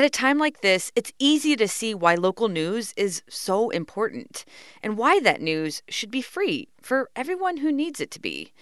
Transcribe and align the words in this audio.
At 0.00 0.06
a 0.06 0.08
time 0.08 0.38
like 0.38 0.62
this, 0.62 0.90
it's 0.96 1.12
easy 1.18 1.54
to 1.56 1.68
see 1.68 1.92
why 1.92 2.14
local 2.14 2.48
news 2.48 2.94
is 2.96 3.22
so 3.28 3.68
important 3.68 4.46
and 4.82 4.96
why 4.96 5.20
that 5.20 5.42
news 5.42 5.82
should 5.90 6.10
be 6.10 6.22
free 6.22 6.68
for 6.80 7.10
everyone 7.14 7.58
who 7.58 7.70
needs 7.70 8.00
it 8.00 8.10
to 8.12 8.18
be. 8.18 8.54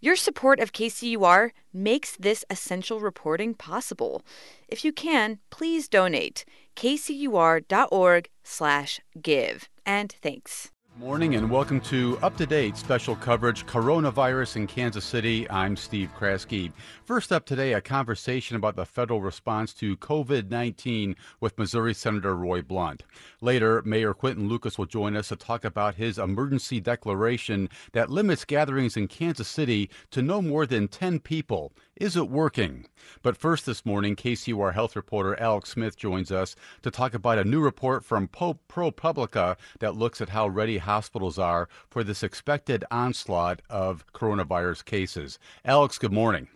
Your 0.00 0.16
support 0.16 0.58
of 0.58 0.72
KCUR 0.72 1.50
makes 1.70 2.16
this 2.16 2.46
essential 2.48 3.00
reporting 3.00 3.52
possible. 3.52 4.22
If 4.68 4.86
you 4.86 4.92
can, 4.94 5.40
please 5.50 5.86
donate 5.86 6.46
kcur.org/give. 6.76 9.68
And 9.84 10.14
thanks. 10.22 10.70
Morning 10.98 11.34
and 11.34 11.50
welcome 11.50 11.78
to 11.82 12.18
Up 12.22 12.38
to 12.38 12.46
Date 12.46 12.74
special 12.74 13.16
coverage 13.16 13.66
Coronavirus 13.66 14.56
in 14.56 14.66
Kansas 14.66 15.04
City. 15.04 15.48
I'm 15.50 15.76
Steve 15.76 16.10
Kraske. 16.18 16.72
First 17.04 17.32
up 17.32 17.44
today, 17.44 17.74
a 17.74 17.82
conversation 17.82 18.56
about 18.56 18.76
the 18.76 18.86
federal 18.86 19.20
response 19.20 19.74
to 19.74 19.98
COVID 19.98 20.48
19 20.50 21.14
with 21.38 21.58
Missouri 21.58 21.92
Senator 21.92 22.34
Roy 22.34 22.62
Blunt. 22.62 23.02
Later, 23.42 23.82
Mayor 23.84 24.14
Quinton 24.14 24.48
Lucas 24.48 24.78
will 24.78 24.86
join 24.86 25.16
us 25.16 25.28
to 25.28 25.36
talk 25.36 25.66
about 25.66 25.96
his 25.96 26.18
emergency 26.18 26.80
declaration 26.80 27.68
that 27.92 28.08
limits 28.08 28.46
gatherings 28.46 28.96
in 28.96 29.06
Kansas 29.06 29.48
City 29.48 29.90
to 30.12 30.22
no 30.22 30.40
more 30.40 30.64
than 30.64 30.88
10 30.88 31.20
people. 31.20 31.74
Is 31.96 32.14
it 32.14 32.28
working? 32.28 32.84
But 33.22 33.38
first 33.38 33.64
this 33.64 33.86
morning, 33.86 34.16
KCUR 34.16 34.74
health 34.74 34.96
reporter 34.96 35.34
Alex 35.40 35.70
Smith 35.70 35.96
joins 35.96 36.30
us 36.30 36.54
to 36.82 36.90
talk 36.90 37.14
about 37.14 37.38
a 37.38 37.44
new 37.44 37.60
report 37.60 38.04
from 38.04 38.28
Pope 38.28 38.60
ProPublica 38.68 39.56
that 39.78 39.96
looks 39.96 40.20
at 40.20 40.28
how 40.28 40.46
ready 40.46 40.76
hospitals 40.76 41.38
are 41.38 41.70
for 41.88 42.04
this 42.04 42.22
expected 42.22 42.84
onslaught 42.90 43.62
of 43.70 44.04
coronavirus 44.12 44.84
cases. 44.84 45.38
Alex, 45.64 45.96
good 45.96 46.12
morning. 46.12 46.48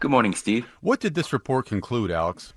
Good 0.00 0.10
morning, 0.10 0.34
Steve. 0.34 0.66
What 0.80 0.98
did 0.98 1.14
this 1.14 1.32
report 1.32 1.66
conclude, 1.66 2.10
Alex? 2.10 2.52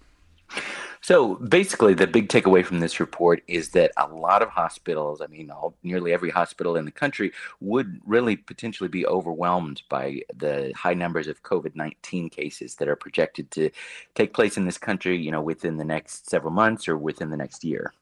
So 1.03 1.35
basically, 1.35 1.93
the 1.93 2.07
big 2.07 2.30
takeaway 2.30 2.66
from 2.66 2.80
this 2.80 3.02
report 3.02 3.44
is 3.45 3.71
that 3.71 3.91
a 3.98 4.07
lot 4.07 4.41
of 4.41 4.48
hospitals, 4.48 5.19
I 5.19 5.28
mean, 5.28 5.52
all, 5.52 5.75
nearly 5.83 6.14
every 6.14 6.30
hospital 6.30 6.78
in 6.78 6.86
the 6.86 6.91
country, 6.91 7.33
would 7.59 8.00
really 8.05 8.38
potentially 8.38 8.88
be 8.88 9.05
overwhelmed 9.05 9.81
by 9.89 10.22
the 10.33 10.72
high 10.78 10.94
numbers 10.94 11.28
of 11.28 11.44
COVID 11.44 11.75
19 11.75 12.30
cases 12.30 12.75
that 12.75 12.88
are 12.88 12.95
projected 12.95 13.52
to 13.52 13.69
take 14.16 14.33
place 14.33 14.55
in 14.55 14.63
this 14.63 14.78
country, 14.78 15.17
you 15.17 15.30
know, 15.30 15.41
within 15.41 15.75
the 15.75 15.83
next 15.83 16.30
several 16.30 16.53
months 16.53 16.88
or 16.88 16.97
within 16.97 17.31
the 17.31 17.38
next 17.38 17.66
year. 17.66 17.94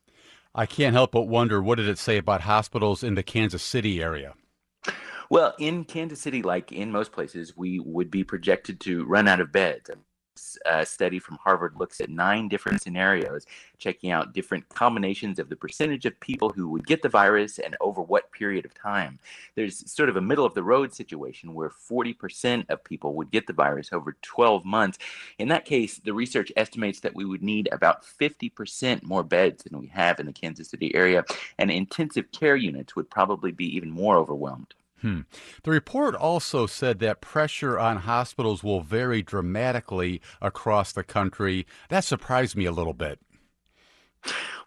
I 0.53 0.67
can't 0.67 0.93
help 0.93 1.11
but 1.11 1.23
wonder 1.23 1.59
what 1.59 1.79
did 1.79 1.89
it 1.89 1.97
say 1.97 2.17
about 2.17 2.41
hospitals 2.41 3.03
in 3.03 3.15
the 3.15 3.23
Kansas 3.23 3.63
City 3.63 3.99
area? 3.99 4.35
Well, 5.31 5.55
in 5.57 5.85
Kansas 5.85 6.21
City, 6.21 6.43
like 6.43 6.71
in 6.71 6.91
most 6.91 7.13
places, 7.13 7.57
we 7.57 7.79
would 7.79 8.11
be 8.11 8.23
projected 8.23 8.79
to 8.81 9.05
run 9.05 9.27
out 9.27 9.39
of 9.39 9.51
beds 9.51 9.89
uh, 10.65 10.85
study 10.85 11.19
from 11.19 11.37
Harvard 11.37 11.75
looks 11.77 11.99
at 12.01 12.09
nine 12.09 12.47
different 12.47 12.81
scenarios, 12.81 13.45
checking 13.77 14.11
out 14.11 14.33
different 14.33 14.67
combinations 14.69 15.39
of 15.39 15.49
the 15.49 15.55
percentage 15.55 16.05
of 16.05 16.19
people 16.19 16.49
who 16.49 16.69
would 16.69 16.85
get 16.85 17.01
the 17.01 17.09
virus 17.09 17.59
and 17.59 17.75
over 17.81 18.01
what 18.01 18.31
period 18.31 18.65
of 18.65 18.73
time. 18.73 19.19
There's 19.55 19.91
sort 19.91 20.09
of 20.09 20.15
a 20.15 20.21
middle 20.21 20.45
of 20.45 20.53
the 20.53 20.63
road 20.63 20.93
situation 20.93 21.53
where 21.53 21.69
40% 21.69 22.69
of 22.69 22.83
people 22.83 23.13
would 23.15 23.31
get 23.31 23.47
the 23.47 23.53
virus 23.53 23.89
over 23.91 24.15
12 24.21 24.65
months. 24.65 24.97
In 25.37 25.47
that 25.49 25.65
case, 25.65 25.99
the 25.99 26.13
research 26.13 26.51
estimates 26.55 26.99
that 27.01 27.15
we 27.15 27.25
would 27.25 27.43
need 27.43 27.69
about 27.71 28.03
50% 28.03 29.03
more 29.03 29.23
beds 29.23 29.63
than 29.63 29.79
we 29.79 29.87
have 29.87 30.19
in 30.19 30.25
the 30.25 30.33
Kansas 30.33 30.69
City 30.69 30.93
area, 30.95 31.23
and 31.57 31.69
intensive 31.69 32.31
care 32.31 32.55
units 32.55 32.95
would 32.95 33.09
probably 33.09 33.51
be 33.51 33.75
even 33.75 33.89
more 33.89 34.17
overwhelmed. 34.17 34.73
Hmm. 35.01 35.21
The 35.63 35.71
report 35.71 36.15
also 36.15 36.67
said 36.67 36.99
that 36.99 37.21
pressure 37.21 37.79
on 37.79 37.97
hospitals 37.97 38.63
will 38.63 38.81
vary 38.81 39.23
dramatically 39.23 40.21
across 40.41 40.91
the 40.91 41.03
country. 41.03 41.65
That 41.89 42.03
surprised 42.03 42.55
me 42.55 42.65
a 42.65 42.71
little 42.71 42.93
bit. 42.93 43.19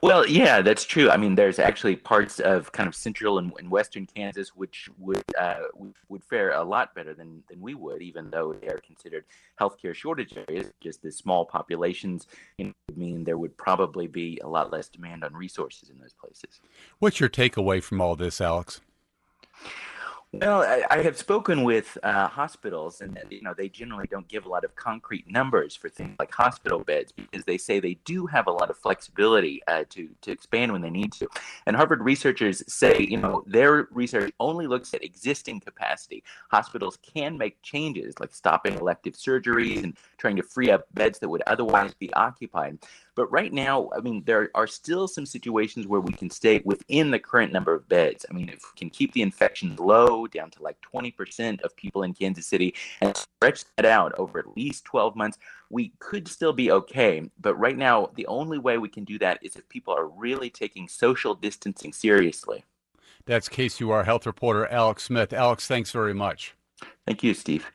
Well, 0.01 0.27
yeah, 0.27 0.61
that's 0.61 0.85
true. 0.85 1.09
I 1.09 1.17
mean, 1.17 1.35
there's 1.35 1.59
actually 1.59 1.97
parts 1.97 2.41
of 2.41 2.73
kind 2.73 2.89
of 2.89 2.95
central 2.95 3.39
and, 3.39 3.53
and 3.59 3.71
western 3.71 4.07
Kansas 4.07 4.51
which 4.55 4.91
would 4.99 5.23
uh, 5.39 5.61
would 6.09 6.25
fare 6.25 6.50
a 6.50 6.62
lot 6.62 6.94
better 6.94 7.15
than 7.15 7.43
than 7.49 7.61
we 7.61 7.75
would, 7.75 8.03
even 8.03 8.28
though 8.31 8.53
they 8.53 8.69
are 8.69 8.81
considered 8.84 9.25
healthcare 9.59 9.94
shortage 9.94 10.34
areas. 10.49 10.73
Just 10.83 11.00
the 11.00 11.11
small 11.11 11.47
populations 11.47 12.27
you 12.59 12.67
know, 12.67 12.73
would 12.89 12.99
mean 12.99 13.25
there 13.25 13.39
would 13.39 13.56
probably 13.56 14.06
be 14.06 14.39
a 14.43 14.49
lot 14.49 14.73
less 14.73 14.89
demand 14.89 15.25
on 15.25 15.33
resources 15.33 15.89
in 15.89 15.99
those 15.99 16.12
places. 16.12 16.61
What's 16.99 17.21
your 17.21 17.31
takeaway 17.31 17.83
from 17.83 18.00
all 18.00 18.17
this, 18.17 18.41
Alex? 18.41 18.81
Well, 20.41 20.62
I, 20.62 20.83
I, 20.91 21.03
have 21.03 21.17
spoken 21.17 21.65
with 21.65 21.97
uh, 22.03 22.28
hospitals, 22.28 23.00
and 23.00 23.19
you 23.31 23.43
know 23.43 23.55
they 23.55 23.69
generally 23.69 24.06
don't 24.06 24.27
give 24.28 24.47
a 24.47 24.49
lot 24.49 24.65
of 24.65 24.75
concrete 24.77 25.31
numbers 25.31 25.75
for 25.77 25.89
things 25.89 26.17
like 26.19 26.33
hospital 26.33 26.81
beds 26.81 27.12
because 27.12 27.45
they 27.45 27.59
say 27.59 27.81
they 27.81 27.95
do 28.05 28.27
have 28.27 28.47
a 28.47 28.50
lot 28.50 28.71
of 28.71 28.77
flexibility 28.77 29.62
uh, 29.69 29.84
to 29.91 30.09
to 30.23 30.31
expand 30.31 30.73
when 30.73 30.83
they 30.83 30.91
need 30.91 31.12
to. 31.12 31.28
And 31.67 31.77
Harvard 31.77 32.03
researchers 32.03 32.62
say, 32.73 33.06
you 33.09 33.17
know, 33.17 33.44
their 33.47 33.89
research 33.91 34.33
only 34.41 34.67
looks 34.67 34.94
at 34.94 35.05
existing 35.05 35.61
capacity. 35.61 36.23
Hospitals 36.50 36.99
can 37.03 37.37
make 37.39 37.61
changes 37.62 38.15
like 38.21 38.34
stopping 38.34 38.75
elective 38.75 39.15
surgeries 39.15 39.83
and 39.83 39.97
trying 40.19 40.37
to 40.37 40.43
free 40.43 40.71
up 40.71 40.87
beds 40.94 41.19
that 41.19 41.28
would 41.28 41.43
otherwise 41.47 41.94
be 41.94 42.12
occupied. 42.15 42.78
But 43.16 43.30
right 43.30 43.52
now, 43.52 43.91
I 43.97 44.00
mean, 44.00 44.22
there 44.26 44.50
are 44.54 44.66
still 44.66 45.06
some 45.06 45.26
situations 45.26 45.86
where 45.86 46.00
we 46.00 46.12
can 46.12 46.30
stay 46.30 46.60
within 46.64 47.10
the 47.10 47.19
current 47.19 47.52
number 47.52 47.72
of 47.75 47.88
beds. 47.88 48.26
I 48.28 48.32
mean, 48.32 48.48
if 48.48 48.60
we 48.62 48.76
can 48.76 48.91
keep 48.91 49.12
the 49.12 49.22
infections 49.22 49.78
low, 49.78 50.26
down 50.26 50.50
to 50.50 50.62
like 50.62 50.76
20% 50.92 51.60
of 51.62 51.76
people 51.76 52.02
in 52.02 52.12
Kansas 52.12 52.47
City, 52.47 52.75
and 53.00 53.16
stretch 53.16 53.64
that 53.76 53.86
out 53.86 54.14
over 54.19 54.38
at 54.38 54.56
least 54.56 54.84
12 54.84 55.14
months, 55.14 55.38
we 55.70 55.92
could 55.98 56.26
still 56.26 56.52
be 56.52 56.70
okay. 56.72 57.30
But 57.41 57.54
right 57.56 57.76
now, 57.76 58.10
the 58.16 58.26
only 58.26 58.58
way 58.58 58.78
we 58.78 58.88
can 58.88 59.04
do 59.04 59.19
that 59.20 59.38
is 59.42 59.56
if 59.56 59.69
people 59.69 59.94
are 59.94 60.08
really 60.08 60.50
taking 60.50 60.88
social 60.88 61.34
distancing 61.34 61.92
seriously. 61.92 62.64
That's 63.26 63.48
KCUR 63.48 64.04
health 64.04 64.26
reporter 64.26 64.66
Alex 64.66 65.04
Smith. 65.04 65.32
Alex, 65.32 65.66
thanks 65.66 65.91
very 65.91 66.14
much. 66.14 66.54
Thank 67.06 67.22
you, 67.22 67.32
Steve. 67.32 67.70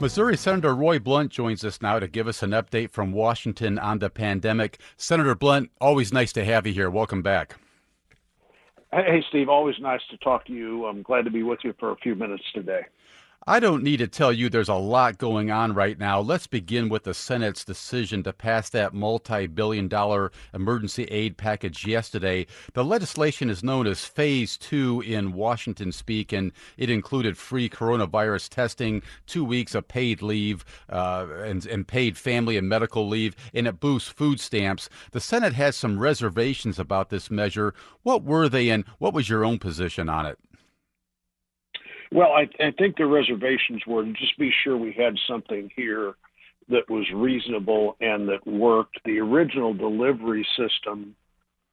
Missouri 0.00 0.36
Senator 0.36 0.76
Roy 0.76 1.00
Blunt 1.00 1.32
joins 1.32 1.64
us 1.64 1.82
now 1.82 1.98
to 1.98 2.06
give 2.06 2.28
us 2.28 2.44
an 2.44 2.50
update 2.50 2.90
from 2.90 3.10
Washington 3.10 3.80
on 3.80 3.98
the 3.98 4.08
pandemic. 4.08 4.78
Senator 4.96 5.34
Blunt, 5.34 5.72
always 5.80 6.12
nice 6.12 6.32
to 6.34 6.44
have 6.44 6.68
you 6.68 6.72
here. 6.72 6.88
Welcome 6.88 7.20
back. 7.20 7.56
Hey, 8.92 9.24
Steve, 9.28 9.48
always 9.48 9.74
nice 9.80 10.00
to 10.10 10.16
talk 10.18 10.46
to 10.46 10.52
you. 10.52 10.86
I'm 10.86 11.02
glad 11.02 11.24
to 11.24 11.30
be 11.32 11.42
with 11.42 11.58
you 11.64 11.74
for 11.80 11.90
a 11.90 11.96
few 11.96 12.14
minutes 12.14 12.44
today. 12.54 12.82
I 13.46 13.60
don't 13.60 13.82
need 13.82 13.98
to 13.98 14.08
tell 14.08 14.32
you 14.32 14.48
there's 14.48 14.68
a 14.68 14.74
lot 14.74 15.16
going 15.16 15.50
on 15.50 15.72
right 15.72 15.98
now. 15.98 16.20
Let's 16.20 16.46
begin 16.46 16.88
with 16.88 17.04
the 17.04 17.14
Senate's 17.14 17.64
decision 17.64 18.22
to 18.24 18.32
pass 18.32 18.68
that 18.70 18.92
multi 18.92 19.46
billion 19.46 19.86
dollar 19.88 20.32
emergency 20.52 21.04
aid 21.04 21.36
package 21.38 21.86
yesterday. 21.86 22.46
The 22.74 22.84
legislation 22.84 23.48
is 23.48 23.62
known 23.62 23.86
as 23.86 24.04
Phase 24.04 24.58
2 24.58 25.02
in 25.02 25.32
Washington 25.32 25.92
speak, 25.92 26.32
and 26.32 26.52
it 26.76 26.90
included 26.90 27.38
free 27.38 27.70
coronavirus 27.70 28.48
testing, 28.50 29.02
two 29.26 29.44
weeks 29.44 29.74
of 29.74 29.88
paid 29.88 30.20
leave, 30.20 30.64
uh, 30.90 31.28
and, 31.42 31.64
and 31.64 31.86
paid 31.86 32.18
family 32.18 32.56
and 32.56 32.68
medical 32.68 33.08
leave, 33.08 33.36
and 33.54 33.66
it 33.66 33.80
boosts 33.80 34.10
food 34.10 34.40
stamps. 34.40 34.90
The 35.12 35.20
Senate 35.20 35.54
has 35.54 35.76
some 35.76 36.00
reservations 36.00 36.78
about 36.78 37.08
this 37.08 37.30
measure. 37.30 37.72
What 38.02 38.24
were 38.24 38.48
they, 38.48 38.68
and 38.68 38.84
what 38.98 39.14
was 39.14 39.28
your 39.28 39.44
own 39.44 39.58
position 39.58 40.08
on 40.08 40.26
it? 40.26 40.38
Well, 42.10 42.32
I, 42.32 42.48
I 42.62 42.70
think 42.78 42.96
the 42.96 43.06
reservations 43.06 43.82
were 43.86 44.04
to 44.04 44.12
just 44.12 44.38
be 44.38 44.50
sure 44.64 44.76
we 44.76 44.92
had 44.92 45.14
something 45.28 45.70
here 45.76 46.14
that 46.68 46.88
was 46.88 47.06
reasonable 47.14 47.96
and 48.00 48.28
that 48.28 48.46
worked. 48.46 48.98
The 49.04 49.18
original 49.18 49.74
delivery 49.74 50.46
system 50.56 51.14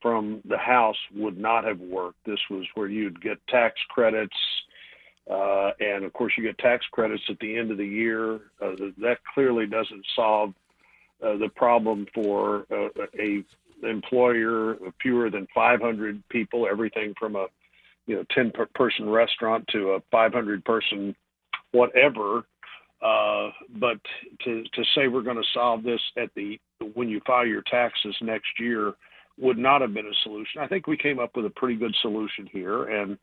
from 0.02 0.42
the 0.46 0.58
House 0.58 0.98
would 1.16 1.38
not 1.38 1.64
have 1.64 1.80
worked. 1.80 2.18
This 2.26 2.40
was 2.50 2.66
where 2.76 2.88
you'd 2.88 3.22
get 3.22 3.38
tax 3.48 3.76
credits, 3.90 4.36
uh, 5.30 5.72
and 5.80 6.06
of 6.06 6.14
course, 6.14 6.34
you 6.38 6.44
get 6.44 6.58
tax 6.60 6.86
credits 6.92 7.24
at 7.30 7.40
the 7.40 7.58
end 7.58 7.72
of 7.72 7.78
the 7.78 7.88
year. 7.88 8.36
Uh, 8.62 8.76
that 9.00 9.18
clearly 9.34 9.66
doesn't 9.66 10.06
solve 10.16 10.54
uh, 11.24 11.38
the 11.38 11.50
problem 11.56 12.06
for 12.14 12.68
uh, 12.72 12.90
a 13.20 13.44
employer 13.84 14.72
of 14.72 14.94
fewer 15.02 15.30
than 15.30 15.48
500 15.54 16.22
people. 16.30 16.68
Everything 16.70 17.14
from 17.20 17.36
a 17.36 17.48
you 18.08 18.16
know 18.16 18.24
10 18.34 18.52
person 18.74 19.10
restaurant 19.10 19.66
to 19.72 19.92
a 19.92 20.00
500 20.12 20.64
person 20.66 21.16
whatever 21.72 22.44
uh, 23.02 23.50
but 23.80 23.98
to 24.44 24.64
to 24.74 24.84
say 24.96 25.08
we're 25.08 25.22
going 25.22 25.36
to 25.36 25.44
solve 25.54 25.84
this 25.84 26.00
at 26.18 26.30
the 26.36 26.60
when 26.94 27.10
you 27.10 27.22
file 27.26 27.46
your 27.46 27.64
taxes 27.70 28.16
next 28.22 28.48
year 28.60 28.94
would 29.38 29.58
not 29.58 29.82
have 29.82 29.94
been 29.94 30.06
a 30.06 30.24
solution. 30.24 30.62
I 30.62 30.68
think 30.68 30.88
we 30.88 30.98
came 30.98 31.20
up 31.20 31.36
with 31.36 31.46
a 31.46 31.50
pretty 31.50 31.76
good 31.76 31.96
solution 32.02 32.48
here, 32.52 32.86
and 32.86 33.18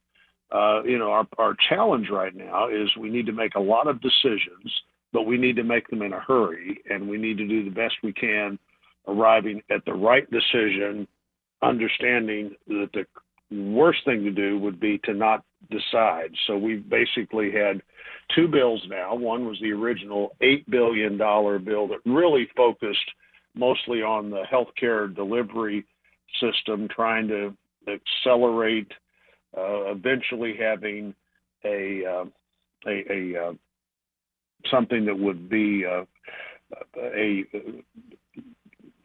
uh, 0.52 0.82
you 0.84 0.99
know 0.99 1.11
our 1.11 1.26
our 1.38 1.56
challenge 1.69 2.08
right 2.11 2.34
now 2.34 2.69
is 2.69 2.88
we 2.99 3.11
need 3.11 3.26
to 3.26 3.32
make 3.32 3.55
a 3.55 3.61
lot 3.61 3.88
of 3.88 4.00
decisions, 4.00 4.73
but 5.12 5.23
we 5.23 5.38
need 5.38 5.56
to 5.56 5.64
make 5.64 5.88
them 5.88 6.02
in 6.02 6.12
a 6.12 6.20
hurry, 6.20 6.81
and 6.90 7.08
we 7.08 7.17
need 7.17 7.38
to 7.38 7.49
do 7.49 7.64
the 7.64 7.70
best 7.70 7.94
we 8.02 8.12
can, 8.12 8.58
arriving 9.08 9.62
at 9.70 9.84
the 9.87 9.94
right 9.94 10.29
decision, 10.31 11.08
understanding 11.62 12.55
that 12.69 12.90
the 12.93 13.05
worst 13.52 14.00
thing 14.04 14.25
to 14.25 14.31
do 14.31 14.58
would 14.58 14.81
be 14.81 14.99
to 15.04 15.14
not 15.14 15.44
decide. 15.70 16.32
So 16.46 16.56
we've 16.56 16.88
basically 16.88 17.50
had 17.52 17.82
two 18.34 18.49
bills 18.49 18.82
now. 18.88 19.14
One 19.14 19.46
was 19.46 19.58
the 19.60 19.72
original 19.72 20.37
$8 20.43 20.69
billion 20.69 21.16
bill 21.19 21.88
that 21.88 22.00
really 22.04 22.49
focused 22.56 23.10
mostly 23.54 24.02
on 24.02 24.31
the 24.31 24.43
healthcare 24.50 25.14
delivery 25.14 25.84
system, 26.40 26.88
trying 26.88 27.28
to 27.28 27.54
accelerate 27.87 28.90
uh, 29.56 29.90
eventually 29.93 30.55
having 30.58 31.14
a, 31.64 32.02
uh, 32.06 32.25
a, 32.87 33.12
a 33.12 33.48
uh, 33.48 33.52
something 34.70 35.05
that 35.05 35.19
would 35.19 35.48
be 35.48 35.84
uh, 35.84 36.05
a 36.96 37.44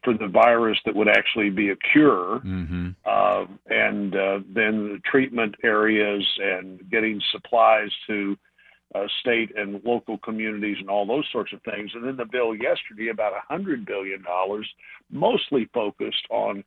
for 0.08 0.14
the 0.14 0.32
virus 0.32 0.78
that 0.86 0.96
would 0.96 1.10
actually 1.10 1.50
be 1.50 1.70
a 1.70 1.76
cure, 1.92 2.40
mm-hmm. 2.40 2.92
uh, 3.06 3.46
and 3.70 4.16
uh, 4.16 4.40
then 4.56 4.94
the 4.94 5.02
treatment 5.04 5.54
areas 5.66 6.26
and 6.42 6.80
getting 6.90 7.22
supplies 7.34 7.90
to 8.08 8.38
uh, 8.96 9.04
state 9.20 9.52
and 9.58 9.82
local 9.84 10.18
communities 10.20 10.78
and 10.80 10.90
all 10.90 11.06
those 11.06 11.26
sorts 11.30 11.52
of 11.52 11.62
things. 11.64 11.92
And 11.94 12.06
then 12.06 12.16
the 12.16 12.24
bill 12.24 12.56
yesterday, 12.56 13.10
about 13.10 13.34
a 13.34 13.54
hundred 13.54 13.86
billion 13.86 14.24
dollars, 14.24 14.66
mostly 15.12 15.70
focused 15.74 16.26
on 16.30 16.64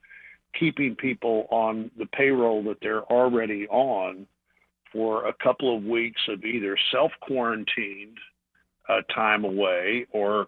keeping 0.58 0.94
people 0.94 1.46
on 1.50 1.90
the 1.96 2.06
payroll 2.06 2.62
that 2.64 2.76
they're 2.82 3.04
already 3.04 3.66
on 3.68 4.26
for 4.92 5.28
a 5.28 5.32
couple 5.42 5.74
of 5.74 5.82
weeks 5.82 6.20
of 6.28 6.44
either 6.44 6.76
self 6.92 7.10
quarantined 7.22 8.18
uh, 8.90 9.00
time 9.14 9.46
away 9.46 10.06
or 10.12 10.46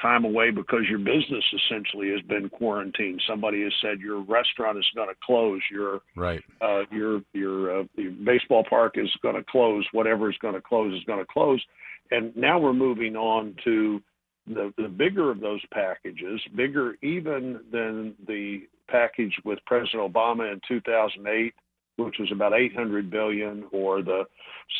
time 0.00 0.24
away 0.24 0.50
because 0.50 0.82
your 0.88 0.98
business 0.98 1.44
essentially 1.52 2.10
has 2.10 2.20
been 2.22 2.48
quarantined. 2.48 3.22
Somebody 3.28 3.62
has 3.62 3.72
said 3.80 4.00
your 4.00 4.20
restaurant 4.20 4.78
is 4.78 4.86
going 4.94 5.08
to 5.08 5.14
close, 5.24 5.60
your 5.70 6.00
right, 6.16 6.42
uh, 6.60 6.82
your 6.90 7.22
your, 7.32 7.80
uh, 7.80 7.84
your 7.96 8.12
baseball 8.12 8.64
park 8.68 8.94
is 8.96 9.10
going 9.22 9.36
to 9.36 9.44
close, 9.44 9.86
whatever 9.92 10.30
is 10.30 10.36
going 10.38 10.54
to 10.54 10.60
close 10.60 10.96
is 10.96 11.04
going 11.04 11.20
to 11.20 11.26
close, 11.26 11.62
and 12.10 12.34
now 12.36 12.58
we're 12.58 12.72
moving 12.72 13.16
on 13.16 13.54
to 13.64 14.00
the 14.46 14.72
the 14.76 14.88
bigger 14.88 15.30
of 15.30 15.40
those 15.40 15.62
packages, 15.72 16.40
bigger 16.54 16.96
even 17.02 17.60
than 17.72 18.14
the 18.26 18.62
package 18.88 19.34
with 19.44 19.58
President 19.66 20.12
Obama 20.12 20.52
in 20.52 20.60
2008 20.68 21.54
which 21.96 22.16
was 22.18 22.30
about 22.32 22.52
800 22.52 23.10
billion 23.10 23.64
or 23.72 24.02
the 24.02 24.24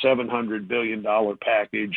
700 0.03 0.69
billion 0.69 1.03
dollar 1.03 1.37
package 1.37 1.97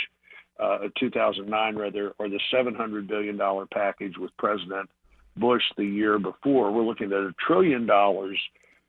uh, 0.60 0.80
2009 1.00 1.76
rather, 1.76 2.14
or 2.20 2.30
the 2.30 2.40
700 2.52 3.08
billion 3.08 3.38
dollar 3.38 3.66
package 3.66 4.18
with 4.18 4.36
President 4.38 4.90
Bush 5.36 5.64
the 5.78 5.86
year 5.86 6.20
before. 6.20 6.72
We're 6.72 6.84
looking 6.84 7.08
at 7.08 7.20
a 7.20 7.34
trillion 7.46 7.86
dollars 7.86 8.40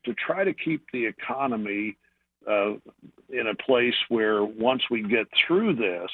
to 0.04 0.14
try 0.14 0.44
to 0.44 0.54
keep 0.54 0.84
the 0.92 1.06
economy 1.06 1.96
uh, 2.48 2.72
in 3.30 3.46
a 3.50 3.62
place 3.66 3.94
where 4.08 4.44
once 4.44 4.82
we 4.90 5.02
get 5.02 5.26
through 5.46 5.76
this, 5.76 6.10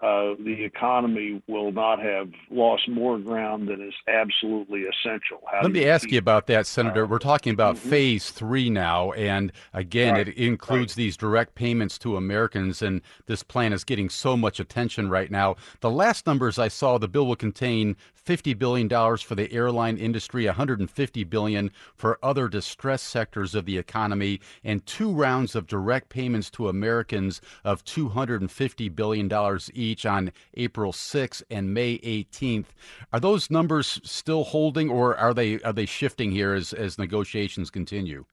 uh, 0.00 0.34
the 0.38 0.62
economy 0.64 1.42
will 1.48 1.72
not 1.72 2.00
have 2.00 2.30
lost 2.50 2.88
more 2.88 3.18
ground 3.18 3.66
than 3.68 3.82
is 3.82 3.94
absolutely 4.06 4.82
essential. 4.82 5.40
How 5.50 5.62
Let 5.62 5.72
me 5.72 5.86
ask 5.86 6.10
you 6.12 6.18
about 6.18 6.46
that, 6.46 6.68
Senator. 6.68 7.04
Uh, 7.04 7.08
We're 7.08 7.18
talking 7.18 7.52
about 7.52 7.74
mm-hmm. 7.74 7.90
phase 7.90 8.30
three 8.30 8.70
now, 8.70 9.10
and 9.12 9.50
again, 9.74 10.14
right. 10.14 10.28
it 10.28 10.36
includes 10.36 10.92
right. 10.92 10.96
these 10.96 11.16
direct 11.16 11.56
payments 11.56 11.98
to 11.98 12.16
Americans, 12.16 12.80
and 12.80 13.02
this 13.26 13.42
plan 13.42 13.72
is 13.72 13.82
getting 13.82 14.08
so 14.08 14.36
much 14.36 14.60
attention 14.60 15.10
right 15.10 15.32
now. 15.32 15.56
The 15.80 15.90
last 15.90 16.26
numbers 16.26 16.60
I 16.60 16.68
saw, 16.68 16.98
the 16.98 17.08
bill 17.08 17.26
will 17.26 17.36
contain 17.36 17.96
$50 18.28 18.58
billion 18.58 18.88
for 19.16 19.34
the 19.34 19.50
airline 19.50 19.96
industry, 19.96 20.44
$150 20.44 21.30
billion 21.30 21.70
for 21.94 22.18
other 22.22 22.46
distressed 22.46 23.06
sectors 23.06 23.54
of 23.54 23.64
the 23.64 23.78
economy, 23.78 24.38
and 24.62 24.84
two 24.84 25.10
rounds 25.10 25.54
of 25.54 25.66
direct 25.66 26.10
payments 26.10 26.50
to 26.50 26.68
Americans 26.68 27.40
of 27.64 27.82
$250 27.84 28.94
billion 28.94 29.58
each 29.72 30.04
on 30.04 30.30
April 30.54 30.92
6th 30.92 31.42
and 31.50 31.72
May 31.72 31.98
18th. 31.98 32.66
Are 33.14 33.20
those 33.20 33.50
numbers 33.50 33.98
still 34.04 34.44
holding, 34.44 34.90
or 34.90 35.16
are 35.16 35.32
they 35.32 35.58
are 35.60 35.72
they 35.72 35.86
shifting 35.86 36.30
here 36.30 36.52
as, 36.52 36.74
as 36.74 36.98
negotiations 36.98 37.70
continue? 37.70 38.26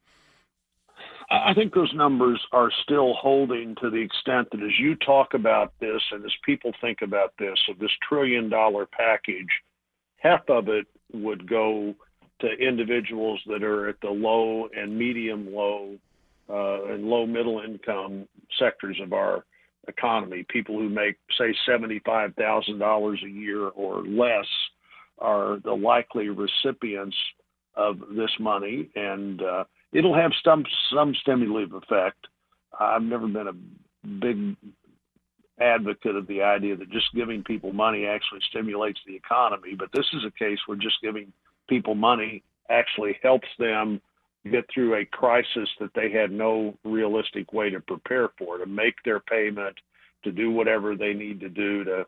I 1.32 1.54
think 1.54 1.74
those 1.74 1.94
numbers 1.94 2.46
are 2.52 2.70
still 2.84 3.14
holding 3.14 3.76
to 3.82 3.90
the 3.90 3.98
extent 3.98 4.50
that 4.52 4.62
as 4.62 4.78
you 4.78 4.96
talk 4.96 5.34
about 5.34 5.74
this 5.80 6.02
and 6.12 6.24
as 6.24 6.34
people 6.46 6.72
think 6.82 7.02
about 7.02 7.34
this, 7.40 7.58
of 7.70 7.80
this 7.80 7.92
trillion 8.08 8.50
dollar 8.50 8.86
package, 8.86 9.50
half 10.26 10.50
of 10.50 10.68
it 10.70 10.88
would 11.14 11.48
go 11.50 11.94
to 12.42 12.48
individuals 12.48 13.40
that 13.48 13.64
are 13.64 13.88
at 13.88 14.02
the 14.02 14.10
low 14.10 14.68
and 14.76 14.98
medium 14.98 15.54
low 15.54 15.96
uh, 16.50 16.94
and 16.94 17.06
low 17.06 17.26
middle 17.26 17.62
income 17.62 18.28
sectors 18.60 19.00
of 19.02 19.14
our 19.14 19.46
economy. 19.88 20.46
People 20.50 20.78
who 20.78 20.90
make, 20.90 21.16
say, 21.38 21.56
$75,000 21.68 23.24
a 23.24 23.30
year 23.30 23.68
or 23.70 24.04
less 24.04 24.46
are 25.20 25.60
the 25.64 25.74
likely 25.74 26.30
recipients 26.30 27.16
of 27.76 28.00
this 28.16 28.32
money, 28.40 28.90
and 28.96 29.42
uh, 29.42 29.64
it'll 29.94 30.16
have 30.16 30.32
some 30.44 30.64
some 30.94 31.14
stimulative 31.22 31.74
effect. 31.74 32.28
I've 32.80 33.02
never 33.02 33.28
been 33.28 33.48
a 33.48 34.08
big 34.08 34.56
advocate 35.60 36.16
of 36.16 36.28
the 36.28 36.42
idea 36.42 36.76
that 36.76 36.92
just 36.92 37.14
giving 37.14 37.44
people 37.44 37.72
money 37.72 38.06
actually 38.06 38.42
stimulates 38.50 39.00
the 39.08 39.16
economy, 39.16 39.76
but 39.78 39.90
this 39.94 40.06
is 40.14 40.24
a 40.26 40.32
case 40.32 40.60
where 40.66 40.78
just 40.78 40.96
giving 41.02 41.32
people 41.70 41.96
money 41.96 42.44
actually 42.70 43.18
helps 43.24 43.48
them 43.58 44.02
get 44.52 44.66
through 44.74 44.96
a 44.96 45.06
crisis 45.06 45.70
that 45.80 45.92
they 45.96 46.12
had 46.12 46.32
no 46.32 46.78
realistic 46.84 47.52
way 47.54 47.70
to 47.70 47.80
prepare 47.80 48.30
for, 48.38 48.58
to 48.58 48.66
make 48.66 48.96
their 49.04 49.20
payment, 49.20 49.76
to 50.24 50.32
do 50.32 50.52
whatever 50.52 50.96
they 50.96 51.14
need 51.14 51.40
to 51.40 51.50
do 51.50 51.84
to 51.84 52.06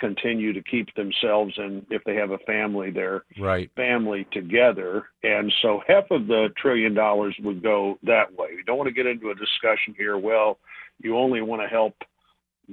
continue 0.00 0.52
to 0.52 0.62
keep 0.62 0.94
themselves 0.94 1.52
and 1.56 1.84
if 1.90 2.02
they 2.04 2.14
have 2.14 2.30
a 2.30 2.38
family 2.38 2.90
their 2.90 3.24
right. 3.40 3.70
family 3.74 4.26
together 4.32 5.06
and 5.24 5.52
so 5.60 5.80
half 5.88 6.04
of 6.10 6.26
the 6.28 6.48
trillion 6.56 6.94
dollars 6.94 7.34
would 7.42 7.60
go 7.62 7.98
that 8.04 8.32
way 8.38 8.50
we 8.54 8.62
don't 8.64 8.78
want 8.78 8.86
to 8.86 8.94
get 8.94 9.06
into 9.06 9.30
a 9.30 9.34
discussion 9.34 9.94
here 9.96 10.16
well 10.16 10.58
you 11.02 11.16
only 11.16 11.42
want 11.42 11.60
to 11.60 11.66
help 11.66 11.94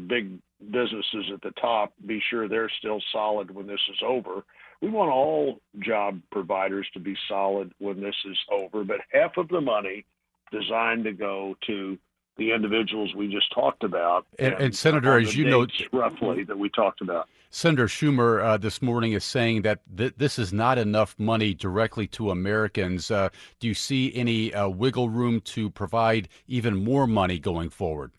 big 0.07 0.39
businesses 0.71 1.25
at 1.33 1.41
the 1.41 1.51
top 1.59 1.93
be 2.05 2.21
sure 2.29 2.47
they're 2.47 2.71
still 2.79 3.01
solid 3.11 3.51
when 3.51 3.67
this 3.67 3.81
is 3.91 3.97
over. 4.05 4.43
We 4.81 4.89
want 4.89 5.11
all 5.11 5.59
job 5.79 6.21
providers 6.31 6.87
to 6.93 6.99
be 6.99 7.15
solid 7.27 7.73
when 7.79 8.01
this 8.01 8.15
is 8.29 8.37
over, 8.51 8.83
but 8.83 8.97
half 9.11 9.37
of 9.37 9.47
the 9.47 9.61
money 9.61 10.05
designed 10.51 11.05
to 11.05 11.13
go 11.13 11.55
to 11.67 11.97
the 12.37 12.51
individuals 12.51 13.13
we 13.15 13.27
just 13.27 13.53
talked 13.53 13.83
about. 13.83 14.25
And, 14.37 14.53
and, 14.53 14.63
and 14.63 14.75
Senator, 14.75 15.17
as 15.17 15.35
you 15.35 15.45
know, 15.45 15.65
roughly 15.93 16.43
that 16.43 16.57
we 16.57 16.69
talked 16.69 17.01
about. 17.01 17.29
Senator 17.49 17.87
Schumer 17.87 18.43
uh, 18.43 18.57
this 18.57 18.81
morning 18.81 19.13
is 19.13 19.23
saying 19.23 19.61
that 19.61 19.79
th- 19.95 20.13
this 20.17 20.37
is 20.37 20.51
not 20.51 20.77
enough 20.77 21.15
money 21.17 21.53
directly 21.53 22.05
to 22.07 22.31
Americans. 22.31 23.09
Uh, 23.09 23.29
do 23.61 23.67
you 23.67 23.73
see 23.73 24.13
any 24.13 24.53
uh, 24.53 24.67
wiggle 24.67 25.07
room 25.07 25.39
to 25.41 25.69
provide 25.69 26.27
even 26.47 26.75
more 26.83 27.07
money 27.07 27.39
going 27.39 27.69
forward? 27.69 28.11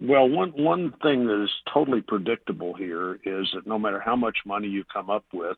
Well, 0.00 0.28
one 0.28 0.50
one 0.50 0.92
thing 1.02 1.26
that 1.26 1.42
is 1.42 1.50
totally 1.72 2.02
predictable 2.02 2.74
here 2.74 3.14
is 3.24 3.48
that 3.54 3.66
no 3.66 3.78
matter 3.78 3.98
how 3.98 4.14
much 4.14 4.36
money 4.44 4.68
you 4.68 4.84
come 4.92 5.08
up 5.08 5.24
with, 5.32 5.56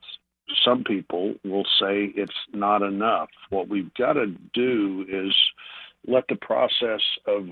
some 0.63 0.83
people 0.83 1.35
will 1.43 1.65
say 1.79 2.13
it's 2.15 2.31
not 2.53 2.81
enough. 2.81 3.29
What 3.49 3.67
we've 3.67 3.93
got 3.95 4.13
to 4.13 4.27
do 4.53 5.05
is 5.09 5.35
let 6.07 6.23
the 6.29 6.37
process 6.37 7.01
of 7.27 7.47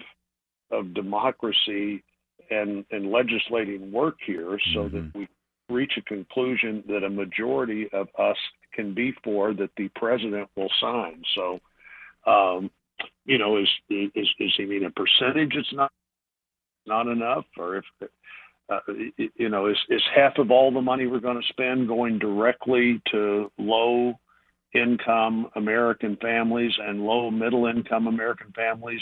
of 0.72 0.94
democracy 0.94 2.04
and 2.50 2.86
and 2.92 3.12
legislating 3.12 3.92
work 3.92 4.16
here, 4.26 4.58
so 4.74 4.84
mm-hmm. 4.84 4.96
that 4.96 5.12
we 5.14 5.28
reach 5.70 5.94
a 5.98 6.02
conclusion 6.02 6.84
that 6.88 7.04
a 7.04 7.10
majority 7.10 7.90
of 7.92 8.08
us 8.18 8.38
can 8.74 8.94
be 8.94 9.14
for 9.24 9.54
that 9.54 9.72
the 9.76 9.90
president 9.96 10.50
will 10.56 10.70
sign. 10.80 11.22
So, 11.36 11.60
um, 12.26 12.72
you 13.26 13.38
know, 13.38 13.58
is 13.58 13.68
is 13.90 14.30
is 14.40 14.54
he 14.56 14.66
mean 14.66 14.86
a 14.86 14.92
percentage? 14.92 15.54
It's 15.56 15.74
not 15.74 15.92
not 16.88 17.08
enough, 17.08 17.46
or 17.58 17.78
if 17.78 17.86
uh, 18.70 18.80
you 19.38 19.50
know, 19.50 19.68
is 19.68 19.78
is 19.90 20.02
half 20.16 20.38
of 20.38 20.52
all 20.52 20.72
the 20.72 20.82
money 20.82 21.08
we're 21.08 21.20
going 21.20 21.42
to 21.42 21.48
spend 21.48 21.88
going 21.88 22.20
directly 22.20 23.02
to 23.12 23.52
low 23.58 24.14
income 24.74 25.50
American 25.56 26.18
families 26.18 26.74
and 26.80 27.02
low 27.02 27.32
middle 27.32 27.68
income 27.68 28.08
American 28.08 28.52
families? 28.54 29.02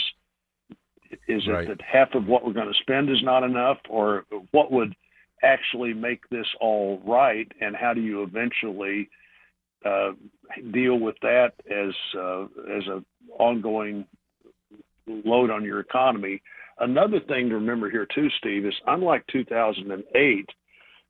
Is 1.27 1.47
right. 1.47 1.63
it 1.63 1.67
that 1.69 1.81
half 1.81 2.13
of 2.13 2.27
what 2.27 2.45
we're 2.45 2.53
going 2.53 2.71
to 2.71 2.79
spend 2.81 3.09
is 3.09 3.23
not 3.23 3.43
enough, 3.43 3.77
or 3.89 4.25
what 4.51 4.71
would 4.71 4.95
actually 5.43 5.93
make 5.93 6.27
this 6.29 6.47
all 6.61 7.01
right? 7.05 7.47
And 7.61 7.75
how 7.75 7.93
do 7.93 8.01
you 8.01 8.23
eventually 8.23 9.09
uh, 9.83 10.11
deal 10.71 10.99
with 10.99 11.15
that 11.21 11.53
as 11.69 11.93
uh, 12.19 12.43
as 12.75 12.87
a 12.87 13.03
ongoing 13.39 14.05
load 15.07 15.49
on 15.49 15.63
your 15.63 15.79
economy? 15.79 16.41
Another 16.79 17.19
thing 17.21 17.49
to 17.49 17.55
remember 17.55 17.89
here 17.89 18.07
too, 18.13 18.27
Steve, 18.37 18.65
is 18.65 18.73
unlike 18.87 19.25
2008, 19.27 20.49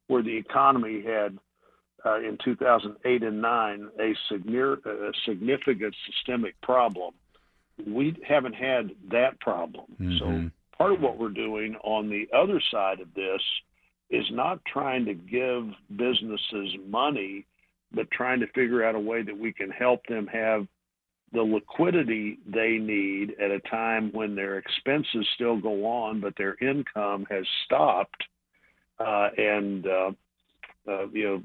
where 0.07 0.24
the 0.24 0.38
economy 0.38 1.03
had 1.03 1.38
uh, 2.05 2.19
in 2.19 2.38
2008 2.43 3.24
and 3.24 3.41
9 3.41 3.89
a, 4.00 4.03
a 4.03 5.12
significant 5.25 5.95
systemic 6.05 6.60
problem. 6.62 7.13
We 7.88 8.15
haven't 8.27 8.53
had 8.53 8.91
that 9.12 9.39
problem. 9.39 9.86
Mm-hmm. 10.00 10.17
So 10.19 10.51
part 10.77 10.93
of 10.93 11.01
what 11.01 11.17
we're 11.17 11.29
doing 11.29 11.75
on 11.84 12.10
the 12.10 12.27
other 12.36 12.62
side 12.72 13.00
of 13.00 13.13
this 13.15 13.41
is 14.12 14.25
not 14.31 14.60
trying 14.72 15.05
to 15.05 15.13
give 15.15 15.63
businesses 15.98 16.75
money, 16.88 17.45
but 17.91 18.10
trying 18.12 18.39
to 18.41 18.48
figure 18.48 18.86
out 18.86 18.95
a 18.95 19.00
way 19.00 19.24
that 19.24 19.38
we 19.38 19.51
can 19.51 19.72
help 19.72 20.05
them 20.07 20.27
have 20.27 20.67
the 21.35 21.41
liquidity 21.41 22.39
they 22.47 22.77
need 22.79 23.35
at 23.39 23.51
a 23.51 23.59
time 23.59 24.09
when 24.13 24.35
their 24.35 24.57
expenses 24.57 25.27
still 25.35 25.59
go 25.59 25.85
on, 25.85 26.21
but 26.21 26.33
their 26.37 26.55
income 26.61 27.27
has 27.29 27.45
stopped. 27.65 28.23
Uh, 28.99 29.27
and, 29.37 29.85
uh, 29.85 30.11
uh, 30.89 31.07
you 31.11 31.23
know, 31.23 31.43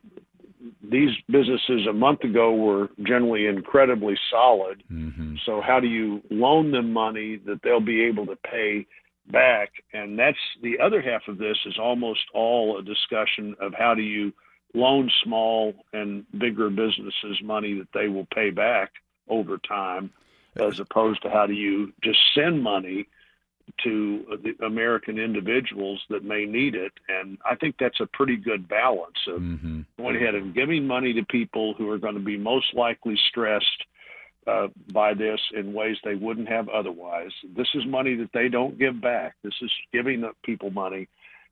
these 0.82 1.10
businesses 1.28 1.86
a 1.88 1.92
month 1.92 2.22
ago 2.22 2.54
were 2.54 2.88
generally 3.02 3.46
incredibly 3.46 4.14
solid. 4.30 4.82
Mm-hmm. 4.92 5.36
So, 5.46 5.60
how 5.60 5.80
do 5.80 5.88
you 5.88 6.22
loan 6.30 6.70
them 6.70 6.92
money 6.92 7.40
that 7.46 7.60
they'll 7.64 7.80
be 7.80 8.04
able 8.04 8.26
to 8.26 8.36
pay 8.36 8.86
back? 9.32 9.70
And 9.92 10.18
that's 10.18 10.38
the 10.62 10.78
other 10.78 11.00
half 11.00 11.22
of 11.28 11.38
this 11.38 11.56
is 11.66 11.78
almost 11.80 12.20
all 12.34 12.78
a 12.78 12.82
discussion 12.82 13.56
of 13.60 13.72
how 13.76 13.94
do 13.94 14.02
you 14.02 14.32
loan 14.74 15.10
small 15.24 15.72
and 15.92 16.24
bigger 16.38 16.70
businesses 16.70 17.40
money 17.42 17.78
that 17.78 17.88
they 17.92 18.08
will 18.08 18.26
pay 18.32 18.50
back 18.50 18.92
over 19.30 19.56
time, 19.58 20.10
as 20.56 20.80
opposed 20.80 21.22
to 21.22 21.30
how 21.30 21.46
do 21.46 21.54
you 21.54 21.92
just 22.02 22.18
send 22.34 22.62
money 22.62 23.06
to 23.84 24.38
the 24.42 24.66
American 24.66 25.18
individuals 25.18 26.02
that 26.10 26.24
may 26.24 26.44
need 26.44 26.74
it. 26.74 26.92
And 27.08 27.38
I 27.48 27.54
think 27.54 27.76
that's 27.78 28.00
a 28.00 28.06
pretty 28.06 28.36
good 28.36 28.68
balance 28.68 29.16
of 29.28 29.40
mm-hmm. 29.40 29.80
going 29.96 30.16
ahead 30.16 30.34
and 30.34 30.54
giving 30.54 30.86
money 30.86 31.12
to 31.14 31.24
people 31.24 31.74
who 31.74 31.88
are 31.90 31.98
going 31.98 32.14
to 32.14 32.20
be 32.20 32.36
most 32.36 32.74
likely 32.74 33.18
stressed 33.28 33.84
uh, 34.46 34.68
by 34.92 35.14
this 35.14 35.40
in 35.54 35.72
ways 35.72 35.96
they 36.04 36.14
wouldn't 36.14 36.48
have 36.48 36.68
otherwise. 36.68 37.30
This 37.56 37.68
is 37.74 37.86
money 37.86 38.16
that 38.16 38.30
they 38.32 38.48
don't 38.48 38.78
give 38.78 39.00
back. 39.00 39.36
This 39.44 39.54
is 39.62 39.70
giving 39.92 40.22
the 40.22 40.32
people 40.44 40.70
money 40.70 41.08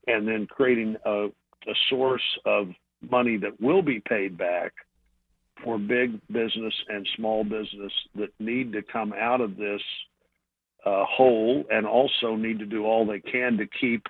and 0.06 0.26
then 0.26 0.46
creating 0.46 0.96
a, 1.04 1.26
a 1.26 1.74
source 1.88 2.38
of 2.44 2.70
money 3.08 3.36
that 3.36 3.60
will 3.60 3.82
be 3.82 4.00
paid 4.00 4.36
back 4.36 4.72
for 5.64 5.78
big 5.78 6.20
business 6.28 6.74
and 6.88 7.06
small 7.16 7.44
business 7.44 7.92
that 8.14 8.30
need 8.38 8.72
to 8.72 8.82
come 8.82 9.12
out 9.12 9.40
of 9.40 9.56
this 9.56 9.82
uh, 10.84 11.04
whole 11.04 11.64
and 11.70 11.86
also 11.86 12.36
need 12.36 12.58
to 12.58 12.66
do 12.66 12.84
all 12.84 13.06
they 13.06 13.20
can 13.20 13.56
to 13.56 13.66
keep 13.80 14.06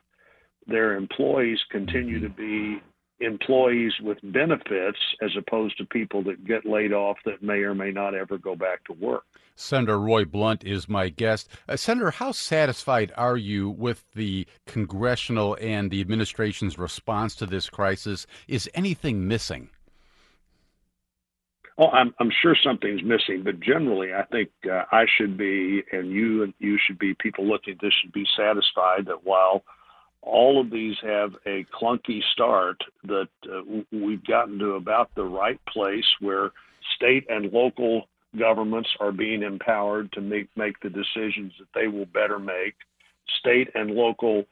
their 0.66 0.94
employees 0.94 1.58
continue 1.70 2.20
to 2.20 2.28
be 2.28 2.80
employees 3.20 3.92
with 4.00 4.18
benefits 4.22 4.98
as 5.22 5.30
opposed 5.36 5.76
to 5.76 5.84
people 5.86 6.22
that 6.22 6.46
get 6.46 6.64
laid 6.64 6.92
off 6.92 7.16
that 7.24 7.42
may 7.42 7.58
or 7.58 7.74
may 7.74 7.90
not 7.90 8.14
ever 8.14 8.38
go 8.38 8.54
back 8.54 8.84
to 8.84 8.92
work. 8.92 9.24
Senator 9.56 9.98
Roy 9.98 10.24
Blunt 10.24 10.62
is 10.62 10.88
my 10.88 11.08
guest. 11.08 11.48
Uh, 11.68 11.76
Senator, 11.76 12.12
how 12.12 12.30
satisfied 12.30 13.12
are 13.16 13.36
you 13.36 13.70
with 13.70 14.04
the 14.14 14.46
congressional 14.66 15.56
and 15.60 15.90
the 15.90 16.00
administration's 16.00 16.78
response 16.78 17.34
to 17.36 17.46
this 17.46 17.68
crisis? 17.68 18.26
Is 18.46 18.70
anything 18.72 19.26
missing? 19.26 19.70
Oh, 21.78 21.90
I'm, 21.90 22.12
I'm 22.18 22.30
sure 22.42 22.56
something's 22.64 23.04
missing, 23.04 23.42
but 23.44 23.60
generally, 23.60 24.12
I 24.12 24.24
think 24.24 24.50
uh, 24.68 24.82
I 24.90 25.04
should 25.16 25.38
be, 25.38 25.82
and 25.92 26.10
you 26.10 26.42
and 26.42 26.52
you 26.58 26.76
should 26.84 26.98
be. 26.98 27.14
People 27.14 27.46
looking 27.46 27.74
at 27.74 27.80
this 27.80 27.92
should 28.02 28.12
be 28.12 28.26
satisfied 28.36 29.06
that 29.06 29.24
while 29.24 29.62
all 30.20 30.60
of 30.60 30.72
these 30.72 30.96
have 31.02 31.34
a 31.46 31.64
clunky 31.72 32.20
start, 32.32 32.82
that 33.04 33.28
uh, 33.46 33.62
we've 33.92 34.24
gotten 34.26 34.58
to 34.58 34.72
about 34.72 35.14
the 35.14 35.24
right 35.24 35.60
place 35.66 36.04
where 36.20 36.50
state 36.96 37.24
and 37.28 37.52
local 37.52 38.08
governments 38.36 38.90
are 38.98 39.12
being 39.12 39.42
empowered 39.42 40.10
to 40.12 40.20
make 40.20 40.48
make 40.56 40.78
the 40.80 40.90
decisions 40.90 41.52
that 41.60 41.68
they 41.74 41.86
will 41.86 42.06
better 42.06 42.40
make. 42.40 42.74
State 43.38 43.68
and 43.76 43.92
local 43.92 44.44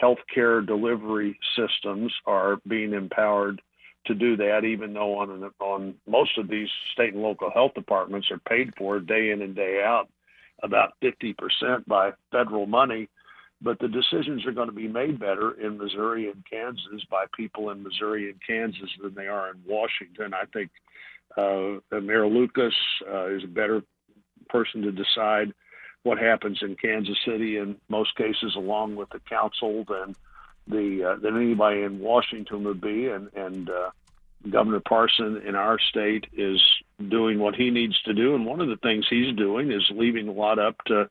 healthcare 0.00 0.64
delivery 0.66 1.38
systems 1.56 2.12
are 2.26 2.58
being 2.68 2.92
empowered 2.92 3.62
to 4.06 4.14
do 4.14 4.36
that, 4.36 4.64
even 4.64 4.92
though 4.92 5.18
on 5.18 5.50
on 5.60 5.94
most 6.06 6.38
of 6.38 6.48
these 6.48 6.68
state 6.92 7.14
and 7.14 7.22
local 7.22 7.50
health 7.50 7.74
departments 7.74 8.30
are 8.30 8.38
paid 8.38 8.72
for 8.76 9.00
day 9.00 9.30
in 9.30 9.42
and 9.42 9.54
day 9.54 9.82
out 9.84 10.08
about 10.62 10.94
50% 11.02 11.86
by 11.86 12.12
federal 12.32 12.66
money. 12.66 13.08
But 13.60 13.78
the 13.78 13.88
decisions 13.88 14.44
are 14.46 14.52
going 14.52 14.68
to 14.68 14.74
be 14.74 14.88
made 14.88 15.18
better 15.18 15.52
in 15.52 15.78
Missouri 15.78 16.30
and 16.30 16.44
Kansas 16.50 17.04
by 17.10 17.24
people 17.34 17.70
in 17.70 17.82
Missouri 17.82 18.30
and 18.30 18.40
Kansas 18.46 18.90
than 19.02 19.14
they 19.14 19.28
are 19.28 19.50
in 19.50 19.56
Washington. 19.66 20.34
I 20.34 20.44
think 20.52 20.70
uh, 21.36 21.98
Mayor 21.98 22.26
Lucas 22.26 22.74
uh, 23.10 23.26
is 23.28 23.44
a 23.44 23.48
better 23.48 23.82
person 24.50 24.82
to 24.82 24.92
decide 24.92 25.54
what 26.02 26.18
happens 26.18 26.58
in 26.62 26.76
Kansas 26.76 27.18
City 27.26 27.56
in 27.56 27.76
most 27.88 28.14
cases, 28.16 28.54
along 28.56 28.94
with 28.94 29.08
the 29.10 29.20
council, 29.20 29.84
than 29.88 30.14
the 30.68 31.12
uh, 31.12 31.20
than 31.20 31.36
anybody 31.36 31.82
in 31.82 32.00
Washington 32.00 32.64
would 32.64 32.80
be, 32.80 33.08
and 33.08 33.30
and 33.34 33.70
uh, 33.70 33.90
Governor 34.50 34.80
Parson 34.80 35.42
in 35.46 35.54
our 35.54 35.78
state 35.78 36.26
is 36.36 36.60
doing 37.08 37.38
what 37.38 37.54
he 37.54 37.70
needs 37.70 38.00
to 38.02 38.14
do, 38.14 38.34
and 38.34 38.46
one 38.46 38.60
of 38.60 38.68
the 38.68 38.76
things 38.76 39.06
he's 39.08 39.34
doing 39.36 39.70
is 39.70 39.82
leaving 39.90 40.28
a 40.28 40.32
lot 40.32 40.58
up 40.58 40.76
to 40.86 41.08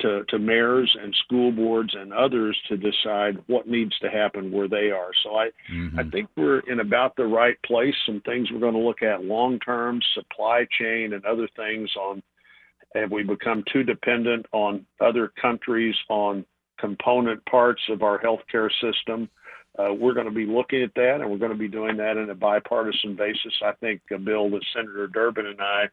to, 0.00 0.24
to 0.28 0.38
mayors 0.38 0.96
and 1.00 1.14
school 1.24 1.52
boards 1.52 1.94
and 1.94 2.12
others 2.12 2.58
to 2.68 2.76
decide 2.76 3.38
what 3.46 3.68
needs 3.68 3.98
to 3.98 4.10
happen 4.10 4.50
where 4.50 4.68
they 4.68 4.90
are. 4.90 5.10
So 5.22 5.36
I 5.36 5.50
mm-hmm. 5.70 5.98
I 5.98 6.04
think 6.04 6.28
we're 6.36 6.60
in 6.60 6.80
about 6.80 7.16
the 7.16 7.26
right 7.26 7.60
place. 7.62 7.94
Some 8.06 8.20
things 8.22 8.50
we're 8.50 8.60
going 8.60 8.74
to 8.74 8.80
look 8.80 9.02
at 9.02 9.24
long 9.24 9.58
term, 9.58 10.00
supply 10.14 10.66
chain 10.78 11.12
and 11.12 11.24
other 11.24 11.48
things 11.56 11.90
on 11.96 12.22
have 12.94 13.12
we 13.12 13.22
become 13.22 13.62
too 13.72 13.84
dependent 13.84 14.46
on 14.52 14.84
other 15.00 15.32
countries 15.40 15.94
on 16.08 16.44
component 16.80 17.44
parts 17.46 17.82
of 17.90 18.02
our 18.02 18.20
healthcare 18.20 18.70
system. 18.80 19.28
Uh, 19.78 19.94
we're 19.94 20.14
going 20.14 20.26
to 20.26 20.32
be 20.32 20.46
looking 20.46 20.82
at 20.82 20.94
that, 20.94 21.18
and 21.20 21.30
we're 21.30 21.38
going 21.38 21.52
to 21.52 21.56
be 21.58 21.68
doing 21.68 21.96
that 21.96 22.16
in 22.16 22.30
a 22.30 22.34
bipartisan 22.34 23.14
basis. 23.16 23.52
I 23.64 23.72
think 23.80 24.00
a 24.12 24.18
bill 24.18 24.50
that 24.50 24.64
Senator 24.74 25.06
Durbin 25.06 25.46
and 25.46 25.60
I, 25.60 25.84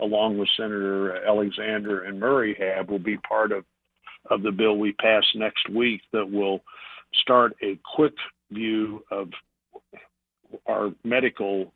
along 0.00 0.38
with 0.38 0.48
Senator 0.56 1.24
Alexander 1.26 2.04
and 2.04 2.18
Murray, 2.18 2.56
have 2.58 2.88
will 2.88 2.98
be 2.98 3.18
part 3.18 3.52
of 3.52 3.64
of 4.30 4.42
the 4.42 4.50
bill 4.50 4.76
we 4.76 4.92
pass 4.92 5.24
next 5.34 5.68
week 5.70 6.02
that 6.12 6.28
will 6.30 6.60
start 7.22 7.54
a 7.62 7.78
quick 7.94 8.14
view 8.50 9.02
of 9.10 9.28
our 10.66 10.90
medical 11.04 11.72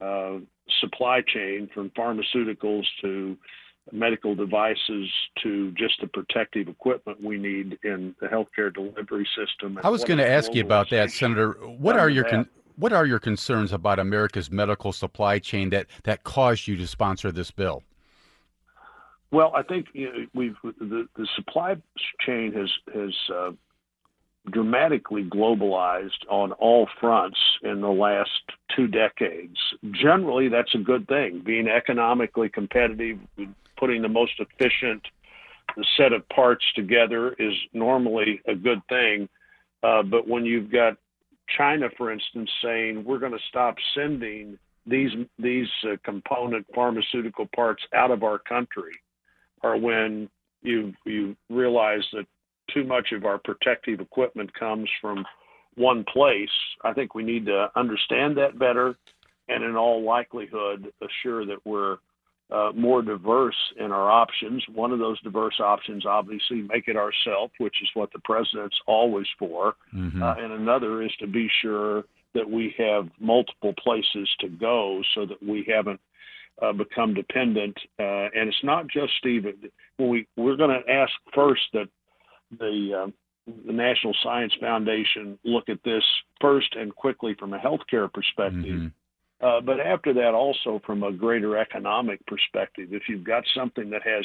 uh, 0.00 0.38
supply 0.80 1.20
chain 1.26 1.68
from 1.74 1.90
pharmaceuticals 1.90 2.84
to 3.02 3.36
medical 3.92 4.34
devices 4.34 5.08
to 5.42 5.72
just 5.72 6.00
the 6.00 6.06
protective 6.06 6.68
equipment 6.68 7.22
we 7.22 7.38
need 7.38 7.78
in 7.84 8.14
the 8.20 8.26
healthcare 8.26 8.72
delivery 8.72 9.28
system. 9.36 9.78
I 9.82 9.90
was 9.90 10.04
going 10.04 10.18
to 10.18 10.28
ask 10.28 10.54
you 10.54 10.62
about 10.62 10.90
that, 10.90 11.10
Senator. 11.10 11.52
What 11.52 11.98
are 11.98 12.08
your 12.08 12.24
con- 12.24 12.48
what 12.76 12.92
are 12.92 13.04
your 13.04 13.18
concerns 13.18 13.72
about 13.72 13.98
America's 13.98 14.50
medical 14.50 14.92
supply 14.92 15.38
chain 15.38 15.70
that 15.70 15.86
that 16.04 16.24
caused 16.24 16.66
you 16.66 16.76
to 16.76 16.86
sponsor 16.86 17.30
this 17.30 17.50
bill? 17.50 17.82
Well, 19.30 19.52
I 19.54 19.62
think 19.62 19.86
you 19.92 20.06
know, 20.06 20.26
we've 20.34 20.56
the, 20.62 21.06
the 21.16 21.28
supply 21.36 21.76
chain 22.20 22.52
has 22.52 22.70
has 22.94 23.14
uh, 23.32 23.50
dramatically 24.50 25.24
globalized 25.24 26.26
on 26.28 26.52
all 26.52 26.88
fronts 27.00 27.38
in 27.62 27.80
the 27.80 27.90
last 27.90 28.30
two 28.74 28.86
decades. 28.86 29.56
Generally, 29.90 30.48
that's 30.48 30.74
a 30.74 30.78
good 30.78 31.06
thing. 31.06 31.42
Being 31.44 31.68
economically 31.68 32.48
competitive, 32.48 33.18
putting 33.80 34.02
the 34.02 34.08
most 34.08 34.32
efficient 34.38 35.02
set 35.96 36.12
of 36.12 36.28
parts 36.28 36.64
together 36.76 37.34
is 37.38 37.54
normally 37.72 38.40
a 38.46 38.54
good 38.54 38.80
thing. 38.88 39.28
Uh, 39.82 40.02
but 40.02 40.28
when 40.28 40.44
you've 40.44 40.70
got 40.70 40.94
China, 41.56 41.88
for 41.96 42.12
instance, 42.12 42.50
saying 42.62 43.02
we're 43.04 43.18
going 43.18 43.32
to 43.32 43.38
stop 43.48 43.74
sending 43.94 44.58
these 44.86 45.10
these 45.38 45.68
uh, 45.84 45.96
component 46.04 46.66
pharmaceutical 46.74 47.48
parts 47.54 47.82
out 47.94 48.10
of 48.10 48.22
our 48.22 48.38
country, 48.38 48.92
or 49.62 49.76
when 49.78 50.28
you 50.62 50.92
you 51.04 51.36
realize 51.48 52.02
that 52.12 52.26
too 52.72 52.84
much 52.84 53.12
of 53.12 53.24
our 53.24 53.38
protective 53.38 54.00
equipment 54.00 54.52
comes 54.54 54.88
from 55.00 55.24
one 55.76 56.04
place, 56.12 56.48
I 56.84 56.92
think 56.92 57.14
we 57.14 57.22
need 57.22 57.46
to 57.46 57.68
understand 57.76 58.36
that 58.36 58.58
better, 58.58 58.96
and 59.48 59.64
in 59.64 59.76
all 59.76 60.04
likelihood, 60.04 60.92
assure 61.02 61.46
that 61.46 61.58
we're 61.64 61.98
uh, 62.52 62.72
more 62.74 63.02
diverse 63.02 63.56
in 63.78 63.92
our 63.92 64.10
options. 64.10 64.64
One 64.72 64.92
of 64.92 64.98
those 64.98 65.20
diverse 65.22 65.60
options, 65.60 66.04
obviously, 66.04 66.62
make 66.62 66.88
it 66.88 66.96
ourselves, 66.96 67.52
which 67.58 67.76
is 67.82 67.88
what 67.94 68.12
the 68.12 68.18
president's 68.20 68.78
always 68.86 69.26
for. 69.38 69.74
Mm-hmm. 69.94 70.22
Uh, 70.22 70.34
and 70.34 70.52
another 70.52 71.02
is 71.02 71.12
to 71.20 71.26
be 71.26 71.48
sure 71.62 72.04
that 72.34 72.48
we 72.48 72.74
have 72.78 73.08
multiple 73.18 73.74
places 73.82 74.28
to 74.40 74.48
go 74.48 75.02
so 75.14 75.26
that 75.26 75.42
we 75.42 75.66
haven't 75.72 76.00
uh, 76.62 76.72
become 76.72 77.14
dependent. 77.14 77.76
Uh, 77.98 78.28
and 78.34 78.48
it's 78.48 78.64
not 78.64 78.86
just 78.88 79.12
Stephen. 79.18 79.54
We 79.98 80.26
we're 80.36 80.56
going 80.56 80.70
to 80.70 80.92
ask 80.92 81.12
first 81.34 81.62
that 81.72 81.88
the 82.58 83.04
uh, 83.06 83.10
the 83.66 83.72
National 83.72 84.14
Science 84.22 84.52
Foundation 84.60 85.38
look 85.44 85.68
at 85.68 85.82
this 85.84 86.04
first 86.40 86.74
and 86.76 86.94
quickly 86.94 87.34
from 87.38 87.54
a 87.54 87.58
healthcare 87.58 88.12
perspective. 88.12 88.64
Mm-hmm 88.64 88.86
Uh, 89.40 89.60
but 89.60 89.80
after 89.80 90.12
that, 90.12 90.34
also 90.34 90.80
from 90.84 91.02
a 91.02 91.12
greater 91.12 91.56
economic 91.56 92.24
perspective, 92.26 92.88
if 92.92 93.04
you've 93.08 93.24
got 93.24 93.42
something 93.54 93.90
that 93.90 94.02
has 94.02 94.24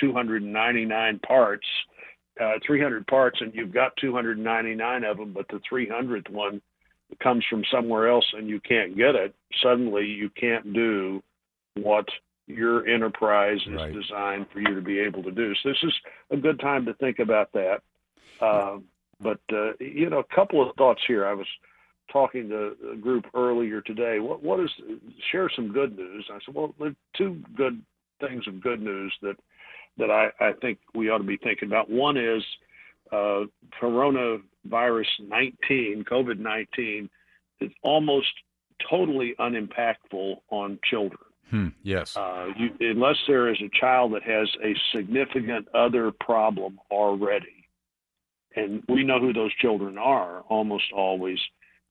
299 0.00 1.18
parts, 1.20 1.66
uh, 2.40 2.52
300 2.66 3.06
parts, 3.06 3.38
and 3.40 3.54
you've 3.54 3.72
got 3.72 3.96
299 3.96 5.04
of 5.04 5.16
them, 5.16 5.32
but 5.32 5.46
the 5.48 5.60
300th 5.70 6.30
one 6.30 6.60
comes 7.22 7.44
from 7.48 7.64
somewhere 7.72 8.08
else 8.08 8.26
and 8.34 8.48
you 8.48 8.60
can't 8.60 8.96
get 8.96 9.14
it, 9.14 9.34
suddenly 9.62 10.04
you 10.04 10.30
can't 10.30 10.72
do 10.72 11.22
what 11.74 12.06
your 12.46 12.86
enterprise 12.86 13.58
is 13.66 13.74
right. 13.74 13.92
designed 13.92 14.46
for 14.52 14.60
you 14.60 14.74
to 14.74 14.80
be 14.80 14.98
able 14.98 15.22
to 15.22 15.30
do. 15.30 15.54
So 15.62 15.70
this 15.70 15.78
is 15.82 15.92
a 16.30 16.36
good 16.36 16.60
time 16.60 16.86
to 16.86 16.94
think 16.94 17.18
about 17.18 17.52
that. 17.52 17.78
Uh, 18.40 18.78
but 19.20 19.40
uh, 19.52 19.72
you 19.78 20.08
know, 20.10 20.18
a 20.18 20.34
couple 20.34 20.68
of 20.68 20.74
thoughts 20.76 21.02
here. 21.06 21.26
I 21.26 21.34
was 21.34 21.46
talking 22.12 22.48
to 22.48 22.76
a 22.92 22.96
group 22.96 23.26
earlier 23.34 23.80
today. 23.80 24.18
What 24.20 24.42
what 24.42 24.60
is 24.60 24.70
share 25.30 25.50
some 25.54 25.72
good 25.72 25.96
news? 25.96 26.28
I 26.32 26.38
said, 26.44 26.54
well, 26.54 26.74
there 26.78 26.88
are 26.88 26.96
two 27.16 27.42
good 27.56 27.82
things 28.20 28.46
of 28.46 28.62
good 28.62 28.82
news 28.82 29.12
that 29.22 29.36
that 29.98 30.10
I, 30.10 30.30
I 30.40 30.52
think 30.60 30.78
we 30.94 31.10
ought 31.10 31.18
to 31.18 31.24
be 31.24 31.36
thinking 31.36 31.68
about. 31.68 31.90
One 31.90 32.16
is 32.16 32.42
uh, 33.12 33.44
coronavirus 33.80 35.06
19, 35.28 36.04
COVID 36.10 36.38
19, 36.38 37.10
is 37.60 37.70
almost 37.82 38.28
totally 38.88 39.34
unimpactful 39.38 40.42
on 40.50 40.78
children. 40.88 41.20
Hmm, 41.50 41.68
yes. 41.82 42.16
Uh, 42.16 42.46
you, 42.56 42.70
unless 42.80 43.16
there 43.26 43.48
is 43.50 43.58
a 43.60 43.80
child 43.80 44.14
that 44.14 44.22
has 44.22 44.48
a 44.64 44.74
significant 44.96 45.66
other 45.74 46.12
problem 46.12 46.78
already, 46.90 47.68
and 48.54 48.82
we 48.88 49.02
know 49.02 49.18
who 49.18 49.32
those 49.32 49.54
children 49.56 49.98
are 49.98 50.42
almost 50.42 50.84
always. 50.94 51.38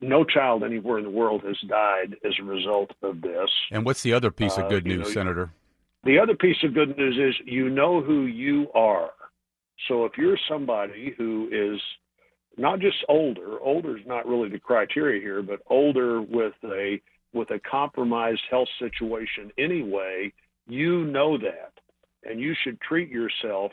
No 0.01 0.23
child 0.23 0.63
anywhere 0.63 0.97
in 0.97 1.03
the 1.03 1.09
world 1.09 1.43
has 1.43 1.57
died 1.67 2.15
as 2.23 2.33
a 2.39 2.43
result 2.43 2.91
of 3.03 3.21
this. 3.21 3.49
And 3.71 3.85
what's 3.85 4.01
the 4.01 4.13
other 4.13 4.31
piece 4.31 4.57
of 4.57 4.65
uh, 4.65 4.69
good 4.69 4.85
uh, 4.85 4.89
news, 4.89 5.07
know, 5.07 5.13
Senator? 5.13 5.51
The 6.05 6.19
other 6.19 6.35
piece 6.35 6.57
of 6.63 6.73
good 6.73 6.97
news 6.97 7.17
is 7.17 7.35
you 7.45 7.69
know 7.69 8.01
who 8.01 8.25
you 8.25 8.71
are. 8.73 9.11
So 9.87 10.05
if 10.05 10.13
you're 10.17 10.39
somebody 10.49 11.13
who 11.17 11.49
is 11.51 11.81
not 12.57 12.79
just 12.79 12.97
older, 13.07 13.59
older 13.61 13.97
is 13.97 14.05
not 14.05 14.27
really 14.27 14.49
the 14.49 14.59
criteria 14.59 15.21
here, 15.21 15.41
but 15.41 15.59
older 15.67 16.21
with 16.21 16.53
a 16.63 17.01
with 17.33 17.51
a 17.51 17.59
compromised 17.59 18.41
health 18.49 18.67
situation 18.79 19.51
anyway, 19.57 20.33
you 20.67 21.05
know 21.05 21.37
that. 21.37 21.73
And 22.23 22.39
you 22.39 22.55
should 22.63 22.81
treat 22.81 23.09
yourself 23.09 23.71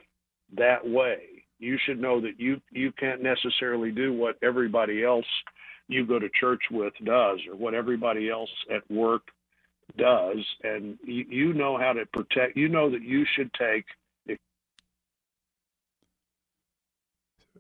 that 0.57 0.87
way. 0.87 1.45
You 1.59 1.79
should 1.85 2.01
know 2.01 2.21
that 2.21 2.39
you 2.39 2.61
you 2.71 2.93
can't 2.93 3.23
necessarily 3.23 3.91
do 3.91 4.13
what 4.13 4.37
everybody 4.43 5.05
else 5.05 5.27
you 5.89 6.07
go 6.07 6.19
to 6.19 6.29
church 6.39 6.63
with 6.71 6.93
does 7.05 7.41
or 7.49 7.57
what 7.57 7.75
everybody 7.75 8.31
else 8.31 8.51
at 8.75 8.89
work 8.91 9.23
does 9.97 10.39
and 10.65 10.99
you, 11.05 11.25
you 11.29 11.53
know 11.53 11.79
how 11.79 11.93
to 11.93 12.05
protect 12.07 12.57
you 12.57 12.69
know 12.69 12.91
that 12.91 13.03
you 13.03 13.25
should 13.35 13.53
take 13.55 13.85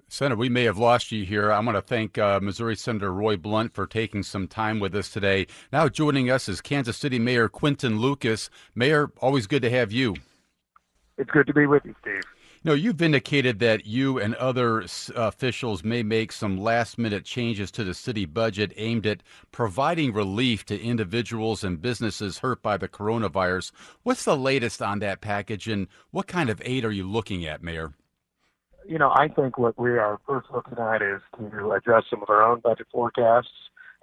Senator, 0.09 0.37
we 0.37 0.49
may 0.49 0.62
have 0.62 0.78
lost 0.78 1.11
you 1.11 1.25
here. 1.25 1.50
I 1.50 1.59
want 1.59 1.76
to 1.76 1.83
thank 1.83 2.16
uh, 2.16 2.38
Missouri 2.40 2.76
Senator 2.76 3.12
Roy 3.12 3.37
Blunt 3.37 3.75
for 3.75 3.88
taking 3.88 4.23
some 4.23 4.47
time 4.47 4.78
with 4.78 4.95
us 4.95 5.11
today. 5.11 5.49
Now 5.73 5.88
joining 5.88 6.30
us 6.30 6.49
is 6.49 6.61
Kansas 6.61 6.97
City 6.97 7.18
Mayor 7.18 7.49
Quinton 7.49 7.99
Lucas. 7.99 8.49
Mayor, 8.75 9.11
always 9.21 9.49
good 9.49 9.62
to 9.62 9.71
have 9.71 9.90
you. 9.90 10.14
It's 11.18 11.30
good 11.30 11.47
to 11.49 11.52
be 11.52 11.66
with 11.66 11.85
you, 11.85 11.95
Steve. 12.02 12.23
Know, 12.67 12.75
you've 12.75 13.01
indicated 13.01 13.61
that 13.61 13.87
you 13.87 14.19
and 14.19 14.35
other 14.35 14.85
officials 15.15 15.85
may 15.85 16.03
make 16.03 16.33
some 16.33 16.59
last 16.59 16.99
minute 16.99 17.25
changes 17.25 17.71
to 17.71 17.85
the 17.85 17.95
city 17.95 18.25
budget 18.25 18.73
aimed 18.77 19.07
at 19.07 19.23
providing 19.53 20.13
relief 20.13 20.67
to 20.67 20.83
individuals 20.83 21.63
and 21.63 21.81
businesses 21.81 22.39
hurt 22.39 22.63
by 22.63 22.77
the 22.77 22.89
coronavirus. 22.89 23.71
What's 24.03 24.25
the 24.25 24.37
latest 24.37 24.83
on 24.83 24.99
that 24.99 25.21
package 25.21 25.69
and 25.69 25.87
what 26.11 26.27
kind 26.27 26.51
of 26.51 26.61
aid 26.65 26.85
are 26.85 26.91
you 26.91 27.09
looking 27.09 27.47
at, 27.47 27.63
Mayor? 27.63 27.93
you 28.89 28.99
know, 28.99 29.11
I 29.11 29.29
think 29.29 29.59
what 29.59 29.79
we 29.79 29.91
are 29.91 30.19
first 30.27 30.49
looking 30.53 30.79
at 30.79 31.03
is 31.03 31.21
to 31.39 31.71
address 31.71 32.03
some 32.11 32.21
of 32.23 32.31
our 32.31 32.43
own 32.43 32.59
budget 32.61 32.89
forecasts 32.91 33.49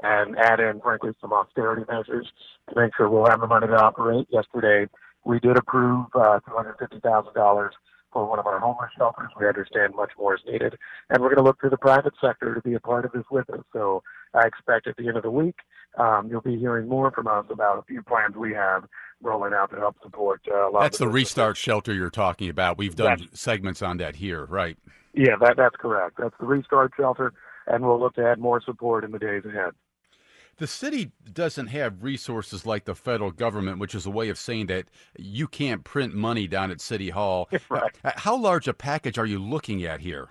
and 0.02 0.38
add 0.38 0.62
in, 0.62 0.80
frankly, 0.80 1.12
some 1.20 1.34
austerity 1.34 1.84
measures 1.90 2.28
to 2.70 2.80
make 2.80 2.96
sure 2.96 3.10
we'll 3.10 3.30
have 3.30 3.42
the 3.42 3.48
money 3.48 3.68
to 3.68 3.76
operate. 3.76 4.28
Yesterday, 4.30 4.90
we 5.26 5.42
did 5.42 5.58
approve 5.58 6.06
uh, 6.16 6.40
$250,000 6.50 7.70
for 8.14 8.26
one 8.26 8.40
of 8.40 8.46
our 8.46 8.60
homeless 8.60 8.92
shelters. 8.98 9.32
We 9.40 9.48
understand 9.48 9.96
much 9.96 10.12
more 10.18 10.36
is 10.36 10.42
needed. 10.46 10.78
And 11.10 11.22
we're 11.22 11.30
going 11.30 11.38
to 11.38 11.44
look 11.44 11.60
to 11.62 11.70
the 11.70 11.78
private 11.78 12.14
sector 12.22 12.54
to 12.54 12.62
be 12.62 12.76
a 12.76 12.80
part 12.80 13.04
of 13.04 13.12
this 13.12 13.26
with 13.32 13.50
us. 13.50 13.62
So 13.74 14.04
I 14.34 14.46
expect 14.46 14.88
at 14.88 14.96
the 14.96 15.08
end 15.08 15.18
of 15.18 15.24
the 15.24 15.32
week, 15.32 15.56
um, 15.98 16.28
you'll 16.30 16.42
be 16.42 16.58
hearing 16.58 16.88
more 16.88 17.12
from 17.12 17.28
us 17.28 17.46
about 17.50 17.80
a 17.80 17.84
few 17.84 18.02
plans 18.04 18.36
we 18.36 18.54
have 18.54 18.86
rolling 19.22 19.54
out 19.54 19.72
to 19.72 19.78
help 19.78 19.96
support 20.04 20.42
uh, 20.52 20.70
a 20.70 20.70
lot. 20.70 20.82
That's 20.82 20.98
the, 20.98 21.06
the 21.06 21.12
restart 21.12 21.58
shelter 21.58 21.94
you're 21.94 22.10
talking 22.10 22.50
about. 22.50 22.78
We've 22.78 22.96
done 22.96 23.20
that's, 23.20 23.40
segments 23.40 23.82
on 23.82 23.98
that 23.98 24.16
here, 24.16 24.46
right? 24.46 24.78
Yeah, 25.14 25.36
that 25.42 25.58
that's 25.58 25.76
correct. 25.76 26.18
That's 26.20 26.34
the 26.40 26.46
restart 26.46 26.92
shelter, 26.98 27.34
and 27.68 27.86
we'll 27.86 28.00
look 28.00 28.16
to 28.16 28.26
add 28.26 28.40
more 28.40 28.62
support 28.62 29.04
in 29.04 29.12
the 29.12 29.20
days 29.20 29.44
ahead. 29.46 29.72
The 30.58 30.68
city 30.68 31.12
doesn't 31.32 31.68
have 31.68 32.04
resources 32.04 32.66
like 32.66 32.86
the 32.86 32.96
federal 32.96 33.32
government, 33.32 33.80
which 33.80 33.96
is 33.96 34.06
a 34.06 34.12
way 34.12 34.30
of 34.30 34.38
saying 34.38 34.68
that 34.68 34.86
you 35.18 35.48
can't 35.48 35.84
print 35.84 36.14
money 36.14 36.48
down 36.48 36.70
at 36.70 36.80
City 36.80 37.10
Hall. 37.10 37.50
right. 37.70 37.92
Uh, 38.04 38.12
how 38.16 38.38
large 38.38 38.68
a 38.68 38.74
package 38.74 39.18
are 39.18 39.26
you 39.26 39.40
looking 39.40 39.84
at 39.84 40.02
here? 40.02 40.30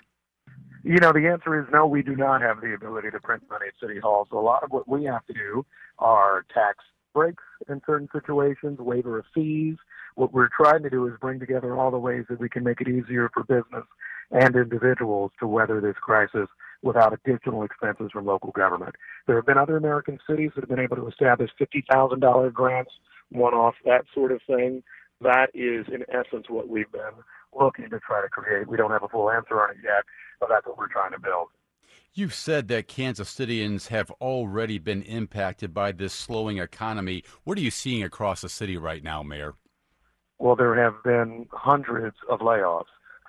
You 0.84 0.98
know, 0.98 1.12
the 1.12 1.28
answer 1.28 1.60
is 1.60 1.66
no, 1.72 1.86
we 1.86 2.02
do 2.02 2.16
not 2.16 2.40
have 2.40 2.60
the 2.60 2.74
ability 2.74 3.10
to 3.10 3.20
print 3.20 3.42
money 3.50 3.66
at 3.68 3.74
City 3.80 4.00
Hall. 4.00 4.26
So 4.30 4.38
a 4.38 4.40
lot 4.40 4.62
of 4.62 4.70
what 4.70 4.88
we 4.88 5.04
have 5.04 5.24
to 5.26 5.32
do 5.32 5.64
are 5.98 6.44
tax 6.52 6.78
breaks 7.14 7.42
in 7.68 7.80
certain 7.86 8.08
situations, 8.12 8.78
waiver 8.78 9.18
of 9.18 9.24
fees. 9.34 9.76
What 10.14 10.32
we're 10.32 10.48
trying 10.48 10.82
to 10.82 10.90
do 10.90 11.06
is 11.06 11.14
bring 11.20 11.40
together 11.40 11.76
all 11.76 11.90
the 11.90 11.98
ways 11.98 12.24
that 12.28 12.40
we 12.40 12.48
can 12.48 12.64
make 12.64 12.80
it 12.80 12.88
easier 12.88 13.30
for 13.32 13.44
business 13.44 13.84
and 14.30 14.56
individuals 14.56 15.30
to 15.40 15.46
weather 15.46 15.80
this 15.80 15.96
crisis 16.00 16.48
without 16.82 17.12
additional 17.12 17.62
expenses 17.62 18.10
from 18.12 18.26
local 18.26 18.50
government. 18.50 18.94
There 19.26 19.36
have 19.36 19.46
been 19.46 19.58
other 19.58 19.76
American 19.76 20.18
cities 20.28 20.50
that 20.54 20.62
have 20.62 20.68
been 20.68 20.80
able 20.80 20.96
to 20.96 21.08
establish 21.08 21.50
$50,000 21.60 22.52
grants, 22.52 22.90
one 23.30 23.54
off, 23.54 23.74
that 23.84 24.04
sort 24.14 24.32
of 24.32 24.40
thing. 24.46 24.82
That 25.20 25.50
is, 25.54 25.86
in 25.88 26.04
essence, 26.08 26.46
what 26.48 26.68
we've 26.68 26.90
been 26.90 27.22
looking 27.58 27.88
to 27.90 28.00
try 28.00 28.22
to 28.22 28.28
create. 28.28 28.68
We 28.68 28.76
don't 28.76 28.90
have 28.90 29.04
a 29.04 29.08
full 29.08 29.30
answer 29.30 29.60
on 29.60 29.70
it 29.70 29.76
yet, 29.82 30.04
but 30.40 30.48
that's 30.48 30.66
what 30.66 30.78
we're 30.78 30.88
trying 30.88 31.12
to 31.12 31.20
build. 31.20 31.48
You've 32.14 32.34
said 32.34 32.68
that 32.68 32.88
Kansas 32.88 33.30
Citians 33.30 33.88
have 33.88 34.10
already 34.20 34.78
been 34.78 35.02
impacted 35.02 35.72
by 35.72 35.92
this 35.92 36.12
slowing 36.12 36.58
economy. 36.58 37.24
What 37.44 37.56
are 37.56 37.62
you 37.62 37.70
seeing 37.70 38.02
across 38.02 38.42
the 38.42 38.50
city 38.50 38.76
right 38.76 39.02
now, 39.02 39.22
Mayor? 39.22 39.54
Well, 40.38 40.56
there 40.56 40.74
have 40.74 41.02
been 41.04 41.46
hundreds 41.52 42.16
of 42.28 42.40
layoffs. 42.40 42.84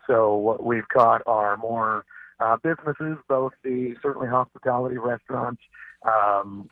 So 0.08 0.36
what 0.36 0.64
we've 0.64 0.88
got 0.94 1.22
are 1.28 1.56
more 1.56 2.04
uh, 2.44 2.58
businesses, 2.58 3.18
both 3.28 3.54
the 3.64 3.96
certainly 4.02 4.28
hospitality, 4.28 4.98
restaurants, 4.98 5.62
um, 6.06 6.70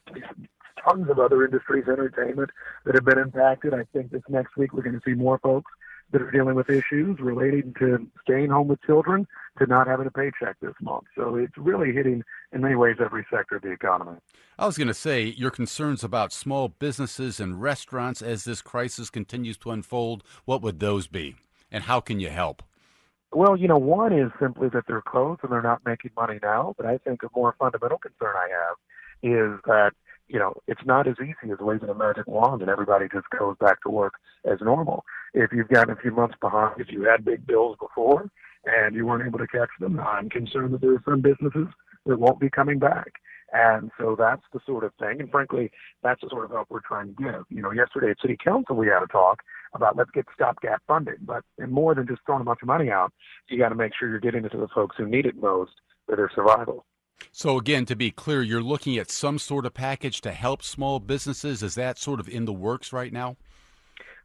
tons 0.83 1.09
of 1.09 1.17
other 1.19 1.45
industries, 1.45 1.85
entertainment 1.87 2.49
that 2.85 2.95
have 2.95 3.05
been 3.05 3.17
impacted. 3.17 3.73
I 3.73 3.83
think 3.93 4.11
this 4.11 4.21
next 4.27 4.57
week 4.57 4.73
we're 4.73 4.83
going 4.83 4.99
to 4.99 5.05
see 5.05 5.13
more 5.13 5.39
folks 5.39 5.71
that 6.11 6.21
are 6.21 6.31
dealing 6.31 6.55
with 6.55 6.69
issues 6.69 7.17
relating 7.21 7.73
to 7.79 8.05
staying 8.23 8.49
home 8.49 8.67
with 8.67 8.81
children 8.81 9.25
to 9.59 9.65
not 9.65 9.87
having 9.87 10.07
a 10.07 10.11
paycheck 10.11 10.59
this 10.61 10.73
month. 10.81 11.05
So 11.15 11.35
it's 11.35 11.57
really 11.57 11.93
hitting, 11.93 12.21
in 12.51 12.61
many 12.61 12.75
ways, 12.75 12.97
every 12.99 13.25
sector 13.31 13.55
of 13.55 13.61
the 13.61 13.71
economy. 13.71 14.17
I 14.59 14.65
was 14.65 14.77
going 14.77 14.89
to 14.89 14.93
say, 14.93 15.23
your 15.23 15.51
concerns 15.51 16.03
about 16.03 16.33
small 16.33 16.67
businesses 16.67 17.39
and 17.39 17.61
restaurants 17.61 18.21
as 18.21 18.43
this 18.43 18.61
crisis 18.61 19.09
continues 19.09 19.57
to 19.59 19.71
unfold, 19.71 20.23
what 20.43 20.61
would 20.61 20.79
those 20.79 21.07
be? 21.07 21.35
And 21.71 21.85
how 21.85 22.01
can 22.01 22.19
you 22.19 22.29
help? 22.29 22.61
Well, 23.33 23.55
you 23.55 23.67
know, 23.67 23.77
one 23.77 24.11
is 24.11 24.31
simply 24.39 24.69
that 24.69 24.83
they're 24.87 25.01
closed 25.01 25.41
and 25.43 25.51
they're 25.51 25.61
not 25.61 25.81
making 25.85 26.11
money 26.15 26.39
now. 26.41 26.75
But 26.77 26.85
I 26.85 26.97
think 26.97 27.23
a 27.23 27.27
more 27.35 27.55
fundamental 27.57 27.97
concern 27.97 28.35
I 28.35 28.49
have 28.49 28.77
is 29.23 29.59
that 29.65 29.91
you 30.31 30.39
know, 30.39 30.53
it's 30.67 30.85
not 30.85 31.07
as 31.07 31.15
easy 31.21 31.51
as 31.51 31.59
waving 31.59 31.89
a 31.89 31.93
magic 31.93 32.25
wand 32.25 32.61
and 32.61 32.71
everybody 32.71 33.07
just 33.11 33.29
goes 33.37 33.57
back 33.59 33.81
to 33.83 33.89
work 33.89 34.13
as 34.49 34.59
normal. 34.61 35.03
If 35.33 35.51
you've 35.51 35.67
gotten 35.67 35.93
a 35.93 35.99
few 35.99 36.11
months 36.11 36.35
behind, 36.39 36.79
if 36.79 36.89
you 36.89 37.03
had 37.03 37.25
big 37.25 37.45
bills 37.45 37.75
before 37.79 38.29
and 38.65 38.95
you 38.95 39.05
weren't 39.05 39.27
able 39.27 39.39
to 39.39 39.47
catch 39.47 39.69
them, 39.79 39.99
I'm 39.99 40.29
concerned 40.29 40.73
that 40.73 40.81
there 40.81 40.93
are 40.93 41.03
some 41.03 41.21
businesses 41.21 41.67
that 42.05 42.17
won't 42.17 42.39
be 42.39 42.49
coming 42.49 42.79
back. 42.79 43.11
And 43.51 43.91
so 43.99 44.15
that's 44.17 44.43
the 44.53 44.61
sort 44.65 44.85
of 44.85 44.93
thing. 44.99 45.19
And 45.19 45.29
frankly, 45.29 45.69
that's 46.01 46.21
the 46.21 46.29
sort 46.29 46.45
of 46.45 46.51
help 46.51 46.67
we're 46.69 46.79
trying 46.79 47.13
to 47.13 47.21
give. 47.21 47.43
You 47.49 47.61
know, 47.61 47.71
yesterday 47.71 48.11
at 48.11 48.21
City 48.21 48.37
Council, 48.41 48.77
we 48.77 48.87
had 48.87 49.03
a 49.03 49.07
talk 49.07 49.43
about 49.73 49.95
let's 49.95 50.11
get 50.11 50.25
stopgap 50.33 50.81
funding. 50.87 51.17
But 51.21 51.43
more 51.67 51.95
than 51.95 52.07
just 52.07 52.21
throwing 52.25 52.41
a 52.41 52.45
bunch 52.45 52.61
of 52.61 52.67
money 52.67 52.89
out, 52.91 53.13
you 53.49 53.57
got 53.57 53.69
to 53.69 53.75
make 53.75 53.93
sure 53.97 54.09
you're 54.09 54.19
getting 54.19 54.45
it 54.45 54.49
to 54.49 54.57
the 54.57 54.67
folks 54.67 54.95
who 54.97 55.05
need 55.05 55.25
it 55.25 55.35
most 55.35 55.71
for 56.05 56.15
their 56.15 56.29
survival. 56.33 56.85
So, 57.31 57.57
again, 57.57 57.85
to 57.85 57.95
be 57.95 58.11
clear, 58.11 58.41
you're 58.41 58.63
looking 58.63 58.97
at 58.97 59.09
some 59.09 59.37
sort 59.37 59.65
of 59.65 59.73
package 59.73 60.21
to 60.21 60.31
help 60.31 60.63
small 60.63 60.99
businesses. 60.99 61.61
Is 61.61 61.75
that 61.75 61.97
sort 61.97 62.19
of 62.19 62.27
in 62.27 62.45
the 62.45 62.53
works 62.53 62.91
right 62.91 63.13
now? 63.13 63.37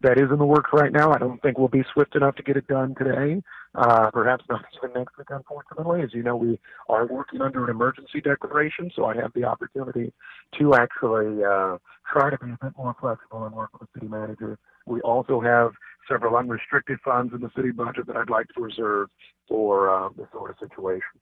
That 0.02 0.18
is 0.18 0.30
in 0.30 0.38
the 0.38 0.46
works 0.46 0.70
right 0.72 0.92
now. 0.92 1.12
I 1.12 1.18
don't 1.18 1.40
think 1.40 1.58
we'll 1.58 1.68
be 1.68 1.84
swift 1.92 2.16
enough 2.16 2.36
to 2.36 2.42
get 2.42 2.56
it 2.56 2.66
done 2.66 2.94
today, 2.96 3.42
uh, 3.74 4.10
perhaps 4.10 4.44
not 4.48 4.64
even 4.76 4.94
next 4.94 5.16
week, 5.16 5.28
unfortunately. 5.30 6.02
As 6.02 6.12
you 6.12 6.22
know, 6.22 6.36
we 6.36 6.58
are 6.88 7.06
working 7.06 7.40
under 7.40 7.64
an 7.64 7.70
emergency 7.70 8.20
declaration, 8.20 8.90
so 8.94 9.06
I 9.06 9.16
have 9.16 9.32
the 9.34 9.44
opportunity 9.44 10.12
to 10.58 10.74
actually 10.74 11.42
uh, 11.44 11.78
try 12.12 12.28
to 12.28 12.38
be 12.38 12.50
a 12.50 12.58
bit 12.62 12.72
more 12.76 12.94
flexible 13.00 13.44
and 13.46 13.54
work 13.54 13.70
with 13.72 13.88
the 13.92 14.00
city 14.00 14.08
manager. 14.08 14.58
We 14.86 15.00
also 15.00 15.40
have 15.40 15.72
several 16.08 16.36
unrestricted 16.36 16.98
funds 17.04 17.34
in 17.34 17.40
the 17.40 17.50
city 17.54 17.72
budget 17.72 18.06
that 18.06 18.16
I'd 18.16 18.30
like 18.30 18.46
to 18.54 18.62
reserve 18.62 19.08
for 19.48 19.90
uh, 19.92 20.08
this 20.16 20.26
sort 20.32 20.50
of 20.50 20.56
situation. 20.58 21.20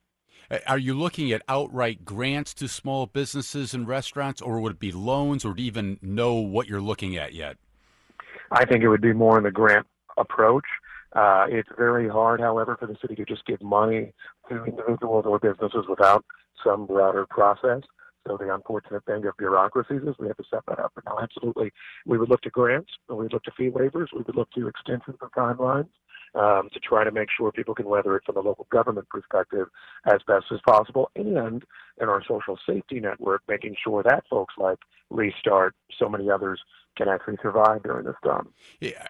Are 0.66 0.78
you 0.78 0.94
looking 0.94 1.32
at 1.32 1.42
outright 1.48 2.04
grants 2.04 2.52
to 2.54 2.68
small 2.68 3.06
businesses 3.06 3.72
and 3.72 3.88
restaurants, 3.88 4.42
or 4.42 4.60
would 4.60 4.72
it 4.72 4.78
be 4.78 4.92
loans, 4.92 5.44
or 5.44 5.54
do 5.54 5.62
even 5.62 5.98
know 6.02 6.34
what 6.34 6.68
you're 6.68 6.82
looking 6.82 7.16
at 7.16 7.32
yet? 7.32 7.56
I 8.50 8.66
think 8.66 8.84
it 8.84 8.88
would 8.88 9.00
be 9.00 9.14
more 9.14 9.38
in 9.38 9.44
the 9.44 9.50
grant 9.50 9.86
approach. 10.18 10.66
Uh, 11.14 11.46
it's 11.48 11.68
very 11.78 12.08
hard, 12.08 12.40
however, 12.40 12.76
for 12.78 12.86
the 12.86 12.96
city 13.00 13.14
to 13.14 13.24
just 13.24 13.46
give 13.46 13.62
money 13.62 14.12
to 14.50 14.64
individuals 14.64 15.24
or 15.26 15.38
businesses 15.38 15.86
without 15.88 16.24
some 16.62 16.86
broader 16.86 17.24
process. 17.26 17.82
So 18.26 18.36
the 18.36 18.54
unfortunate 18.54 19.04
thing 19.04 19.26
of 19.26 19.36
bureaucracies 19.36 20.02
is 20.02 20.14
we 20.18 20.28
have 20.28 20.36
to 20.38 20.44
set 20.50 20.64
that 20.68 20.78
up. 20.78 20.92
But 20.94 21.04
now, 21.04 21.18
absolutely, 21.20 21.72
we 22.06 22.18
would 22.18 22.30
look 22.30 22.40
to 22.42 22.50
grants, 22.50 22.90
we 23.08 23.16
would 23.16 23.32
look 23.32 23.44
to 23.44 23.52
fee 23.56 23.70
waivers, 23.70 24.06
we 24.14 24.22
would 24.22 24.36
look 24.36 24.50
to 24.52 24.68
extensions 24.68 25.16
of 25.20 25.30
timelines 25.32 25.88
um, 26.34 26.68
to 26.72 26.80
try 26.80 27.04
to 27.04 27.12
make 27.12 27.28
sure 27.36 27.52
people 27.52 27.74
can 27.74 27.86
weather 27.86 28.16
it 28.16 28.22
from 28.24 28.36
a 28.36 28.40
local 28.40 28.66
government 28.70 29.08
perspective 29.08 29.68
as 30.06 30.20
best 30.26 30.46
as 30.52 30.58
possible, 30.66 31.10
and 31.16 31.64
in 32.00 32.08
our 32.08 32.22
social 32.26 32.58
safety 32.66 32.98
network, 32.98 33.42
making 33.48 33.76
sure 33.82 34.02
that 34.02 34.24
folks 34.28 34.54
like 34.58 34.78
Restart, 35.10 35.74
so 35.98 36.08
many 36.08 36.30
others 36.30 36.60
can 36.96 37.08
actually 37.08 37.36
survive 37.42 37.82
during 37.82 38.04
this 38.04 38.16
time. 38.24 38.48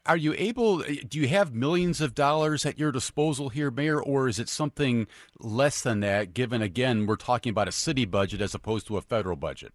Are 0.07 0.16
you 0.16 0.35
able? 0.37 0.79
Do 0.79 1.18
you 1.18 1.29
have 1.29 1.55
millions 1.55 2.01
of 2.01 2.14
dollars 2.14 2.64
at 2.66 2.79
your 2.79 2.92
disposal 2.92 3.49
here, 3.49 3.70
Mayor, 3.70 4.03
or 4.03 4.29
is 4.29 4.38
it 4.38 4.49
something 4.49 5.07
less 5.38 5.83
than 5.83 6.01
that? 6.01 6.35
Given 6.35 6.62
again, 6.62 7.07
we're 7.07 7.16
talking 7.16 7.51
about 7.51 7.68
a 7.68 7.73
city 7.73 8.05
budget 8.05 8.40
as 8.40 8.55
opposed 8.55 8.87
to 8.88 8.97
a 8.97 9.01
federal 9.01 9.37
budget. 9.37 9.73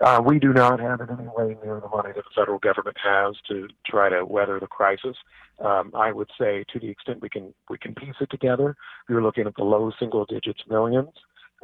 Uh, 0.00 0.20
we 0.24 0.38
do 0.38 0.52
not 0.52 0.80
have 0.80 1.00
in 1.00 1.08
any 1.08 1.28
way 1.28 1.56
near 1.64 1.80
the 1.80 1.88
money 1.88 2.10
that 2.14 2.24
the 2.24 2.30
federal 2.34 2.58
government 2.58 2.96
has 3.02 3.36
to 3.48 3.68
try 3.86 4.08
to 4.08 4.24
weather 4.24 4.58
the 4.58 4.66
crisis. 4.66 5.16
Um, 5.64 5.92
I 5.94 6.10
would 6.10 6.28
say, 6.38 6.64
to 6.72 6.80
the 6.80 6.88
extent 6.88 7.22
we 7.22 7.28
can 7.28 7.54
we 7.70 7.78
can 7.78 7.94
piece 7.94 8.16
it 8.20 8.28
together, 8.30 8.76
you're 9.08 9.22
looking 9.22 9.46
at 9.46 9.54
the 9.56 9.62
low 9.62 9.92
single 9.98 10.24
digits 10.24 10.62
millions. 10.68 11.10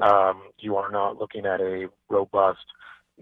Um, 0.01 0.43
you 0.59 0.77
are 0.77 0.91
not 0.91 1.19
looking 1.19 1.45
at 1.45 1.61
a 1.61 1.89
robust 2.09 2.65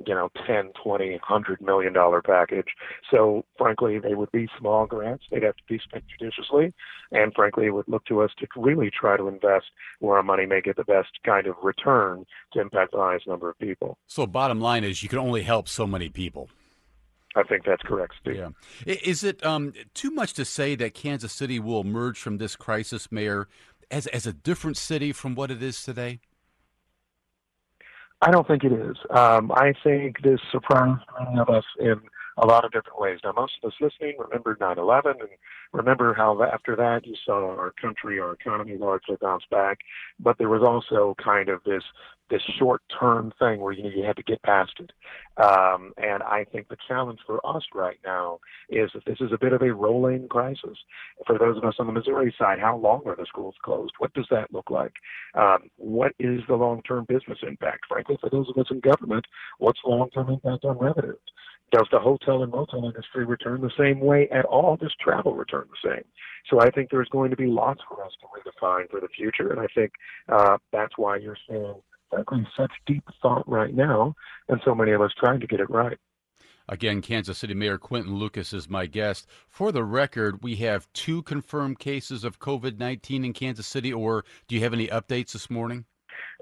you 0.07 0.15
know, 0.15 0.31
10, 0.47 0.73
20, 0.83 1.11
100 1.11 1.61
million 1.61 1.93
dollar 1.93 2.23
package. 2.23 2.69
So 3.11 3.45
frankly, 3.57 3.99
they 3.99 4.15
would 4.15 4.33
be 4.33 4.49
small 4.59 4.87
grants. 4.87 5.25
They'd 5.31 5.43
have 5.43 5.57
to 5.57 5.63
be 5.69 5.79
spent 5.79 6.05
judiciously. 6.19 6.73
And 7.13 7.33
frankly, 7.35 7.67
it 7.67 7.71
would 7.71 7.89
look 7.89 8.05
to 8.07 8.23
us 8.23 8.31
to 8.39 8.47
really 8.57 8.91
try 8.91 9.17
to 9.17 9.29
invest 9.29 9.67
where 10.01 10.17
our 10.17 10.23
money 10.23 10.47
may 10.47 10.61
get 10.61 10.77
the 10.77 10.85
best 10.85 11.11
kind 11.25 11.47
of 11.47 11.55
return 11.63 12.25
to 12.53 12.61
impact 12.61 12.93
the 12.93 12.99
highest 12.99 13.27
number 13.27 13.51
of 13.51 13.59
people. 13.59 13.99
So 14.07 14.27
bottom 14.27 14.61
line 14.61 14.85
is 14.85 15.03
you 15.03 15.09
can 15.09 15.19
only 15.19 15.43
help 15.43 15.69
so 15.69 15.87
many 15.87 16.09
people. 16.09 16.49
I 17.37 17.43
think 17.43 17.65
that's 17.65 17.83
correct, 17.83 18.15
Steve. 18.21 18.37
Yeah. 18.37 18.49
Is 18.87 19.23
it 19.23 19.45
um, 19.45 19.73
too 19.95 20.11
much 20.11 20.33
to 20.35 20.45
say 20.45 20.75
that 20.77 20.95
Kansas 20.95 21.33
City 21.33 21.61
will 21.61 21.83
emerge 21.83 22.19
from 22.19 22.39
this 22.39 22.57
crisis, 22.57 23.13
Mayor, 23.13 23.49
as, 23.91 24.07
as 24.09 24.27
a 24.27 24.33
different 24.33 24.77
city 24.77 25.13
from 25.13 25.35
what 25.35 25.51
it 25.51 25.63
is 25.63 25.83
today? 25.83 26.21
I 28.21 28.31
don't 28.31 28.47
think 28.47 28.65
it 28.65 28.73
is. 28.73 28.97
Um, 29.11 29.53
I 29.53 29.73
think 29.85 30.23
this 30.23 30.41
surprised 30.51 31.03
many 31.21 31.39
of 31.39 31.49
us 31.49 31.65
in 31.79 32.01
a 32.41 32.47
lot 32.47 32.65
of 32.65 32.73
different 32.73 33.01
ways. 33.01 33.19
Now, 33.25 33.33
most 33.33 33.55
of 33.63 33.69
us 33.69 33.75
listening 33.81 34.17
remember 34.19 34.57
9 34.61 34.79
11 34.79 35.13
and 35.21 35.29
remember 35.73 36.15
how 36.15 36.41
after 36.43 36.77
that 36.77 37.07
you 37.07 37.15
saw 37.25 37.51
our 37.57 37.73
country, 37.81 38.21
our 38.21 38.33
economy 38.33 38.77
largely 38.77 39.17
bounce 39.21 39.45
back. 39.51 39.79
But 40.21 40.39
there 40.39 40.49
was 40.49 40.63
also 40.63 41.15
kind 41.23 41.49
of 41.49 41.63
this 41.65 41.83
this 42.31 42.43
short 42.59 42.83
term 43.01 43.33
thing 43.39 43.61
where 43.61 43.73
you 43.73 43.89
you 43.89 44.05
had 44.05 44.17
to 44.17 44.23
get 44.23 44.43
past 44.43 44.73
it. 44.81 44.91
Um, 45.43 45.93
and 45.97 46.23
I 46.23 46.45
think 46.45 46.69
the 46.69 46.77
challenge 46.87 47.21
for 47.27 47.45
us 47.45 47.63
right 47.75 47.99
now 48.05 48.41
is 48.69 48.91
that 48.95 49.05
this 49.07 49.21
is 49.21 49.33
a 49.33 49.39
bit 49.39 49.53
of 49.53 49.63
a 49.63 49.73
rolling 49.73 50.29
crisis. 50.29 50.79
For 51.27 51.39
those 51.39 51.57
of 51.57 51.65
us 51.65 51.77
on 51.79 51.87
the 51.87 51.93
Missouri 51.93 52.35
side, 52.39 52.59
how 52.59 52.77
long 52.77 53.03
are 53.07 53.17
the 53.17 53.27
schools 53.27 53.55
closed? 53.63 53.95
What 53.99 54.13
does 54.15 54.27
that 54.31 54.53
look 54.53 54.71
like? 54.71 54.93
Um, 55.35 55.71
what 55.77 56.13
is 56.19 56.41
the 56.49 56.55
long 56.55 56.83
term 56.83 57.07
business 57.09 57.39
impact? 57.43 57.85
Frankly, 57.89 58.19
for 58.21 58.31
those 58.31 58.49
of 58.49 58.59
us 58.59 58.71
in 58.71 58.81
government, 58.81 59.25
what's 59.59 59.81
the 59.83 59.91
long 59.91 60.11
term 60.11 60.29
impact 60.29 60.65
on 60.65 60.79
revenue? 60.79 61.17
Does 61.71 61.87
the 61.93 61.99
hotel 61.99 62.43
and 62.43 62.51
motel 62.51 62.85
industry 62.85 63.27
return 63.27 63.61
the 63.61 63.71
same 63.79 64.01
way 64.01 64.29
at 64.31 64.45
all? 64.47 64.77
Does 64.77 64.95
travel 65.01 65.35
return 65.35 65.67
the 65.71 65.91
same? 65.91 66.05
So 66.49 66.61
I 66.61 66.71
think 66.71 66.91
there's 66.91 67.09
going 67.11 67.31
to 67.31 67.37
be 67.37 67.47
lots 67.47 67.81
for 67.89 68.03
us 68.05 68.13
to 68.21 68.27
redefine 68.27 68.91
for 68.91 69.01
the 69.01 69.09
future, 69.09 69.51
and 69.51 69.61
I 69.61 69.67
think 69.75 69.93
uh, 70.29 70.57
that's 70.73 70.97
why 70.97 71.17
you're 71.17 71.37
seeing 71.49 71.75
frankly 72.11 72.47
such 72.57 72.73
deep 72.87 73.05
thought 73.21 73.47
right 73.47 73.75
now, 73.75 74.15
and 74.49 74.61
so 74.65 74.75
many 74.75 74.93
of 74.93 75.03
us 75.03 75.13
trying 75.19 75.41
to 75.41 75.47
get 75.47 75.61
it 75.61 75.69
right. 75.69 75.99
Again, 76.71 77.01
Kansas 77.01 77.39
City 77.39 77.55
Mayor 77.55 77.79
Quinton 77.79 78.17
Lucas 78.17 78.53
is 78.53 78.69
my 78.69 78.85
guest. 78.87 79.27
For 79.49 79.73
the 79.73 79.85
record, 79.85 80.43
we 80.43 80.57
have 80.57 80.87
two 80.93 81.23
confirmed 81.23 81.79
cases 81.79 82.25
of 82.25 82.41
COVID 82.41 82.79
19 82.79 83.25
in 83.25 83.33
Kansas 83.33 83.67
City, 83.67 83.93
or 83.93 84.25
do 84.47 84.55
you 84.55 84.63
have 84.63 84.75
any 84.75 84.87
updates 84.89 85.33
this 85.33 85.49
morning? 85.49 85.87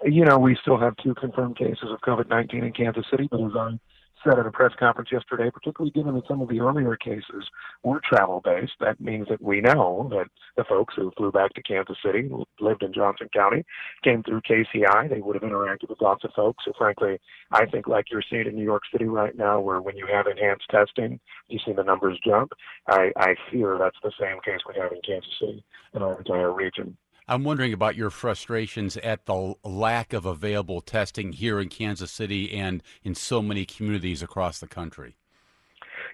You 0.04 0.24
know, 0.24 0.38
we 0.38 0.56
still 0.60 0.78
have 0.78 0.96
two 1.02 1.14
confirmed 1.14 1.56
cases 1.56 1.88
of 1.90 2.00
COVID 2.00 2.28
19 2.28 2.64
in 2.64 2.72
Kansas 2.72 3.06
City, 3.10 3.28
but 3.30 3.40
as 3.40 3.52
I 3.56 3.78
said 4.26 4.38
at 4.38 4.46
a 4.46 4.50
press 4.50 4.72
conference 4.78 5.10
yesterday, 5.12 5.50
particularly 5.50 5.92
given 5.92 6.14
that 6.14 6.26
some 6.26 6.40
of 6.40 6.48
the 6.48 6.60
earlier 6.60 6.96
cases 6.96 7.48
were 7.82 8.00
travel 8.00 8.40
based, 8.44 8.72
that 8.80 9.00
means 9.00 9.28
that 9.28 9.40
we 9.40 9.60
know 9.60 10.08
that 10.10 10.26
the 10.56 10.64
folks 10.64 10.94
who 10.96 11.12
flew 11.16 11.30
back 11.30 11.52
to 11.54 11.62
Kansas 11.62 11.96
City, 12.04 12.28
lived 12.60 12.82
in 12.82 12.92
Johnson 12.92 13.28
County, 13.32 13.64
came 14.02 14.22
through 14.22 14.40
KCI, 14.42 15.08
they 15.08 15.20
would 15.20 15.36
have 15.36 15.48
interacted 15.48 15.88
with 15.88 16.00
lots 16.00 16.24
of 16.24 16.30
folks 16.34 16.64
who, 16.64 16.72
frankly, 16.76 17.18
I 17.52 17.66
think 17.66 17.86
like 17.86 18.06
you're 18.10 18.22
seeing 18.28 18.46
in 18.46 18.56
New 18.56 18.64
York 18.64 18.82
City 18.92 19.06
right 19.06 19.36
now, 19.36 19.60
where 19.60 19.80
when 19.80 19.96
you 19.96 20.06
have 20.12 20.26
enhanced 20.26 20.66
testing, 20.70 21.20
you 21.48 21.58
see 21.64 21.72
the 21.72 21.84
numbers 21.84 22.18
jump. 22.24 22.52
I, 22.88 23.12
I 23.16 23.34
fear 23.50 23.76
that's 23.78 23.98
the 24.02 24.12
same 24.20 24.40
case 24.44 24.60
we 24.66 24.80
have 24.80 24.92
in 24.92 25.00
Kansas 25.06 25.30
City 25.40 25.64
and 25.94 26.02
our 26.02 26.18
entire 26.18 26.52
region. 26.52 26.96
I'm 27.28 27.42
wondering 27.42 27.72
about 27.72 27.96
your 27.96 28.10
frustrations 28.10 28.96
at 28.98 29.26
the 29.26 29.54
lack 29.64 30.12
of 30.12 30.26
available 30.26 30.80
testing 30.80 31.32
here 31.32 31.58
in 31.58 31.68
Kansas 31.68 32.12
City 32.12 32.52
and 32.52 32.82
in 33.02 33.16
so 33.16 33.42
many 33.42 33.64
communities 33.64 34.22
across 34.22 34.60
the 34.60 34.68
country. 34.68 35.16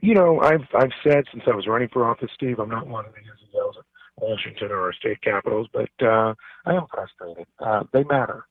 You 0.00 0.14
know, 0.14 0.40
I've 0.40 0.66
I've 0.74 0.90
said 1.04 1.24
since 1.30 1.44
I 1.46 1.54
was 1.54 1.66
running 1.66 1.88
for 1.92 2.08
office, 2.08 2.30
Steve, 2.34 2.58
I'm 2.58 2.70
not 2.70 2.86
one 2.86 3.04
of 3.04 3.12
the 3.12 3.20
yells 3.52 3.76
at 3.78 3.84
Washington 4.16 4.70
or 4.70 4.80
our 4.80 4.92
state 4.94 5.20
capitals, 5.22 5.68
but 5.72 5.90
uh, 6.00 6.34
I 6.64 6.74
am 6.74 6.86
frustrated. 6.92 7.46
Uh, 7.58 7.84
they 7.92 8.04
matter. 8.04 8.46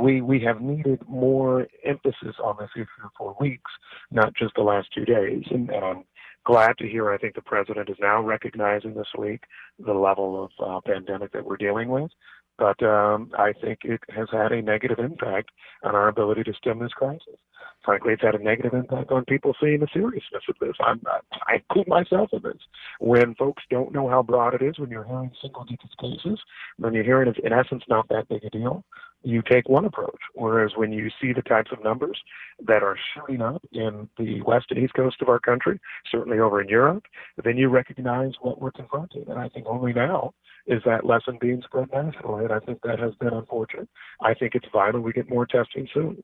We 0.00 0.22
we 0.22 0.40
have 0.40 0.60
needed 0.60 1.00
more 1.06 1.68
emphasis 1.84 2.34
on 2.42 2.56
this 2.58 2.70
issue 2.74 3.08
for 3.16 3.36
weeks, 3.38 3.70
not 4.10 4.34
just 4.34 4.54
the 4.56 4.62
last 4.62 4.88
two 4.94 5.04
days, 5.04 5.44
and, 5.50 5.70
and 5.70 5.84
I'm 5.84 6.04
glad 6.44 6.78
to 6.78 6.88
hear. 6.88 7.10
I 7.10 7.18
think 7.18 7.34
the 7.34 7.42
president 7.42 7.88
is 7.88 7.96
now 8.00 8.22
recognizing 8.22 8.94
this 8.94 9.08
week 9.18 9.42
the 9.78 9.94
level 9.94 10.44
of 10.44 10.50
uh, 10.64 10.80
pandemic 10.84 11.32
that 11.32 11.44
we're 11.44 11.56
dealing 11.56 11.88
with. 11.88 12.10
But 12.58 12.82
um, 12.82 13.30
I 13.36 13.52
think 13.60 13.80
it 13.84 14.00
has 14.14 14.28
had 14.30 14.52
a 14.52 14.62
negative 14.62 14.98
impact 14.98 15.50
on 15.82 15.94
our 15.94 16.08
ability 16.08 16.44
to 16.44 16.54
stem 16.54 16.78
this 16.78 16.92
crisis. 16.92 17.38
Frankly, 17.84 18.12
it's 18.12 18.22
had 18.22 18.36
a 18.36 18.42
negative 18.42 18.74
impact 18.74 19.10
on 19.10 19.24
people 19.24 19.56
seeing 19.60 19.80
the 19.80 19.88
seriousness 19.92 20.44
of 20.48 20.54
this. 20.60 20.76
I'm, 20.84 21.00
I 21.48 21.56
include 21.56 21.88
myself 21.88 22.30
in 22.32 22.42
this. 22.42 22.60
When 23.00 23.34
folks 23.34 23.64
don't 23.70 23.92
know 23.92 24.08
how 24.08 24.22
broad 24.22 24.54
it 24.54 24.62
is, 24.62 24.78
when 24.78 24.90
you're 24.90 25.04
hearing 25.04 25.32
single 25.40 25.64
digit 25.64 25.90
cases, 26.00 26.38
when 26.76 26.94
you're 26.94 27.02
hearing 27.02 27.28
it's 27.28 27.40
in 27.42 27.52
essence 27.52 27.82
not 27.88 28.08
that 28.10 28.28
big 28.28 28.44
a 28.44 28.50
deal, 28.50 28.84
you 29.22 29.42
take 29.42 29.68
one 29.68 29.84
approach. 29.84 30.20
Whereas 30.34 30.72
when 30.76 30.92
you 30.92 31.10
see 31.20 31.32
the 31.32 31.42
types 31.42 31.70
of 31.72 31.82
numbers 31.82 32.20
that 32.66 32.82
are 32.82 32.96
shooting 33.14 33.42
up 33.42 33.62
in 33.72 34.08
the 34.18 34.42
west 34.42 34.66
and 34.70 34.78
east 34.78 34.94
coast 34.94 35.16
of 35.20 35.28
our 35.28 35.40
country, 35.40 35.80
certainly 36.10 36.38
over 36.38 36.60
in 36.60 36.68
Europe, 36.68 37.04
then 37.42 37.56
you 37.56 37.68
recognize 37.68 38.32
what 38.40 38.60
we're 38.60 38.72
confronting. 38.72 39.24
And 39.28 39.38
I 39.38 39.48
think 39.48 39.66
only 39.66 39.92
now 39.92 40.34
is 40.66 40.82
that 40.84 41.04
lesson 41.04 41.38
being 41.40 41.62
spread 41.64 41.88
nationally. 41.92 42.44
And 42.44 42.52
I 42.52 42.60
think 42.60 42.80
that 42.82 42.98
has 42.98 43.14
been 43.16 43.32
unfortunate. 43.32 43.88
I 44.20 44.34
think 44.34 44.54
it's 44.54 44.66
vital 44.72 45.00
we 45.00 45.12
get 45.12 45.28
more 45.28 45.46
testing 45.46 45.88
soon. 45.92 46.22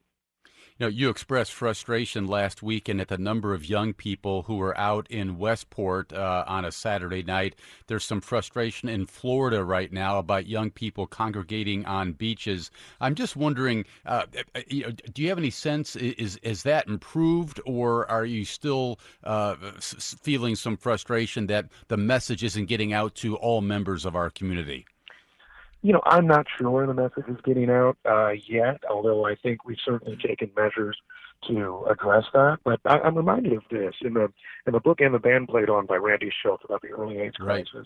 You 0.79 0.87
know, 0.87 0.91
you 0.91 1.09
expressed 1.09 1.53
frustration 1.53 2.29
last 2.29 2.63
weekend 2.63 3.01
at 3.01 3.09
the 3.09 3.19
number 3.19 3.53
of 3.53 3.69
young 3.69 3.93
people 3.93 4.43
who 4.45 4.55
were 4.55 4.79
out 4.79 5.11
in 5.11 5.37
Westport 5.37 6.13
uh, 6.13 6.45
on 6.47 6.65
a 6.65 6.71
Saturday 6.71 7.25
night. 7.25 7.57
There's 7.89 8.05
some 8.05 8.21
frustration 8.21 8.89
in 8.89 9.07
Florida 9.07 9.65
right 9.65 9.93
now 9.93 10.21
about 10.21 10.47
young 10.47 10.71
people 10.71 11.09
congregating 11.09 11.85
on 11.85 12.13
beaches. 12.13 12.71
I'm 13.01 13.17
just 13.17 13.35
wondering, 13.35 13.87
uh, 14.07 14.27
uh 14.55 14.61
you 14.69 14.85
know, 14.85 14.91
do 14.91 15.21
you 15.21 15.31
have 15.31 15.39
any 15.39 15.51
sense 15.51 15.97
is 15.97 16.37
is 16.45 16.63
that 16.63 16.87
improved, 16.87 17.61
or 17.67 18.09
are 18.09 18.25
you 18.25 18.45
still 18.45 19.01
uh, 19.25 19.57
feeling 19.81 20.55
some 20.55 20.77
frustration 20.77 21.49
that 21.49 21.71
the 21.89 21.97
message 21.97 22.45
isn't 22.45 22.67
getting 22.67 22.93
out 22.93 23.17
to 23.17 23.35
all 23.35 23.63
members 23.63 24.05
of 24.05 24.15
our 24.15 24.31
community? 24.31 24.87
You 25.83 25.93
know, 25.93 26.03
I'm 26.05 26.27
not 26.27 26.47
sure 26.59 26.87
the 26.87 26.95
message 26.95 27.29
is 27.29 27.37
getting 27.45 27.71
out 27.71 27.97
uh, 28.05 28.31
yet, 28.49 28.81
although 28.91 29.27
I 29.27 29.37
think 29.37 29.65
we've 29.65 29.79
certainly 29.85 30.17
taken 30.17 30.51
measures 30.57 30.97
to 31.47 31.85
address 31.91 32.25
that. 32.33 32.59
But 32.65 32.81
I, 32.85 33.07
am 33.07 33.17
reminded 33.17 33.53
of 33.53 33.63
this 33.71 33.95
in 34.03 34.15
the 34.15 34.29
in 34.67 34.73
the 34.73 34.81
book 34.81 35.01
and 35.01 35.15
the 35.15 35.19
band 35.19 35.49
played 35.49 35.71
on 35.71 35.87
by 35.87 35.97
Randy 35.97 36.31
Shilts 36.45 36.65
about 36.65 36.83
the 36.83 36.89
early 36.89 37.19
AIDS 37.19 37.37
crisis. 37.37 37.69
Right. 37.75 37.85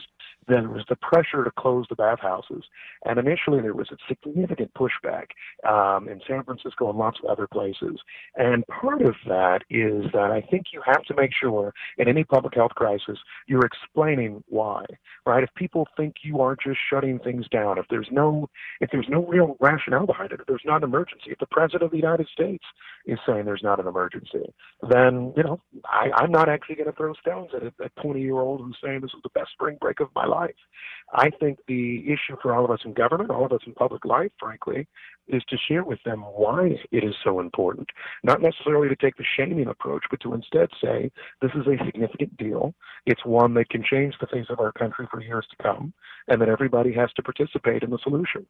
There 0.49 0.69
was 0.69 0.85
the 0.89 0.97
pressure 0.97 1.45
to 1.45 1.51
close 1.51 1.87
the 1.89 1.97
bathhouses, 1.97 2.65
and 3.05 3.19
initially 3.19 3.61
there 3.61 3.75
was 3.75 3.89
a 3.93 3.97
significant 4.09 4.73
pushback 4.75 5.27
um, 5.69 6.09
in 6.09 6.21
San 6.27 6.43
Francisco 6.45 6.91
and 6.91 6.99
lots 6.99 7.19
of 7.23 7.31
other 7.31 7.47
places. 7.47 7.99
And 8.37 8.65
part 8.67 9.03
of 9.03 9.15
that 9.27 9.61
is 9.71 10.05
that 10.13 10.31
I 10.31 10.41
think 10.51 10.67
you 10.73 10.83
have 10.85 11.03
to 11.05 11.15
make 11.15 11.31
sure 11.39 11.73
in 11.99 12.09
any 12.09 12.25
public 12.25 12.55
health 12.55 12.73
crisis 12.75 13.19
you're 13.47 13.67
explaining 13.67 14.43
why, 14.49 14.85
right? 15.27 15.43
If 15.43 15.51
people 15.55 15.87
think 15.97 16.17
you 16.23 16.41
are 16.41 16.57
just 16.57 16.79
shutting 16.91 17.19
things 17.19 17.47
down, 17.49 17.79
if 17.79 17.87
there's 17.91 18.09
no 18.11 18.49
if 18.81 18.91
there's 18.91 19.09
no 19.09 19.25
real 19.27 19.57
rationale 19.61 20.07
behind 20.07 20.33
it, 20.33 20.41
if 20.41 20.47
there's 20.47 20.63
not 20.65 20.79
an 20.79 20.85
emergency, 20.85 21.31
if 21.31 21.39
the 21.39 21.47
president 21.47 21.83
of 21.83 21.91
the 21.91 21.97
United 21.97 22.29
States 22.33 22.65
is 23.07 23.19
saying 23.27 23.42
there's 23.47 23.63
not 23.63 23.81
an 23.81 23.87
emergency, 23.87 24.53
then 24.89 25.33
you 25.37 25.43
know 25.43 25.61
I, 25.85 26.11
I'm 26.17 26.31
not 26.31 26.49
actually 26.49 26.77
going 26.77 26.91
to 26.91 26.97
throw 26.97 27.13
stones 27.15 27.51
at 27.55 27.63
a 27.63 28.03
20 28.03 28.21
year 28.21 28.37
old 28.37 28.61
who's 28.61 28.77
saying 28.83 29.01
this 29.01 29.11
is 29.15 29.23
the 29.23 29.31
best 29.31 29.53
spring 29.53 29.79
break 29.81 30.01
of 30.01 30.09
my 30.15 30.27
life. 30.27 30.55
I 31.13 31.31
think 31.41 31.59
the 31.69 32.05
issue 32.07 32.37
for 32.43 32.55
all 32.55 32.65
of 32.65 32.71
us 32.71 32.81
in 32.85 32.95
government, 32.95 33.31
all 33.31 33.45
of 33.45 33.53
us 33.53 33.61
in 33.67 33.75
public 33.75 34.05
life, 34.05 34.33
frankly, 34.39 34.87
is 35.29 35.43
to 35.49 35.57
share 35.69 35.85
with 35.85 35.99
them 36.05 36.21
why 36.21 36.71
it 36.91 37.05
is 37.05 37.15
so 37.25 37.41
important. 37.41 37.89
Not 38.23 38.43
necessarily 38.43 38.89
to 38.89 38.97
take 38.97 39.17
the 39.17 39.25
shaming 39.37 39.69
approach, 39.69 40.05
but 40.11 40.21
to 40.21 40.35
instead 40.35 40.69
say 40.83 41.11
this 41.41 41.53
is 41.55 41.67
a 41.67 41.85
significant 41.85 42.37
deal. 42.37 42.75
It's 43.07 43.25
one 43.25 43.55
that 43.55 43.69
can 43.71 43.85
change 43.85 44.15
the 44.21 44.27
face 44.27 44.47
of 44.51 44.61
our 44.61 44.73
country 44.73 45.07
for 45.11 45.23
years 45.23 45.47
to 45.51 45.63
come, 45.63 45.93
and 46.29 46.41
that 46.41 46.49
everybody 46.49 46.93
has 46.95 47.13
to 47.15 47.23
participate 47.23 47.83
in 47.83 47.91
the 47.91 47.99
solution. 48.03 48.47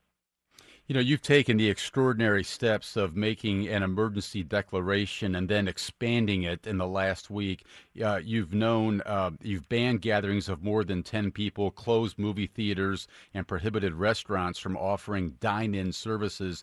You 0.93 0.99
know, 0.99 1.05
you've 1.05 1.23
taken 1.23 1.57
the 1.57 1.71
extraordinary 1.71 2.45
steps 2.45 2.99
of 2.99 3.17
making 3.17 3.67
an 3.67 3.83
emergency 3.83 4.43
declaration 4.43 5.35
and 5.37 5.49
then 5.49 5.67
expanding 5.67 6.43
it 6.43 6.67
in 6.67 6.77
the 6.77 6.87
last 6.87 7.31
week. 7.31 7.65
Uh, 8.05 8.21
you've 8.23 8.53
known, 8.53 9.01
uh, 9.07 9.31
you've 9.41 9.67
banned 9.71 10.03
gatherings 10.03 10.51
of 10.51 10.63
more 10.63 10.85
than 10.85 11.03
10 11.03 11.31
people, 11.31 11.71
closed 11.71 12.19
movie 12.19 12.47
theaters, 12.47 13.09
and 13.33 13.49
prohibited 13.49 13.95
restaurants 13.95 14.59
from 14.59 14.77
offering 14.77 15.31
dine 15.41 15.75
in 15.75 15.95
services. 15.95 16.63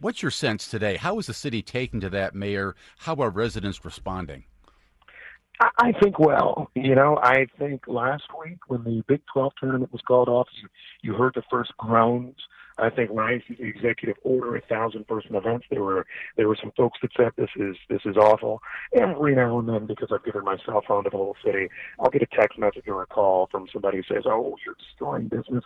What's 0.00 0.22
your 0.22 0.30
sense 0.30 0.66
today? 0.66 0.96
How 0.96 1.18
is 1.18 1.26
the 1.26 1.34
city 1.34 1.60
taking 1.60 2.00
to 2.00 2.08
that, 2.08 2.34
Mayor? 2.34 2.74
How 2.96 3.14
are 3.16 3.28
residents 3.28 3.84
responding? 3.84 4.44
I 5.76 5.92
think 6.02 6.18
well. 6.18 6.70
You 6.74 6.94
know, 6.94 7.18
I 7.22 7.44
think 7.58 7.86
last 7.86 8.24
week 8.42 8.56
when 8.68 8.84
the 8.84 9.04
Big 9.06 9.20
12 9.34 9.52
tournament 9.60 9.92
was 9.92 10.00
called 10.00 10.30
off, 10.30 10.48
you, 10.62 10.68
you 11.02 11.12
heard 11.12 11.34
the 11.34 11.42
first 11.50 11.76
groans 11.76 12.36
I 12.80 12.90
think 12.90 13.10
when 13.10 13.24
I 13.24 13.34
issued 13.36 13.58
the 13.58 13.64
executive 13.64 14.16
order, 14.22 14.56
a 14.56 14.60
thousand 14.62 15.06
person 15.06 15.34
events, 15.34 15.66
there 15.70 15.82
were 15.82 16.06
there 16.36 16.48
were 16.48 16.56
some 16.60 16.72
folks 16.76 16.98
that 17.02 17.10
said 17.16 17.32
this 17.36 17.50
is 17.56 17.76
this 17.88 18.00
is 18.04 18.16
awful. 18.16 18.60
Every 18.94 19.34
now 19.34 19.58
and 19.58 19.68
then, 19.68 19.86
because 19.86 20.08
I've 20.12 20.24
given 20.24 20.44
my 20.44 20.56
cell 20.64 20.82
phone 20.86 21.04
to 21.04 21.10
the 21.10 21.16
whole 21.16 21.36
city, 21.44 21.68
I'll 21.98 22.10
get 22.10 22.22
a 22.22 22.26
text 22.26 22.58
message 22.58 22.84
or 22.86 23.02
a 23.02 23.06
call 23.06 23.48
from 23.50 23.66
somebody 23.72 23.98
who 23.98 24.14
says, 24.14 24.24
"Oh, 24.26 24.56
you're 24.64 24.76
destroying 24.78 25.28
business." 25.28 25.64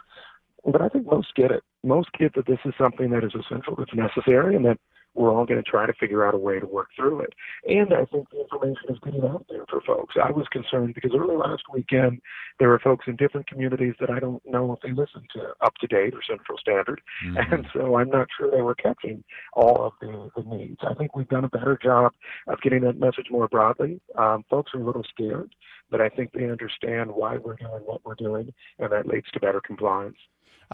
But 0.65 0.81
I 0.81 0.89
think 0.89 1.07
most 1.07 1.35
get 1.35 1.51
it. 1.51 1.63
Most 1.83 2.09
get 2.19 2.35
that 2.35 2.47
this 2.47 2.59
is 2.65 2.73
something 2.79 3.11
that 3.11 3.23
is 3.23 3.35
essential, 3.35 3.77
that's 3.77 3.95
necessary, 3.95 4.57
and 4.57 4.65
that 4.65 4.79
we're 5.15 5.33
all 5.33 5.47
going 5.47 5.63
to 5.63 5.71
try 5.71 5.87
to 5.87 5.93
figure 5.95 6.27
out 6.27 6.35
a 6.35 6.39
way 6.39 6.59
to 6.59 6.67
work 6.67 6.89
through 6.97 7.21
it. 7.21 7.35
And 7.69 7.93
I 7.93 8.05
think 8.07 8.29
the 8.31 8.41
information 8.41 8.91
is 8.91 8.99
getting 9.05 9.25
out 9.25 9.47
there 9.49 9.65
for 9.71 9.81
folks. 9.81 10.15
I 10.23 10.31
was 10.31 10.47
concerned 10.51 10.95
because 10.95 11.13
early 11.17 11.37
last 11.37 11.63
weekend, 11.73 12.21
there 12.59 12.69
were 12.69 12.79
folks 12.79 13.07
in 13.07 13.17
different 13.17 13.47
communities 13.47 13.95
that 14.01 14.11
I 14.11 14.19
don't 14.19 14.43
know 14.45 14.73
if 14.73 14.81
they 14.81 14.91
listen 14.91 15.23
to 15.35 15.53
Up 15.61 15.75
to 15.81 15.87
Date 15.87 16.15
or 16.15 16.23
Central 16.29 16.59
Standard. 16.59 17.01
Mm-hmm. 17.27 17.55
And 17.55 17.67
so 17.73 17.97
I'm 17.97 18.11
not 18.11 18.29
sure 18.37 18.51
they 18.51 18.63
were 18.63 18.75
catching 18.75 19.23
all 19.55 19.85
of 19.85 19.93
the, 20.01 20.31
the 20.37 20.57
needs. 20.57 20.79
I 20.83 20.95
think 20.95 21.15
we've 21.15 21.29
done 21.29 21.45
a 21.45 21.49
better 21.49 21.79
job 21.83 22.13
of 22.49 22.61
getting 22.61 22.83
that 22.83 22.99
message 22.99 23.27
more 23.31 23.49
broadly. 23.49 24.01
Um, 24.19 24.45
folks 24.51 24.73
are 24.75 24.81
a 24.81 24.85
little 24.85 25.05
scared, 25.09 25.55
but 25.91 26.01
I 26.01 26.09
think 26.09 26.33
they 26.33 26.51
understand 26.51 27.11
why 27.11 27.37
we're 27.37 27.57
doing 27.57 27.83
what 27.85 28.05
we're 28.05 28.15
doing, 28.15 28.53
and 28.79 28.93
that 28.93 29.07
leads 29.07 29.31
to 29.33 29.41
better 29.41 29.61
compliance. 29.61 30.17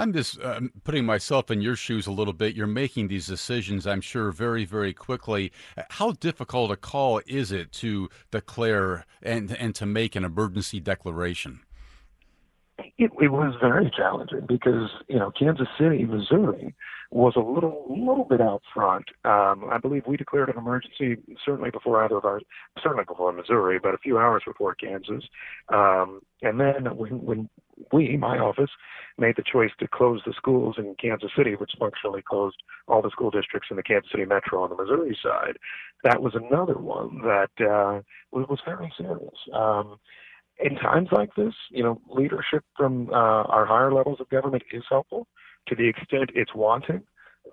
I'm 0.01 0.15
just 0.15 0.41
uh, 0.41 0.61
putting 0.83 1.05
myself 1.05 1.51
in 1.51 1.61
your 1.61 1.77
shoes 1.77 2.07
a 2.07 2.11
little 2.11 2.33
bit. 2.33 2.57
You're 2.57 2.67
making 2.67 3.09
these 3.09 3.27
decisions, 3.27 3.87
I'm 3.87 4.01
sure, 4.01 4.33
very, 4.33 4.65
very 4.65 4.95
quickly. 4.95 5.53
How 5.91 6.13
difficult 6.13 6.71
a 6.71 6.77
call 6.77 7.21
is 7.27 7.53
it 7.53 7.71
to 7.73 8.09
declare 8.31 9.05
and 9.23 9.53
and 9.53 9.75
to 9.75 9.85
make 9.85 10.17
an 10.17 10.25
emergency 10.25 10.81
declaration? 10.81 11.61
It, 12.97 13.11
it 13.21 13.29
was 13.29 13.55
very 13.61 13.93
challenging 13.95 14.47
because 14.49 14.89
you 15.09 15.19
know 15.19 15.31
Kansas 15.39 15.69
City, 15.79 16.07
Missouri, 16.07 16.75
was 17.11 17.35
a 17.37 17.41
little 17.41 17.85
little 17.89 18.25
bit 18.25 18.41
out 18.41 18.63
front. 18.73 19.05
Um, 19.27 19.69
I 19.71 19.77
believe 19.77 20.05
we 20.07 20.17
declared 20.17 20.49
an 20.49 20.57
emergency 20.57 21.17
certainly 21.45 21.71
before 21.71 22.03
either 22.03 22.17
of 22.17 22.25
our 22.25 22.41
certainly 22.83 23.05
before 23.07 23.33
Missouri, 23.33 23.79
but 23.83 23.95
a 23.95 23.99
few 23.99 24.17
hours 24.17 24.45
before 24.47 24.75
Kansas. 24.75 25.25
Um, 25.69 26.21
and 26.41 26.59
then 26.59 26.97
when 26.97 27.23
when 27.23 27.49
we, 27.93 28.17
my 28.17 28.39
office, 28.39 28.71
made 29.19 29.37
the 29.37 29.43
choice 29.43 29.71
to 29.79 29.89
close 29.89 30.21
the 30.25 30.33
schools 30.37 30.77
in 30.79 30.95
Kansas 31.01 31.31
City, 31.37 31.55
which 31.55 31.73
functionally 31.79 32.23
closed 32.23 32.57
all 32.89 33.03
the 33.03 33.11
school 33.11 33.31
districts 33.31 33.69
in 33.71 33.77
the 33.77 33.83
Kansas 33.83 34.11
City 34.11 34.25
metro 34.25 34.63
on 34.63 34.71
the 34.71 34.77
Missouri 34.77 35.17
side. 35.23 35.57
That 36.05 36.23
was 36.23 36.35
another 36.35 36.79
one 36.79 37.21
that 37.23 37.51
uh, 37.61 38.01
was 38.33 38.61
very 38.65 38.93
serious. 38.97 39.35
Um, 39.53 39.97
in 40.63 40.77
times 40.77 41.09
like 41.13 41.35
this, 41.37 41.55
you 41.71 41.83
know, 41.83 42.01
leadership 42.09 42.65
from 42.77 43.09
uh, 43.11 43.45
our 43.45 43.65
higher 43.67 43.93
levels 43.93 44.21
of 44.21 44.29
government 44.29 44.63
is 44.73 44.83
helpful 44.89 45.27
to 45.69 45.75
the 45.75 45.89
extent 45.89 46.31
it's 46.35 46.55
wanting 46.55 47.03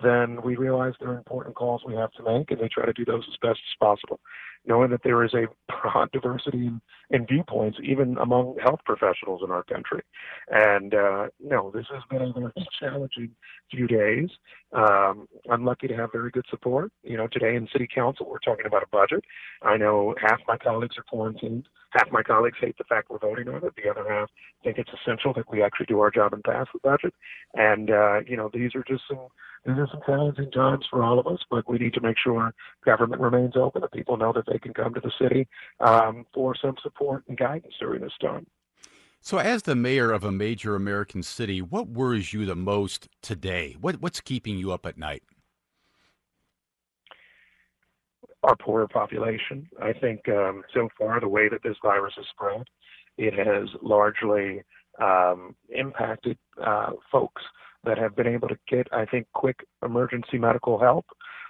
then 0.04 0.42
we 0.44 0.56
realize 0.56 0.94
there 1.00 1.10
are 1.10 1.18
important 1.18 1.56
calls 1.56 1.82
we 1.86 1.96
have 1.96 2.12
to 2.14 2.24
make, 2.24 2.52
and 2.52 2.60
we 2.62 2.70
try 2.70 2.86
to 2.86 2.94
do 2.94 3.06
those 3.06 3.24
as 3.28 3.38
best 3.42 3.60
as 3.60 3.78
possible, 3.80 4.20
knowing 4.68 4.92
that 4.92 5.02
there 5.04 5.24
is 5.24 5.34
a 5.34 5.48
broad 5.82 6.12
diversity 6.12 6.68
in, 6.68 6.82
in 7.10 7.26
viewpoints, 7.26 7.78
even 7.84 8.18
among 8.18 8.58
health 8.62 8.82
professionals 8.86 9.42
in 9.44 9.52
our 9.52 9.64
country. 9.64 10.02
And 10.50 10.94
uh, 10.94 11.28
no, 11.40 11.72
this 11.74 11.86
has 11.92 12.04
been 12.10 12.22
a 12.22 12.34
very 12.34 12.52
challenging 12.80 13.32
few 13.72 13.88
days. 13.88 14.30
Um, 14.74 15.28
I'm 15.50 15.64
lucky 15.64 15.88
to 15.88 15.96
have 15.96 16.12
very 16.12 16.30
good 16.30 16.46
support. 16.50 16.92
You 17.04 17.18
know, 17.18 17.28
today 17.28 17.56
in 17.56 17.68
City 17.72 17.88
Council, 17.94 18.28
we're 18.30 18.40
talking 18.40 18.66
about 18.66 18.84
a 18.84 18.88
budget. 18.92 19.24
I 19.62 19.78
know 19.78 20.14
half 20.22 20.40
my 20.48 20.58
colleagues 20.58 20.98
are 20.98 21.04
quarantined. 21.04 21.68
Half 21.92 22.12
my 22.12 22.22
colleagues 22.22 22.58
hate 22.60 22.78
the 22.78 22.84
fact 22.84 23.10
we're 23.10 23.20
voting 23.20 23.48
on 23.48 23.64
it. 23.64 23.74
The 23.76 23.90
other 23.90 24.06
half 24.08 24.30
think 24.68 24.78
it's 24.78 24.90
essential 25.02 25.34
that 25.34 25.50
we 25.50 25.64
actually 25.64 25.86
do 25.86 26.00
our 26.02 26.12
job 26.12 26.34
and 26.34 26.44
pass 26.44 26.68
the 26.74 26.80
budget. 26.84 27.14
And 27.54 27.90
uh, 27.90 28.20
you 28.28 28.36
know, 28.36 28.50
these 28.54 28.76
are 28.76 28.84
just 28.88 29.04
some 29.08 29.28
these 29.66 29.78
are 29.78 29.88
some 29.92 30.02
challenging 30.06 30.52
times 30.52 30.86
for 30.90 31.04
all 31.04 31.20
of 31.20 31.28
us, 31.28 31.40
but 31.50 31.70
we 31.70 31.78
need 31.78 31.94
to 31.94 32.02
make 32.02 32.18
sure 32.22 32.54
government 32.86 33.22
remains 33.22 33.56
open 33.56 33.84
and 33.84 33.92
people 33.92 34.18
know 34.18 34.32
that 34.34 34.46
they 34.48 34.57
can 34.60 34.74
come 34.74 34.94
to 34.94 35.00
the 35.00 35.12
city 35.20 35.48
um, 35.80 36.26
for 36.34 36.56
some 36.56 36.76
support 36.84 37.24
and 37.28 37.38
guidance 37.38 37.74
during 37.80 38.02
this 38.02 38.14
time. 38.22 38.46
So, 39.22 39.40
as 39.40 39.64
the 39.64 39.76
mayor 39.76 40.12
of 40.12 40.24
a 40.24 40.32
major 40.32 40.76
American 40.76 41.24
city, 41.24 41.62
what 41.62 41.88
worries 41.88 42.34
you 42.34 42.46
the 42.46 42.56
most 42.56 43.10
today? 43.22 43.76
What, 43.80 44.02
what's 44.02 44.22
keeping 44.22 44.58
you 44.58 44.72
up 44.72 44.86
at 44.86 44.98
night? 44.98 45.24
Our 48.44 48.56
poorer 48.56 48.88
population. 48.88 49.68
I 49.82 49.92
think 49.94 50.30
um, 50.30 50.64
so 50.74 50.88
far, 50.98 51.20
the 51.20 51.28
way 51.28 51.50
that 51.50 51.64
this 51.64 51.76
virus 51.82 52.14
has 52.16 52.26
spread, 52.30 52.64
it 53.18 53.34
has 53.34 53.68
largely 53.82 54.62
um, 55.02 55.56
impacted 55.70 56.38
uh, 56.64 56.92
folks 57.12 57.42
that 57.84 57.98
have 57.98 58.16
been 58.16 58.28
able 58.28 58.48
to 58.48 58.58
get, 58.68 58.88
I 58.94 59.06
think, 59.06 59.28
quick 59.34 59.66
emergency 59.84 60.38
medical 60.38 60.80
help, 60.80 61.06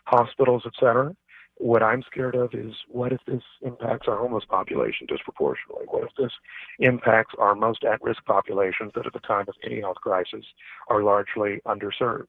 hospitals, 0.05 0.63
et 0.65 0.73
cetera. 0.79 1.15
What 1.59 1.81
I'm 1.81 2.03
scared 2.03 2.35
of 2.35 2.53
is 2.53 2.73
what 2.87 3.11
if 3.11 3.19
this 3.25 3.41
impacts 3.61 4.07
our 4.07 4.17
homeless 4.17 4.45
population 4.47 5.07
disproportionately? 5.07 5.85
What 5.87 6.03
if 6.03 6.15
this 6.17 6.31
impacts 6.79 7.33
our 7.39 7.55
most 7.55 7.83
at 7.83 8.01
risk 8.01 8.23
populations 8.25 8.91
that 8.95 9.07
at 9.07 9.13
the 9.13 9.19
time 9.19 9.45
of 9.47 9.55
any 9.63 9.81
health 9.81 9.97
crisis 9.97 10.45
are 10.87 11.01
largely 11.01 11.59
underserved? 11.65 12.27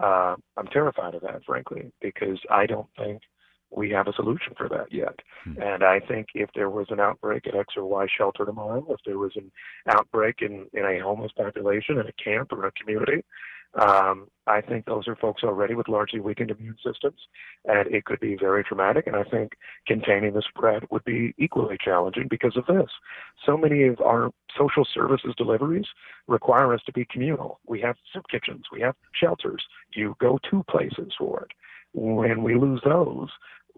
Uh, 0.00 0.36
I'm 0.56 0.68
terrified 0.72 1.16
of 1.16 1.22
that, 1.22 1.44
frankly, 1.44 1.90
because 2.00 2.38
I 2.50 2.66
don't 2.66 2.86
think 2.96 3.20
we 3.70 3.90
have 3.90 4.06
a 4.06 4.12
solution 4.12 4.54
for 4.56 4.68
that 4.68 4.92
yet. 4.92 5.14
Hmm. 5.44 5.60
And 5.60 5.84
I 5.84 6.00
think 6.00 6.28
if 6.34 6.50
there 6.54 6.70
was 6.70 6.86
an 6.90 7.00
outbreak 7.00 7.46
at 7.46 7.54
X 7.54 7.74
or 7.76 7.84
Y 7.84 8.06
shelter 8.16 8.44
tomorrow, 8.44 8.86
if 8.90 9.00
there 9.04 9.18
was 9.18 9.32
an 9.36 9.50
outbreak 9.88 10.36
in, 10.40 10.66
in 10.72 10.84
a 10.84 11.00
homeless 11.02 11.32
population 11.36 11.98
in 11.98 12.06
a 12.06 12.12
camp 12.22 12.52
or 12.52 12.66
a 12.66 12.72
community, 12.72 13.24
um, 13.74 14.28
I 14.46 14.62
think 14.62 14.86
those 14.86 15.06
are 15.06 15.16
folks 15.16 15.42
already 15.44 15.74
with 15.74 15.88
largely 15.88 16.20
weakened 16.20 16.50
immune 16.50 16.76
systems, 16.84 17.20
and 17.66 17.86
it 17.94 18.06
could 18.06 18.18
be 18.18 18.34
very 18.34 18.64
traumatic. 18.64 19.06
And 19.06 19.14
I 19.14 19.24
think 19.24 19.52
containing 19.86 20.32
the 20.32 20.42
spread 20.48 20.84
would 20.90 21.04
be 21.04 21.34
equally 21.38 21.76
challenging 21.82 22.28
because 22.30 22.56
of 22.56 22.64
this. 22.66 22.88
So 23.44 23.56
many 23.56 23.84
of 23.84 24.00
our 24.00 24.30
social 24.56 24.86
services 24.92 25.34
deliveries 25.36 25.86
require 26.26 26.72
us 26.72 26.80
to 26.86 26.92
be 26.92 27.04
communal. 27.10 27.60
We 27.66 27.80
have 27.82 27.96
soup 28.12 28.24
kitchens, 28.30 28.64
we 28.72 28.80
have 28.80 28.96
shelters. 29.12 29.62
You 29.94 30.16
go 30.18 30.38
to 30.50 30.64
places 30.70 31.12
for 31.18 31.42
it. 31.42 31.50
When 31.92 32.42
we 32.42 32.54
lose 32.54 32.80
those, 32.84 33.28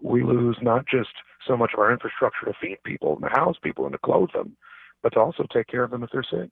we 0.01 0.23
lose 0.23 0.57
not 0.61 0.85
just 0.87 1.09
so 1.47 1.57
much 1.57 1.71
of 1.73 1.79
our 1.79 1.91
infrastructure 1.91 2.45
to 2.45 2.53
feed 2.61 2.77
people 2.83 3.13
and 3.15 3.23
to 3.23 3.29
house 3.29 3.57
people 3.61 3.85
and 3.85 3.93
to 3.93 3.99
clothe 3.99 4.31
them, 4.33 4.55
but 5.03 5.13
to 5.13 5.19
also 5.19 5.45
take 5.53 5.67
care 5.67 5.83
of 5.83 5.91
them 5.91 6.03
if 6.03 6.09
they're 6.11 6.23
sick. 6.23 6.51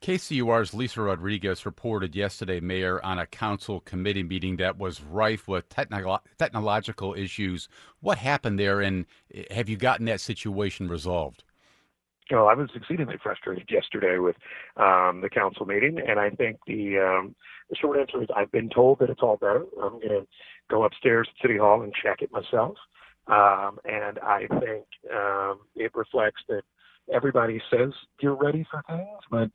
KCUR's 0.00 0.74
Lisa 0.74 1.02
Rodriguez 1.02 1.66
reported 1.66 2.14
yesterday, 2.14 2.60
Mayor, 2.60 3.04
on 3.04 3.18
a 3.18 3.26
council 3.26 3.80
committee 3.80 4.22
meeting 4.22 4.56
that 4.56 4.78
was 4.78 5.02
rife 5.02 5.48
with 5.48 5.68
technolo- 5.68 6.20
technological 6.38 7.14
issues. 7.14 7.68
What 8.00 8.18
happened 8.18 8.60
there, 8.60 8.80
and 8.80 9.06
have 9.50 9.68
you 9.68 9.76
gotten 9.76 10.06
that 10.06 10.20
situation 10.20 10.88
resolved? 10.88 11.42
Well, 12.30 12.46
I 12.46 12.54
was 12.54 12.68
exceedingly 12.74 13.16
frustrated 13.22 13.68
yesterday 13.70 14.18
with 14.18 14.36
um, 14.76 15.20
the 15.22 15.30
council 15.30 15.66
meeting, 15.66 15.98
and 16.06 16.20
I 16.20 16.30
think 16.30 16.58
the 16.66 16.98
um, 16.98 17.34
the 17.70 17.76
short 17.76 17.98
answer 17.98 18.22
is 18.22 18.28
I've 18.36 18.52
been 18.52 18.68
told 18.68 18.98
that 19.00 19.10
it's 19.10 19.22
all 19.22 19.38
better. 19.38 19.64
I'm 19.82 19.94
going 19.94 20.08
to 20.08 20.26
go 20.70 20.84
upstairs 20.84 21.26
to 21.26 21.48
City 21.48 21.58
Hall 21.58 21.82
and 21.82 21.92
check 21.92 22.20
it 22.20 22.30
myself, 22.30 22.76
um, 23.26 23.78
and 23.84 24.18
I 24.20 24.46
think 24.60 24.84
um, 25.12 25.60
it 25.74 25.90
reflects 25.94 26.42
that 26.48 26.62
everybody 27.12 27.60
says 27.70 27.92
you're 28.20 28.36
ready 28.36 28.66
for 28.70 28.82
things, 28.86 29.22
but 29.30 29.50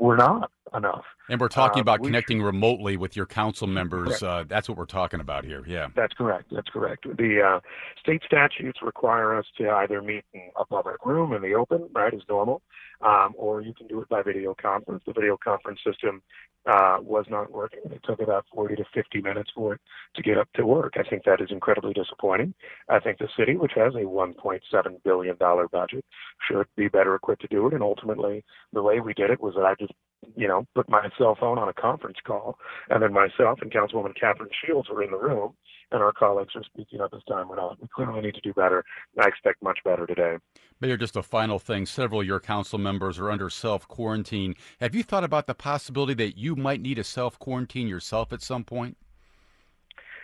we're 0.00 0.16
not 0.16 0.50
enough. 0.74 1.04
And 1.28 1.40
we're 1.40 1.48
talking 1.48 1.80
uh, 1.80 1.82
about 1.82 2.00
we 2.00 2.08
connecting 2.08 2.42
remotely 2.42 2.96
with 2.96 3.16
your 3.16 3.26
council 3.26 3.66
members. 3.66 4.22
Uh, 4.22 4.44
that's 4.46 4.68
what 4.68 4.78
we're 4.78 4.84
talking 4.84 5.20
about 5.20 5.44
here. 5.44 5.64
Yeah. 5.66 5.88
That's 5.94 6.14
correct. 6.14 6.52
That's 6.52 6.68
correct. 6.68 7.04
The 7.04 7.42
uh, 7.42 7.60
state 8.00 8.22
statutes 8.24 8.80
require 8.82 9.36
us 9.36 9.46
to 9.58 9.70
either 9.70 10.02
meet 10.02 10.24
in 10.32 10.50
a 10.56 10.64
public 10.64 11.04
room 11.04 11.32
in 11.32 11.42
the 11.42 11.54
open, 11.54 11.88
right, 11.94 12.12
as 12.12 12.20
normal, 12.28 12.62
um, 13.00 13.34
or 13.36 13.60
you 13.60 13.74
can 13.74 13.86
do 13.86 14.00
it 14.00 14.08
by 14.08 14.22
video 14.22 14.54
conference. 14.60 15.02
The 15.06 15.12
video 15.12 15.36
conference 15.42 15.80
system 15.84 16.22
uh, 16.66 16.98
was 17.00 17.24
not 17.30 17.52
working. 17.52 17.80
It 17.90 18.00
took 18.04 18.20
about 18.20 18.44
40 18.52 18.76
to 18.76 18.84
50 18.92 19.20
minutes 19.20 19.50
for 19.54 19.74
it 19.74 19.80
to 20.16 20.22
get 20.22 20.38
up 20.38 20.48
to 20.54 20.66
work. 20.66 20.94
I 20.96 21.08
think 21.08 21.24
that 21.24 21.40
is 21.40 21.48
incredibly 21.50 21.92
disappointing. 21.92 22.54
I 22.88 22.98
think 22.98 23.18
the 23.18 23.28
city, 23.38 23.56
which 23.56 23.72
has 23.76 23.94
a 23.94 23.98
$1.7 23.98 24.60
billion 25.04 25.36
budget, 25.70 26.04
should 26.48 26.66
be 26.76 26.88
better 26.88 27.14
equipped 27.14 27.42
to 27.42 27.48
do 27.48 27.66
it. 27.68 27.74
And 27.74 27.82
ultimately, 27.82 28.44
the 28.72 28.82
way 28.82 29.00
we 29.00 29.14
did 29.14 29.30
it 29.30 29.40
was 29.40 29.54
that 29.54 29.64
I 29.64 29.74
just 29.78 29.92
you 30.36 30.48
know, 30.48 30.66
put 30.74 30.88
my 30.88 31.08
cell 31.18 31.36
phone 31.38 31.58
on 31.58 31.68
a 31.68 31.72
conference 31.72 32.18
call, 32.26 32.58
and 32.90 33.02
then 33.02 33.12
myself 33.12 33.60
and 33.62 33.70
Councilwoman 33.70 34.14
Katheryn 34.20 34.48
Shields 34.64 34.88
were 34.88 35.02
in 35.02 35.10
the 35.10 35.18
room, 35.18 35.54
and 35.92 36.02
our 36.02 36.12
colleagues 36.12 36.54
are 36.54 36.64
speaking 36.64 37.00
up 37.00 37.12
as 37.14 37.22
time 37.28 37.48
went 37.48 37.60
on. 37.60 37.76
We 37.80 37.88
clearly 37.94 38.20
need 38.20 38.34
to 38.34 38.40
do 38.40 38.52
better. 38.52 38.84
I 39.18 39.26
expect 39.28 39.62
much 39.62 39.78
better 39.84 40.06
today. 40.06 40.36
Mayor, 40.80 40.96
just 40.96 41.16
a 41.16 41.22
final 41.22 41.58
thing. 41.58 41.86
Several 41.86 42.20
of 42.20 42.26
your 42.26 42.40
council 42.40 42.78
members 42.78 43.18
are 43.18 43.30
under 43.30 43.48
self 43.48 43.86
quarantine. 43.88 44.54
Have 44.80 44.94
you 44.94 45.02
thought 45.02 45.24
about 45.24 45.46
the 45.46 45.54
possibility 45.54 46.14
that 46.14 46.36
you 46.36 46.56
might 46.56 46.80
need 46.80 46.98
a 46.98 47.04
self 47.04 47.38
quarantine 47.38 47.88
yourself 47.88 48.32
at 48.32 48.42
some 48.42 48.64
point? 48.64 48.96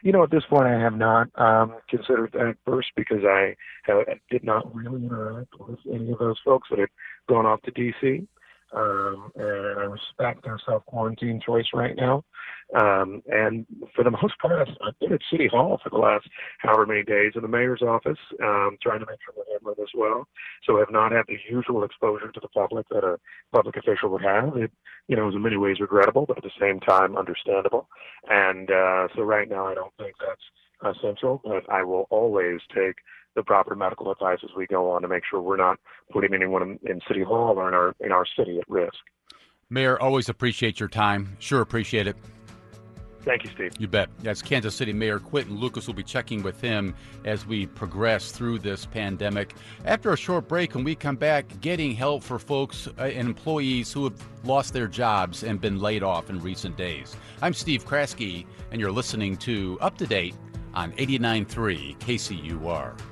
You 0.02 0.10
know, 0.10 0.24
at 0.24 0.32
this 0.32 0.42
point, 0.50 0.66
I 0.66 0.80
have 0.80 0.96
not 0.96 1.28
um, 1.36 1.76
considered 1.88 2.32
that 2.32 2.56
first 2.66 2.88
because 2.96 3.24
I 3.24 3.54
have, 3.84 3.98
did 4.30 4.42
not 4.42 4.74
really 4.74 5.04
interact 5.04 5.54
with 5.60 5.78
any 5.92 6.10
of 6.10 6.18
those 6.18 6.40
folks 6.44 6.68
that 6.70 6.80
had 6.80 6.88
gone 7.28 7.46
off 7.46 7.62
to 7.62 7.70
D.C 7.70 8.26
um, 8.74 9.32
and 9.36 9.78
I 9.78 9.84
respect 9.84 10.44
their 10.44 10.58
self 10.64 10.84
quarantine 10.86 11.40
choice 11.44 11.66
right 11.74 11.96
now. 11.96 12.24
Um, 12.78 13.22
and 13.26 13.66
for 13.94 14.02
the 14.02 14.10
most 14.10 14.38
part, 14.40 14.68
I've 14.68 14.98
been 14.98 15.12
at 15.12 15.20
City 15.30 15.48
Hall 15.48 15.78
for 15.82 15.90
the 15.90 15.98
last 15.98 16.26
however 16.58 16.86
many 16.86 17.02
days 17.02 17.32
in 17.34 17.42
the 17.42 17.48
mayor's 17.48 17.82
office, 17.82 18.18
um, 18.42 18.78
trying 18.82 19.00
to 19.00 19.06
make 19.06 19.18
sure 19.24 19.34
we're 19.36 19.52
handling 19.52 19.74
this 19.78 19.90
well. 19.94 20.26
So 20.64 20.76
I 20.76 20.80
have 20.80 20.90
not 20.90 21.12
had 21.12 21.24
the 21.28 21.36
usual 21.50 21.84
exposure 21.84 22.32
to 22.32 22.40
the 22.40 22.48
public 22.48 22.88
that 22.90 23.04
a 23.04 23.18
public 23.52 23.76
official 23.76 24.08
would 24.10 24.22
have. 24.22 24.56
It, 24.56 24.72
you 25.08 25.16
know, 25.16 25.28
is 25.28 25.34
in 25.34 25.42
many 25.42 25.56
ways 25.56 25.80
regrettable, 25.80 26.24
but 26.26 26.38
at 26.38 26.44
the 26.44 26.50
same 26.60 26.80
time 26.80 27.16
understandable. 27.16 27.88
And 28.28 28.70
uh, 28.70 29.08
so 29.14 29.22
right 29.22 29.48
now, 29.48 29.66
I 29.66 29.74
don't 29.74 29.92
think 29.98 30.14
that's 30.20 30.96
essential, 30.96 31.40
but 31.44 31.68
I 31.70 31.82
will 31.82 32.06
always 32.10 32.60
take 32.74 32.96
the 33.34 33.42
proper 33.42 33.74
medical 33.74 34.10
advice 34.10 34.38
as 34.42 34.50
we 34.56 34.66
go 34.66 34.90
on 34.90 35.02
to 35.02 35.08
make 35.08 35.22
sure 35.28 35.40
we're 35.40 35.56
not 35.56 35.78
putting 36.12 36.34
anyone 36.34 36.62
in, 36.62 36.90
in 36.90 37.00
City 37.08 37.22
Hall 37.22 37.58
or 37.58 37.68
in 37.68 37.74
our 37.74 37.94
in 38.00 38.12
our 38.12 38.26
city 38.36 38.58
at 38.58 38.68
risk. 38.68 38.98
Mayor, 39.70 40.00
always 40.00 40.28
appreciate 40.28 40.78
your 40.78 40.88
time. 40.88 41.36
Sure 41.38 41.62
appreciate 41.62 42.06
it. 42.06 42.16
Thank 43.24 43.44
you, 43.44 43.50
Steve. 43.54 43.72
You 43.78 43.86
bet. 43.86 44.10
That's 44.18 44.42
Kansas 44.42 44.74
City 44.74 44.92
Mayor 44.92 45.20
Quinton 45.20 45.56
Lucas. 45.56 45.86
will 45.86 45.94
be 45.94 46.02
checking 46.02 46.42
with 46.42 46.60
him 46.60 46.94
as 47.24 47.46
we 47.46 47.66
progress 47.66 48.32
through 48.32 48.58
this 48.58 48.84
pandemic. 48.84 49.54
After 49.84 50.12
a 50.12 50.16
short 50.16 50.48
break, 50.48 50.74
when 50.74 50.82
we 50.82 50.96
come 50.96 51.14
back, 51.14 51.60
getting 51.60 51.92
help 51.92 52.24
for 52.24 52.38
folks 52.38 52.88
uh, 52.98 53.02
and 53.02 53.28
employees 53.28 53.92
who 53.92 54.04
have 54.04 54.20
lost 54.44 54.72
their 54.72 54.88
jobs 54.88 55.44
and 55.44 55.60
been 55.60 55.78
laid 55.80 56.02
off 56.02 56.30
in 56.30 56.40
recent 56.40 56.76
days. 56.76 57.16
I'm 57.40 57.54
Steve 57.54 57.86
Kraske, 57.86 58.44
and 58.72 58.80
you're 58.80 58.90
listening 58.92 59.36
to 59.38 59.78
Up 59.80 59.96
to 59.98 60.06
Date 60.06 60.34
on 60.74 60.90
89.3 60.92 61.96
KCUR. 61.98 63.11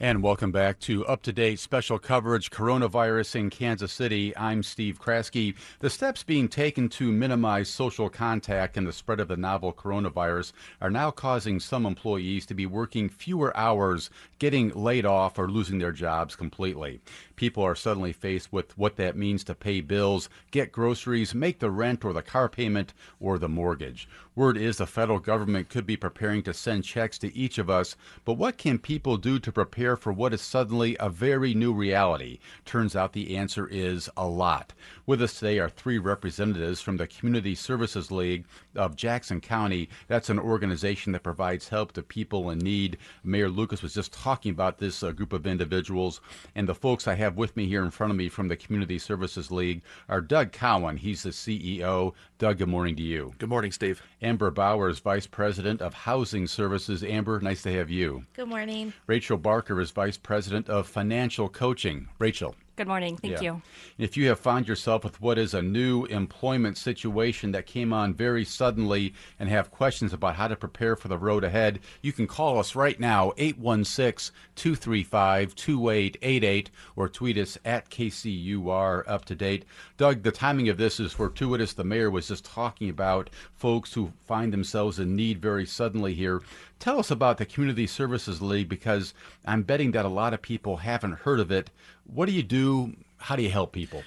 And 0.00 0.22
welcome 0.22 0.52
back 0.52 0.78
to 0.80 1.04
up 1.06 1.22
to 1.22 1.32
date 1.32 1.58
special 1.58 1.98
coverage 1.98 2.52
coronavirus 2.52 3.34
in 3.34 3.50
Kansas 3.50 3.92
City. 3.92 4.32
I'm 4.36 4.62
Steve 4.62 5.00
Kraske. 5.00 5.56
The 5.80 5.90
steps 5.90 6.22
being 6.22 6.46
taken 6.46 6.88
to 6.90 7.10
minimize 7.10 7.68
social 7.68 8.08
contact 8.08 8.76
and 8.76 8.86
the 8.86 8.92
spread 8.92 9.18
of 9.18 9.26
the 9.26 9.36
novel 9.36 9.72
coronavirus 9.72 10.52
are 10.80 10.88
now 10.88 11.10
causing 11.10 11.58
some 11.58 11.84
employees 11.84 12.46
to 12.46 12.54
be 12.54 12.64
working 12.64 13.08
fewer 13.08 13.54
hours, 13.56 14.08
getting 14.38 14.68
laid 14.70 15.04
off, 15.04 15.36
or 15.36 15.50
losing 15.50 15.80
their 15.80 15.90
jobs 15.90 16.36
completely. 16.36 17.00
People 17.34 17.64
are 17.64 17.74
suddenly 17.74 18.12
faced 18.12 18.52
with 18.52 18.78
what 18.78 18.94
that 18.96 19.16
means 19.16 19.42
to 19.44 19.54
pay 19.54 19.80
bills, 19.80 20.28
get 20.52 20.70
groceries, 20.70 21.34
make 21.34 21.58
the 21.58 21.72
rent 21.72 22.04
or 22.04 22.12
the 22.12 22.22
car 22.22 22.48
payment 22.48 22.94
or 23.18 23.36
the 23.36 23.48
mortgage. 23.48 24.08
Word 24.36 24.56
is 24.56 24.76
the 24.76 24.86
federal 24.86 25.18
government 25.18 25.68
could 25.68 25.86
be 25.86 25.96
preparing 25.96 26.44
to 26.44 26.54
send 26.54 26.84
checks 26.84 27.18
to 27.18 27.36
each 27.36 27.58
of 27.58 27.68
us, 27.68 27.96
but 28.24 28.34
what 28.34 28.58
can 28.58 28.78
people 28.78 29.16
do 29.16 29.40
to 29.40 29.50
prepare 29.50 29.87
for 29.96 30.12
what 30.12 30.34
is 30.34 30.42
suddenly 30.42 30.96
a 31.00 31.08
very 31.08 31.54
new 31.54 31.72
reality? 31.72 32.38
Turns 32.64 32.96
out 32.96 33.12
the 33.12 33.36
answer 33.36 33.66
is 33.66 34.08
a 34.16 34.26
lot. 34.26 34.72
With 35.06 35.22
us 35.22 35.38
today 35.38 35.58
are 35.58 35.68
three 35.68 35.98
representatives 35.98 36.80
from 36.80 36.96
the 36.96 37.06
Community 37.06 37.54
Services 37.54 38.10
League 38.10 38.44
of 38.74 38.96
Jackson 38.96 39.40
County. 39.40 39.88
That's 40.06 40.30
an 40.30 40.38
organization 40.38 41.12
that 41.12 41.22
provides 41.22 41.68
help 41.68 41.92
to 41.92 42.02
people 42.02 42.50
in 42.50 42.58
need. 42.58 42.98
Mayor 43.24 43.48
Lucas 43.48 43.82
was 43.82 43.94
just 43.94 44.12
talking 44.12 44.50
about 44.50 44.78
this 44.78 45.02
uh, 45.02 45.12
group 45.12 45.32
of 45.32 45.46
individuals, 45.46 46.20
and 46.54 46.68
the 46.68 46.74
folks 46.74 47.08
I 47.08 47.14
have 47.14 47.36
with 47.36 47.56
me 47.56 47.66
here 47.66 47.84
in 47.84 47.90
front 47.90 48.10
of 48.10 48.16
me 48.16 48.28
from 48.28 48.48
the 48.48 48.56
Community 48.56 48.98
Services 48.98 49.50
League 49.50 49.82
are 50.08 50.20
Doug 50.20 50.52
Cowan. 50.52 50.96
He's 50.96 51.22
the 51.22 51.30
CEO. 51.30 52.14
Doug, 52.38 52.58
good 52.58 52.68
morning 52.68 52.94
to 52.94 53.02
you. 53.02 53.34
Good 53.38 53.48
morning, 53.48 53.72
Steve. 53.72 54.00
Amber 54.22 54.52
Bowers, 54.52 55.00
Vice 55.00 55.26
President 55.26 55.82
of 55.82 55.92
Housing 55.92 56.46
Services. 56.46 57.02
Amber, 57.02 57.40
nice 57.40 57.62
to 57.62 57.72
have 57.72 57.90
you. 57.90 58.26
Good 58.34 58.46
morning. 58.46 58.92
Rachel 59.08 59.36
Barker 59.36 59.80
is 59.80 59.90
Vice 59.90 60.16
President 60.16 60.68
of 60.68 60.86
Financial 60.86 61.48
Coaching. 61.48 62.06
Rachel. 62.20 62.54
Good 62.78 62.86
morning. 62.86 63.16
Thank 63.16 63.42
yeah. 63.42 63.54
you. 63.54 63.62
If 63.98 64.16
you 64.16 64.28
have 64.28 64.38
found 64.38 64.68
yourself 64.68 65.02
with 65.02 65.20
what 65.20 65.36
is 65.36 65.52
a 65.52 65.60
new 65.60 66.04
employment 66.04 66.78
situation 66.78 67.50
that 67.50 67.66
came 67.66 67.92
on 67.92 68.14
very 68.14 68.44
suddenly 68.44 69.14
and 69.40 69.48
have 69.48 69.72
questions 69.72 70.12
about 70.12 70.36
how 70.36 70.46
to 70.46 70.54
prepare 70.54 70.94
for 70.94 71.08
the 71.08 71.18
road 71.18 71.42
ahead, 71.42 71.80
you 72.02 72.12
can 72.12 72.28
call 72.28 72.56
us 72.56 72.76
right 72.76 73.00
now, 73.00 73.32
816 73.36 74.32
235 74.54 75.56
2888, 75.56 76.70
or 76.94 77.08
tweet 77.08 77.36
us 77.36 77.58
at 77.64 77.90
KCUR 77.90 79.02
up 79.08 79.24
to 79.24 79.34
date. 79.34 79.64
Doug, 79.96 80.22
the 80.22 80.30
timing 80.30 80.68
of 80.68 80.76
this 80.76 81.00
is 81.00 81.12
fortuitous. 81.12 81.72
The 81.72 81.82
mayor 81.82 82.12
was 82.12 82.28
just 82.28 82.44
talking 82.44 82.88
about 82.88 83.28
folks 83.56 83.92
who 83.92 84.12
find 84.24 84.52
themselves 84.52 85.00
in 85.00 85.16
need 85.16 85.42
very 85.42 85.66
suddenly 85.66 86.14
here. 86.14 86.42
Tell 86.78 87.00
us 87.00 87.10
about 87.10 87.38
the 87.38 87.46
Community 87.46 87.88
Services 87.88 88.40
League 88.40 88.68
because 88.68 89.12
I'm 89.44 89.64
betting 89.64 89.90
that 89.92 90.04
a 90.04 90.08
lot 90.08 90.32
of 90.32 90.40
people 90.40 90.76
haven't 90.76 91.14
heard 91.14 91.40
of 91.40 91.50
it. 91.50 91.70
What 92.12 92.26
do 92.26 92.32
you 92.32 92.42
do? 92.42 92.94
How 93.18 93.36
do 93.36 93.42
you 93.42 93.50
help 93.50 93.72
people? 93.72 94.02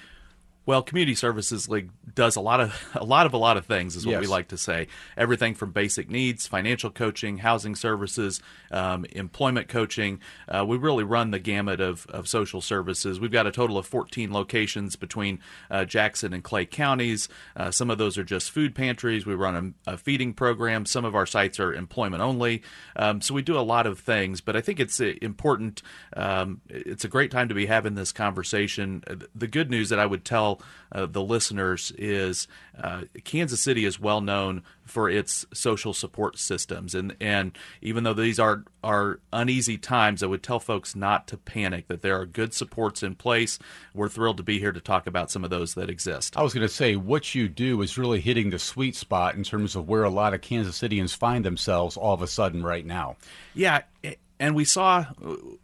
Well, 0.64 0.82
Community 0.82 1.16
Services 1.16 1.68
League 1.68 1.90
does 2.14 2.36
a 2.36 2.40
lot 2.40 2.60
of 2.60 2.88
a 2.94 3.04
lot 3.04 3.26
of 3.26 3.32
a 3.32 3.36
lot 3.36 3.56
of 3.56 3.66
things, 3.66 3.96
is 3.96 4.06
what 4.06 4.12
yes. 4.12 4.20
we 4.20 4.26
like 4.26 4.48
to 4.48 4.56
say. 4.56 4.86
Everything 5.16 5.54
from 5.54 5.72
basic 5.72 6.08
needs, 6.08 6.46
financial 6.46 6.90
coaching, 6.90 7.38
housing 7.38 7.74
services, 7.74 8.40
um, 8.70 9.04
employment 9.10 9.68
coaching. 9.68 10.20
Uh, 10.48 10.64
we 10.66 10.76
really 10.76 11.04
run 11.04 11.32
the 11.32 11.38
gamut 11.38 11.80
of, 11.80 12.06
of 12.06 12.28
social 12.28 12.60
services. 12.60 13.18
We've 13.18 13.32
got 13.32 13.46
a 13.46 13.50
total 13.50 13.76
of 13.76 13.86
14 13.86 14.32
locations 14.32 14.94
between 14.94 15.40
uh, 15.70 15.84
Jackson 15.84 16.32
and 16.32 16.44
Clay 16.44 16.64
counties. 16.64 17.28
Uh, 17.56 17.70
some 17.70 17.90
of 17.90 17.98
those 17.98 18.16
are 18.16 18.24
just 18.24 18.50
food 18.50 18.74
pantries. 18.74 19.26
We 19.26 19.34
run 19.34 19.74
a, 19.86 19.92
a 19.94 19.96
feeding 19.96 20.32
program. 20.32 20.86
Some 20.86 21.04
of 21.04 21.14
our 21.14 21.26
sites 21.26 21.58
are 21.58 21.74
employment 21.74 22.22
only. 22.22 22.62
Um, 22.94 23.20
so 23.20 23.34
we 23.34 23.42
do 23.42 23.58
a 23.58 23.60
lot 23.60 23.86
of 23.86 23.98
things. 23.98 24.40
But 24.40 24.54
I 24.54 24.60
think 24.60 24.78
it's 24.78 25.00
uh, 25.00 25.14
important. 25.20 25.82
Um, 26.16 26.60
it's 26.68 27.04
a 27.04 27.08
great 27.08 27.32
time 27.32 27.48
to 27.48 27.54
be 27.54 27.66
having 27.66 27.96
this 27.96 28.12
conversation. 28.12 29.02
The 29.34 29.48
good 29.48 29.70
news 29.70 29.88
that 29.88 29.98
I 29.98 30.06
would 30.06 30.24
tell 30.24 30.51
uh, 30.90 31.06
the 31.06 31.22
listeners 31.22 31.92
is 31.96 32.48
uh, 32.78 33.02
Kansas 33.24 33.60
City 33.60 33.84
is 33.84 33.98
well 33.98 34.20
known 34.20 34.62
for 34.84 35.08
its 35.08 35.46
social 35.54 35.92
support 35.92 36.38
systems, 36.38 36.94
and 36.94 37.16
and 37.20 37.56
even 37.80 38.04
though 38.04 38.14
these 38.14 38.38
are 38.38 38.64
are 38.82 39.20
uneasy 39.32 39.78
times, 39.78 40.22
I 40.22 40.26
would 40.26 40.42
tell 40.42 40.60
folks 40.60 40.96
not 40.96 41.26
to 41.28 41.36
panic. 41.36 41.88
That 41.88 42.02
there 42.02 42.20
are 42.20 42.26
good 42.26 42.52
supports 42.52 43.02
in 43.02 43.14
place. 43.14 43.58
We're 43.94 44.08
thrilled 44.08 44.38
to 44.38 44.42
be 44.42 44.58
here 44.58 44.72
to 44.72 44.80
talk 44.80 45.06
about 45.06 45.30
some 45.30 45.44
of 45.44 45.50
those 45.50 45.74
that 45.74 45.88
exist. 45.88 46.36
I 46.36 46.42
was 46.42 46.52
going 46.52 46.66
to 46.66 46.72
say 46.72 46.96
what 46.96 47.34
you 47.34 47.48
do 47.48 47.80
is 47.82 47.96
really 47.96 48.20
hitting 48.20 48.50
the 48.50 48.58
sweet 48.58 48.96
spot 48.96 49.34
in 49.34 49.44
terms 49.44 49.76
of 49.76 49.88
where 49.88 50.04
a 50.04 50.10
lot 50.10 50.34
of 50.34 50.40
Kansas 50.40 50.76
Citians 50.76 51.14
find 51.14 51.44
themselves 51.44 51.96
all 51.96 52.14
of 52.14 52.22
a 52.22 52.26
sudden 52.26 52.62
right 52.62 52.84
now. 52.84 53.16
Yeah. 53.54 53.82
It, 54.02 54.18
and 54.42 54.56
we 54.56 54.64
saw 54.64 55.06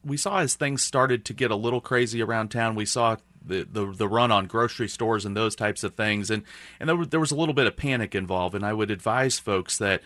we 0.04 0.16
saw 0.16 0.38
as 0.38 0.54
things 0.54 0.84
started 0.84 1.24
to 1.24 1.34
get 1.34 1.50
a 1.50 1.56
little 1.56 1.80
crazy 1.80 2.22
around 2.22 2.50
town 2.50 2.76
we 2.76 2.84
saw 2.84 3.16
the, 3.44 3.66
the, 3.70 3.86
the 3.92 4.08
run 4.08 4.30
on 4.30 4.46
grocery 4.46 4.88
stores 4.88 5.24
and 5.24 5.36
those 5.36 5.56
types 5.56 5.84
of 5.84 5.94
things. 5.94 6.30
And, 6.30 6.42
and 6.80 6.88
there, 6.88 6.96
was, 6.96 7.08
there 7.08 7.20
was 7.20 7.30
a 7.30 7.36
little 7.36 7.54
bit 7.54 7.66
of 7.66 7.76
panic 7.76 8.14
involved. 8.14 8.54
And 8.54 8.64
I 8.64 8.72
would 8.72 8.90
advise 8.90 9.38
folks 9.38 9.78
that 9.78 10.02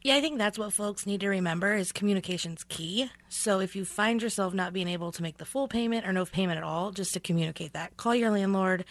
Yeah, 0.00 0.14
I 0.14 0.20
think 0.20 0.38
that's 0.38 0.60
what 0.60 0.72
folks 0.72 1.06
need 1.06 1.22
to 1.22 1.28
remember 1.28 1.74
is 1.74 1.90
communication's 1.90 2.62
key. 2.62 3.10
So 3.28 3.58
if 3.58 3.74
you 3.74 3.84
find 3.84 4.22
yourself 4.22 4.54
not 4.54 4.72
being 4.72 4.86
able 4.86 5.10
to 5.10 5.22
make 5.24 5.38
the 5.38 5.44
full 5.44 5.66
payment 5.66 6.06
or 6.06 6.12
no 6.12 6.24
payment 6.24 6.56
at 6.56 6.62
all, 6.62 6.92
just 6.92 7.14
to 7.14 7.20
communicate 7.20 7.72
that. 7.72 7.96
Call 7.96 8.14
your 8.14 8.30
landlord, 8.30 8.84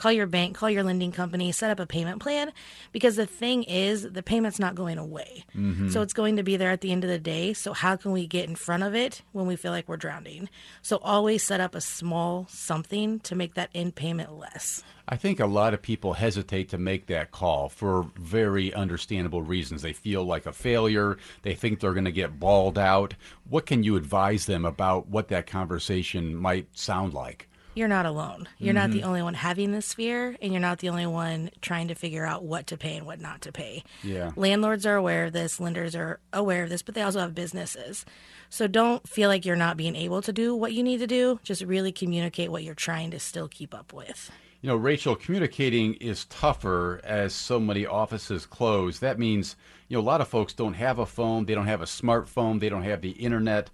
call 0.00 0.12
your 0.12 0.26
bank, 0.26 0.56
call 0.56 0.70
your 0.70 0.82
lending 0.82 1.12
company, 1.12 1.52
set 1.52 1.70
up 1.70 1.78
a 1.78 1.86
payment 1.86 2.20
plan 2.20 2.50
because 2.90 3.16
the 3.16 3.26
thing 3.26 3.64
is 3.64 4.10
the 4.10 4.22
payment's 4.22 4.58
not 4.58 4.74
going 4.74 4.96
away. 4.96 5.44
Mm-hmm. 5.54 5.90
So 5.90 6.00
it's 6.00 6.14
going 6.14 6.36
to 6.36 6.42
be 6.42 6.56
there 6.56 6.70
at 6.70 6.80
the 6.80 6.90
end 6.90 7.04
of 7.04 7.10
the 7.10 7.18
day. 7.18 7.52
So 7.52 7.74
how 7.74 7.96
can 7.96 8.12
we 8.12 8.26
get 8.26 8.48
in 8.48 8.56
front 8.56 8.82
of 8.82 8.94
it 8.94 9.20
when 9.32 9.46
we 9.46 9.56
feel 9.56 9.72
like 9.72 9.88
we're 9.88 9.98
drowning? 9.98 10.48
So 10.80 10.96
always 11.02 11.42
set 11.42 11.60
up 11.60 11.74
a 11.74 11.82
small 11.82 12.46
something 12.48 13.20
to 13.20 13.34
make 13.34 13.54
that 13.54 13.68
end 13.74 13.94
payment 13.94 14.32
less. 14.32 14.82
I 15.06 15.16
think 15.16 15.38
a 15.38 15.46
lot 15.46 15.74
of 15.74 15.82
people 15.82 16.14
hesitate 16.14 16.70
to 16.70 16.78
make 16.78 17.06
that 17.06 17.30
call 17.30 17.68
for 17.68 18.06
very 18.16 18.72
understandable 18.72 19.42
reasons. 19.42 19.82
They 19.82 19.92
feel 19.92 20.24
like 20.24 20.46
a 20.46 20.52
failure. 20.52 21.18
They 21.42 21.54
think 21.54 21.80
they're 21.80 21.92
going 21.92 22.04
to 22.04 22.12
get 22.12 22.40
bawled 22.40 22.78
out. 22.78 23.14
What 23.48 23.66
can 23.66 23.82
you 23.82 23.96
advise 23.96 24.46
them 24.46 24.64
about 24.64 25.08
what 25.08 25.28
that 25.28 25.46
conversation 25.46 26.34
might 26.36 26.68
sound 26.78 27.12
like? 27.12 27.49
You're 27.74 27.88
not 27.88 28.06
alone. 28.06 28.48
You're 28.58 28.74
mm-hmm. 28.74 28.82
not 28.82 28.90
the 28.90 28.98
mm-hmm. 29.00 29.08
only 29.08 29.22
one 29.22 29.34
having 29.34 29.72
this 29.72 29.94
fear, 29.94 30.36
and 30.42 30.52
you're 30.52 30.60
not 30.60 30.78
the 30.78 30.88
only 30.88 31.06
one 31.06 31.50
trying 31.60 31.88
to 31.88 31.94
figure 31.94 32.26
out 32.26 32.44
what 32.44 32.66
to 32.68 32.76
pay 32.76 32.96
and 32.96 33.06
what 33.06 33.20
not 33.20 33.42
to 33.42 33.52
pay. 33.52 33.84
Yeah. 34.02 34.32
Landlords 34.36 34.86
are 34.86 34.96
aware 34.96 35.26
of 35.26 35.32
this, 35.32 35.60
lenders 35.60 35.94
are 35.94 36.20
aware 36.32 36.64
of 36.64 36.70
this, 36.70 36.82
but 36.82 36.94
they 36.94 37.02
also 37.02 37.20
have 37.20 37.34
businesses. 37.34 38.04
So 38.48 38.66
don't 38.66 39.08
feel 39.08 39.28
like 39.28 39.46
you're 39.46 39.56
not 39.56 39.76
being 39.76 39.96
able 39.96 40.22
to 40.22 40.32
do 40.32 40.54
what 40.54 40.72
you 40.72 40.82
need 40.82 40.98
to 40.98 41.06
do. 41.06 41.38
Just 41.44 41.62
really 41.62 41.92
communicate 41.92 42.50
what 42.50 42.64
you're 42.64 42.74
trying 42.74 43.12
to 43.12 43.20
still 43.20 43.48
keep 43.48 43.74
up 43.74 43.92
with. 43.92 44.30
You 44.62 44.68
know, 44.68 44.76
Rachel, 44.76 45.16
communicating 45.16 45.94
is 45.94 46.26
tougher 46.26 47.00
as 47.02 47.32
so 47.32 47.58
many 47.58 47.86
offices 47.86 48.44
close. 48.44 48.98
That 48.98 49.18
means, 49.18 49.56
you 49.88 49.96
know, 49.96 50.02
a 50.02 50.04
lot 50.04 50.20
of 50.20 50.28
folks 50.28 50.52
don't 50.52 50.74
have 50.74 50.98
a 50.98 51.06
phone, 51.06 51.46
they 51.46 51.54
don't 51.54 51.66
have 51.66 51.80
a 51.80 51.86
smartphone, 51.86 52.60
they 52.60 52.68
don't 52.68 52.82
have 52.82 53.00
the 53.00 53.12
internet 53.12 53.70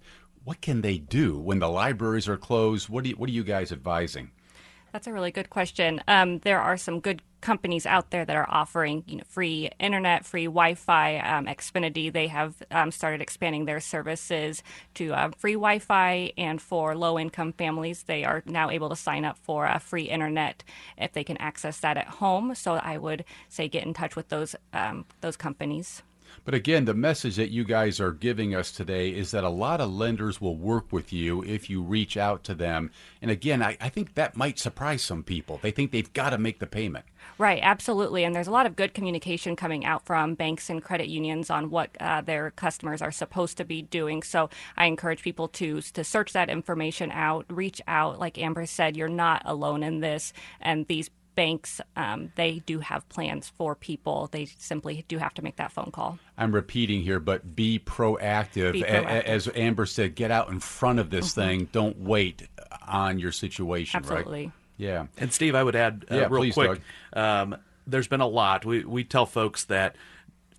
what 0.47 0.61
can 0.61 0.79
they 0.79 0.97
do 0.97 1.37
when 1.37 1.59
the 1.59 1.67
libraries 1.67 2.25
are 2.25 2.37
closed? 2.37 2.87
What, 2.87 3.03
do 3.03 3.09
you, 3.09 3.17
what 3.17 3.29
are 3.29 3.33
you 3.33 3.43
guys 3.43 3.73
advising? 3.73 4.31
That's 4.93 5.05
a 5.05 5.11
really 5.11 5.29
good 5.29 5.49
question. 5.49 6.01
Um, 6.07 6.39
there 6.39 6.61
are 6.61 6.77
some 6.77 7.01
good 7.01 7.21
companies 7.41 7.85
out 7.85 8.11
there 8.11 8.23
that 8.23 8.35
are 8.35 8.49
offering 8.49 9.03
you 9.07 9.17
know 9.17 9.23
free 9.27 9.69
internet, 9.77 10.25
free 10.25 10.45
Wi-Fi. 10.45 11.17
Um, 11.17 11.47
Xfinity 11.47 12.13
they 12.13 12.27
have 12.27 12.55
um, 12.71 12.91
started 12.91 13.21
expanding 13.21 13.65
their 13.65 13.81
services 13.81 14.63
to 14.93 15.13
uh, 15.13 15.31
free 15.37 15.55
Wi-Fi, 15.55 16.31
and 16.37 16.61
for 16.61 16.95
low-income 16.95 17.51
families, 17.51 18.03
they 18.03 18.23
are 18.23 18.41
now 18.45 18.69
able 18.69 18.87
to 18.87 18.95
sign 18.95 19.25
up 19.25 19.37
for 19.39 19.65
a 19.65 19.81
free 19.81 20.03
internet 20.03 20.63
if 20.97 21.11
they 21.11 21.25
can 21.25 21.35
access 21.37 21.81
that 21.81 21.97
at 21.97 22.07
home. 22.07 22.55
So 22.55 22.75
I 22.75 22.97
would 22.97 23.25
say 23.49 23.67
get 23.67 23.85
in 23.85 23.93
touch 23.93 24.15
with 24.15 24.29
those 24.29 24.55
um, 24.71 25.03
those 25.19 25.35
companies. 25.35 26.03
But 26.47 26.53
again, 26.53 26.85
the 26.85 26.93
message 26.93 27.35
that 27.35 27.51
you 27.51 27.65
guys 27.65 27.99
are 27.99 28.13
giving 28.13 28.55
us 28.55 28.71
today 28.71 29.09
is 29.09 29.31
that 29.31 29.43
a 29.43 29.49
lot 29.49 29.81
of 29.81 29.91
lenders 29.91 30.39
will 30.39 30.55
work 30.55 30.93
with 30.93 31.11
you 31.11 31.43
if 31.43 31.69
you 31.69 31.81
reach 31.81 32.15
out 32.15 32.45
to 32.45 32.55
them. 32.55 32.89
And 33.21 33.29
again, 33.29 33.61
I, 33.61 33.75
I 33.81 33.89
think 33.89 34.13
that 34.13 34.37
might 34.37 34.57
surprise 34.57 35.01
some 35.01 35.23
people. 35.23 35.59
They 35.61 35.71
think 35.71 35.91
they've 35.91 36.13
got 36.13 36.29
to 36.29 36.37
make 36.37 36.59
the 36.59 36.65
payment. 36.65 37.03
Right, 37.37 37.59
absolutely. 37.61 38.23
And 38.23 38.33
there's 38.33 38.47
a 38.47 38.51
lot 38.51 38.65
of 38.65 38.77
good 38.77 38.93
communication 38.93 39.57
coming 39.57 39.83
out 39.83 40.05
from 40.05 40.35
banks 40.35 40.69
and 40.69 40.81
credit 40.81 41.09
unions 41.09 41.49
on 41.49 41.69
what 41.69 41.89
uh, 41.99 42.21
their 42.21 42.51
customers 42.51 43.01
are 43.01 43.11
supposed 43.11 43.57
to 43.57 43.65
be 43.65 43.81
doing. 43.81 44.23
So 44.23 44.49
I 44.77 44.85
encourage 44.85 45.23
people 45.23 45.49
to 45.49 45.81
to 45.81 46.03
search 46.05 46.31
that 46.31 46.49
information 46.49 47.11
out, 47.11 47.45
reach 47.49 47.81
out. 47.89 48.19
Like 48.19 48.37
Amber 48.37 48.65
said, 48.67 48.95
you're 48.95 49.09
not 49.09 49.41
alone 49.43 49.83
in 49.83 49.99
this, 49.99 50.31
and 50.61 50.87
these 50.87 51.09
banks, 51.37 51.79
um, 51.95 52.31
they 52.35 52.63
do 52.65 52.79
have 52.79 53.07
plans 53.07 53.53
for 53.57 53.75
people. 53.75 54.27
They 54.31 54.45
simply 54.57 55.05
do 55.07 55.19
have 55.19 55.33
to 55.35 55.43
make 55.43 55.55
that 55.57 55.71
phone 55.71 55.91
call. 55.93 56.19
I'm 56.37 56.53
repeating 56.53 57.03
here, 57.03 57.21
but 57.21 57.55
be 57.55 57.79
proactive. 57.79 58.73
Be 58.73 58.81
proactive. 58.81 59.23
As 59.23 59.49
Amber 59.55 59.85
said, 59.85 60.15
get 60.15 60.31
out 60.31 60.49
in 60.49 60.59
front 60.59 60.99
of 60.99 61.11
this 61.11 61.29
mm-hmm. 61.31 61.41
thing. 61.41 61.69
Don't 61.71 61.99
wait 61.99 62.47
on 62.87 63.19
your 63.19 63.31
situation. 63.31 63.99
Absolutely. 63.99 64.45
Right? 64.45 64.51
Yeah. 64.77 65.05
And 65.17 65.31
Steve, 65.31 65.55
I 65.55 65.63
would 65.63 65.75
add 65.75 66.05
uh, 66.11 66.15
yeah, 66.15 66.21
real 66.29 66.41
please, 66.41 66.55
quick. 66.55 66.81
Um, 67.13 67.55
there's 67.85 68.07
been 68.07 68.21
a 68.21 68.27
lot. 68.27 68.65
We 68.65 68.83
we 68.83 69.03
tell 69.03 69.25
folks 69.27 69.65
that 69.65 69.95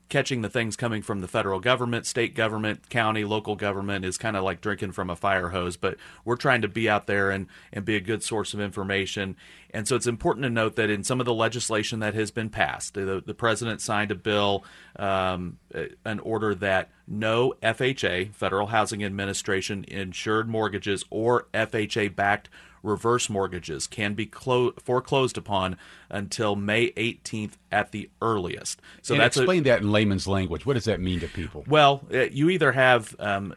catching 0.09 0.42
the 0.42 0.48
things 0.48 0.76
coming 0.76 1.02
from 1.02 1.20
the 1.20 1.28
federal 1.28 1.61
government, 1.61 2.06
state 2.06 2.34
government, 2.34 2.88
county, 2.88 3.24
local 3.24 3.56
government 3.56 4.04
is 4.04 4.16
kind 4.16 4.36
of 4.36 4.44
like 4.44 4.61
drinking 4.61 4.92
from 4.92 5.11
a 5.11 5.16
fire 5.16 5.48
hose. 5.50 5.76
But 5.76 5.96
we're 6.24 6.36
trying 6.36 6.62
to 6.62 6.68
be 6.68 6.88
out 6.88 7.06
there 7.06 7.30
and, 7.30 7.46
and 7.72 7.84
be 7.84 7.96
a 7.96 8.00
good 8.00 8.22
source 8.22 8.54
of 8.54 8.61
information. 8.61 9.36
And 9.70 9.86
so 9.86 9.96
it's 9.96 10.06
important 10.06 10.44
to 10.44 10.50
note 10.50 10.76
that 10.76 10.88
in 10.88 11.04
some 11.04 11.20
of 11.20 11.26
the 11.26 11.34
legislation 11.34 12.00
that 12.00 12.14
has 12.14 12.30
been 12.30 12.48
passed, 12.48 12.94
the, 12.94 13.22
the 13.24 13.34
president 13.34 13.82
signed 13.82 14.11
a 14.11 14.14
bill, 14.14 14.64
um, 14.96 15.59
an 16.04 16.20
order 16.20 16.54
that 16.54 16.90
no 17.06 17.54
FHA, 17.62 18.34
Federal 18.34 18.68
Housing 18.68 19.04
Administration, 19.04 19.84
insured 19.88 20.48
mortgages 20.48 21.04
or 21.11 21.48
FHA 21.52 22.16
backed 22.16 22.48
reverse 22.82 23.28
mortgages 23.28 23.86
can 23.86 24.14
be 24.14 24.26
clo- 24.26 24.72
foreclosed 24.72 25.36
upon 25.36 25.76
until 26.10 26.56
May 26.56 26.92
18th 26.92 27.52
at 27.70 27.92
the 27.92 28.10
earliest. 28.22 28.80
So 29.02 29.14
and 29.14 29.20
that's 29.20 29.36
explain 29.36 29.60
a, 29.60 29.64
that 29.64 29.82
in 29.82 29.92
layman's 29.92 30.26
language. 30.26 30.66
What 30.66 30.74
does 30.74 30.84
that 30.84 31.00
mean 31.00 31.20
to 31.20 31.28
people? 31.28 31.64
Well, 31.68 32.02
uh, 32.12 32.24
you 32.24 32.50
either 32.50 32.72
have 32.72 33.14
um, 33.18 33.54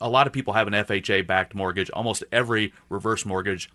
a 0.00 0.08
lot 0.08 0.26
of 0.26 0.32
people 0.32 0.54
have 0.54 0.66
an 0.66 0.72
FHA 0.72 1.26
backed 1.26 1.54
mortgage. 1.54 1.90
Almost 1.90 2.24
every 2.32 2.72
reverse 2.88 3.24
mortgage 3.26 3.70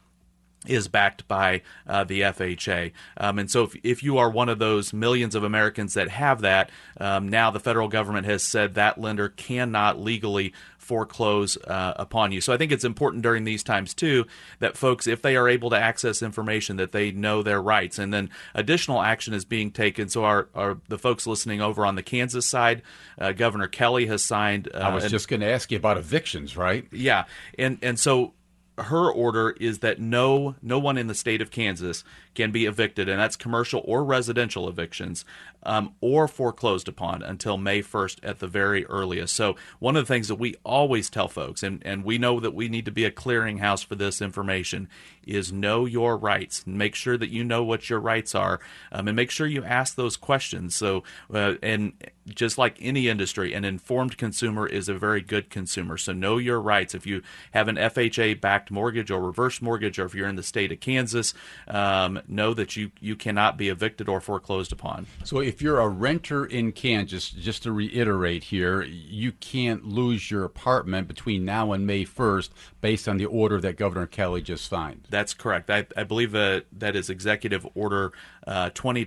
is 0.68 0.88
backed 0.88 1.28
by 1.28 1.62
uh, 1.88 2.04
the 2.04 2.22
FHA. 2.22 2.92
Um, 3.18 3.40
and 3.40 3.50
so, 3.50 3.64
if, 3.64 3.76
if 3.84 4.04
you 4.04 4.18
are 4.18 4.30
one 4.30 4.50
of 4.50 4.60
those 4.60 4.94
millions 4.94 5.36
of 5.36 5.44
Americans 5.44 5.94
that 5.94 6.10
have 6.10 6.42
that, 6.42 6.70
um, 7.00 7.30
now 7.30 7.52
the 7.52 7.60
federal 7.60 7.88
government 7.88 8.26
has 8.26 8.44
said 8.44 8.74
that 8.74 9.00
lender 9.00 9.30
cannot 9.30 10.00
legally 10.00 10.54
foreclose 10.86 11.58
uh, 11.58 11.94
upon 11.96 12.32
you. 12.32 12.40
So 12.40 12.54
I 12.54 12.58
think 12.58 12.72
it's 12.72 12.84
important 12.84 13.24
during 13.24 13.44
these 13.44 13.64
times 13.64 13.96
too 13.96 14.26
that 14.60 14.78
folks, 14.78 15.08
if 15.08 15.20
they 15.24 15.36
are 15.36 15.50
able 15.50 15.72
to 15.72 15.78
access 15.78 16.22
information, 16.22 16.78
that 16.78 16.92
they 16.92 17.12
know 17.12 17.42
their 17.42 17.60
rights. 17.60 17.98
And 17.98 18.14
then 18.14 18.30
additional 18.54 19.02
action 19.02 19.34
is 19.34 19.46
being 19.46 19.72
taken. 19.72 20.10
So 20.10 20.24
our, 20.24 20.48
our 20.54 20.78
the 20.88 21.00
folks 21.00 21.26
listening 21.26 21.60
over 21.60 21.88
on 21.88 21.96
the 21.96 22.04
Kansas 22.04 22.46
side, 22.46 22.84
uh, 23.18 23.32
Governor 23.32 23.68
Kelly 23.68 24.06
has 24.06 24.22
signed. 24.22 24.70
Uh, 24.72 24.78
I 24.78 24.94
was 24.94 25.10
just 25.10 25.28
going 25.28 25.40
to 25.40 25.48
ask 25.48 25.72
you 25.72 25.78
about 25.78 25.98
evictions, 25.98 26.56
right? 26.56 26.86
Yeah, 26.92 27.26
and 27.58 27.80
and 27.82 28.00
so 28.00 28.34
her 28.78 29.10
order 29.10 29.52
is 29.60 29.80
that 29.80 30.00
no 30.00 30.56
no 30.62 30.78
one 30.78 30.98
in 30.98 31.08
the 31.08 31.16
state 31.16 31.42
of 31.42 31.50
Kansas 31.50 32.04
can 32.36 32.52
be 32.52 32.66
evicted, 32.66 33.10
and 33.10 33.20
that's 33.20 33.36
commercial 33.36 33.82
or 33.86 34.04
residential 34.04 34.70
evictions, 34.70 35.26
um, 35.64 35.96
or 36.02 36.28
foreclosed 36.28 36.88
upon 36.88 37.24
until 37.24 37.58
May 37.58 37.82
1st 37.82 38.20
at 38.24 38.40
the 38.40 38.48
very 38.48 38.86
earliest. 38.86 39.34
So, 39.34 39.56
one 39.80 39.96
of 39.96 40.06
the 40.06 40.14
things 40.14 40.28
that 40.28 40.36
we 40.36 40.56
always 40.64 41.10
tell 41.10 41.28
folks, 41.28 41.64
and, 41.64 41.82
and 41.86 42.04
we 42.04 42.18
know 42.18 42.40
that 42.40 42.54
we 42.54 42.70
need 42.70 42.86
to 42.86 42.92
be 42.92 43.06
a 43.06 43.12
clearinghouse 43.12 43.84
for 43.84 43.96
this 43.96 44.22
information, 44.22 44.88
is 45.26 45.52
know 45.52 45.86
your 45.86 46.18
rights. 46.18 46.68
Make 46.68 46.94
sure 46.94 47.18
that 47.18 47.30
you 47.30 47.44
know 47.44 47.64
what 47.64 47.90
your 47.90 48.00
rights 48.00 48.36
are, 48.36 48.60
um, 48.92 49.08
and 49.08 49.16
make 49.16 49.32
sure 49.32 49.48
you 49.48 49.64
ask 49.64 49.96
those 49.96 50.18
questions. 50.18 50.76
So, 50.76 51.04
uh, 51.34 51.56
and 51.64 51.94
just 52.28 52.58
like 52.58 52.78
any 52.80 53.08
industry, 53.08 53.54
an 53.54 53.66
informed 53.66 54.18
consumer 54.18 54.68
is 54.68 54.88
a 54.88 54.94
very 54.94 55.22
good 55.22 55.50
consumer. 55.50 55.98
So, 55.98 56.14
know 56.14 56.38
your 56.38 56.62
rights. 56.62 56.94
If 56.94 57.08
you 57.08 57.24
have 57.52 57.68
an 57.68 57.78
FHA 57.78 58.40
backed 58.40 58.70
mortgage 58.70 59.10
or 59.10 59.22
reverse 59.22 59.62
mortgage, 59.62 59.98
or 59.98 60.06
if 60.06 60.14
you're 60.14 60.30
in 60.30 60.36
the 60.36 60.44
state 60.44 60.72
of 60.72 60.80
Kansas, 60.80 61.34
um, 61.68 62.22
know 62.30 62.54
that 62.54 62.76
you, 62.76 62.92
you 63.00 63.16
cannot 63.16 63.58
be 63.58 63.70
evicted 63.70 64.10
or 64.10 64.22
foreclosed 64.22 64.72
upon. 64.72 65.08
So, 65.24 65.40
if 65.40 65.62
you're 65.62 65.80
a 65.80 65.88
renter 65.88 66.46
in 66.46 66.72
Kansas, 66.72 67.30
just 67.30 67.64
to 67.64 67.72
reiterate 67.72 68.46
here, 68.46 68.82
you 68.84 69.32
can't 69.34 69.86
lose 69.86 70.30
your 70.32 70.44
apartment 70.44 71.08
between 71.08 71.46
now 71.46 71.72
and 71.72 71.86
May 71.86 72.06
1st 72.06 72.50
based 72.82 73.08
on 73.08 73.18
the 73.18 73.26
order 73.26 73.60
that 73.62 73.78
Governor 73.78 74.08
Kelly 74.08 74.42
just 74.42 74.66
signed. 74.66 75.08
That's 75.10 75.34
correct. 75.34 75.70
I, 75.70 75.88
I 75.96 76.04
believe 76.04 76.32
that 76.32 76.66
that 76.72 76.96
is 76.96 77.10
Executive 77.10 77.66
Order 77.76 78.12
uh, 78.46 78.70
20 78.74 79.06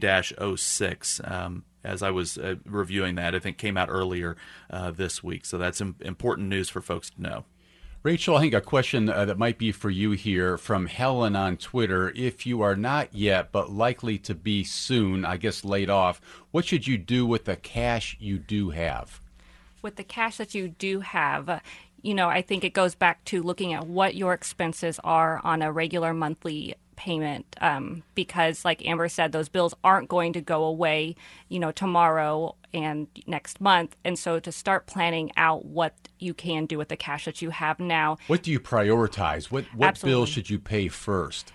06. 0.56 1.20
Um, 1.24 1.64
as 1.84 2.02
I 2.02 2.10
was 2.10 2.38
uh, 2.38 2.56
reviewing 2.64 3.14
that, 3.16 3.34
I 3.34 3.38
think 3.38 3.56
came 3.56 3.76
out 3.76 3.88
earlier 3.90 4.36
uh, 4.70 4.90
this 4.90 5.22
week. 5.22 5.44
So 5.44 5.58
that's 5.58 5.80
Im- 5.80 5.96
important 6.00 6.48
news 6.48 6.68
for 6.68 6.80
folks 6.80 7.10
to 7.10 7.22
know. 7.22 7.44
Rachel, 8.04 8.36
I 8.36 8.42
think 8.42 8.54
a 8.54 8.60
question 8.60 9.08
uh, 9.08 9.24
that 9.24 9.38
might 9.38 9.58
be 9.58 9.72
for 9.72 9.90
you 9.90 10.12
here 10.12 10.56
from 10.56 10.86
Helen 10.86 11.34
on 11.34 11.56
Twitter. 11.56 12.12
If 12.14 12.46
you 12.46 12.62
are 12.62 12.76
not 12.76 13.12
yet, 13.12 13.50
but 13.50 13.72
likely 13.72 14.18
to 14.18 14.36
be 14.36 14.62
soon, 14.62 15.24
I 15.24 15.36
guess 15.36 15.64
laid 15.64 15.90
off, 15.90 16.20
what 16.52 16.64
should 16.64 16.86
you 16.86 16.96
do 16.96 17.26
with 17.26 17.44
the 17.44 17.56
cash 17.56 18.16
you 18.20 18.38
do 18.38 18.70
have? 18.70 19.20
With 19.82 19.96
the 19.96 20.04
cash 20.04 20.36
that 20.36 20.54
you 20.54 20.68
do 20.68 21.00
have, 21.00 21.60
you 22.00 22.14
know, 22.14 22.28
I 22.28 22.40
think 22.40 22.62
it 22.62 22.72
goes 22.72 22.94
back 22.94 23.24
to 23.26 23.42
looking 23.42 23.72
at 23.72 23.88
what 23.88 24.14
your 24.14 24.32
expenses 24.32 25.00
are 25.02 25.40
on 25.42 25.60
a 25.60 25.72
regular 25.72 26.14
monthly 26.14 26.76
payment 26.98 27.46
um, 27.60 28.02
because 28.16 28.64
like 28.64 28.84
amber 28.84 29.08
said 29.08 29.30
those 29.30 29.48
bills 29.48 29.72
aren't 29.84 30.08
going 30.08 30.32
to 30.32 30.40
go 30.40 30.64
away 30.64 31.14
you 31.48 31.60
know 31.60 31.70
tomorrow 31.70 32.56
and 32.72 33.08
next 33.26 33.60
month. 33.60 33.96
And 34.04 34.18
so 34.18 34.40
to 34.40 34.52
start 34.52 34.86
planning 34.86 35.30
out 35.36 35.64
what 35.64 35.94
you 36.18 36.34
can 36.34 36.66
do 36.66 36.78
with 36.78 36.88
the 36.88 36.96
cash 36.96 37.24
that 37.24 37.42
you 37.42 37.50
have 37.50 37.80
now. 37.80 38.18
What 38.26 38.42
do 38.42 38.50
you 38.50 38.60
prioritize? 38.60 39.50
What 39.50 39.64
what 39.74 40.00
bills 40.02 40.28
should 40.28 40.50
you 40.50 40.58
pay 40.58 40.88
first? 40.88 41.52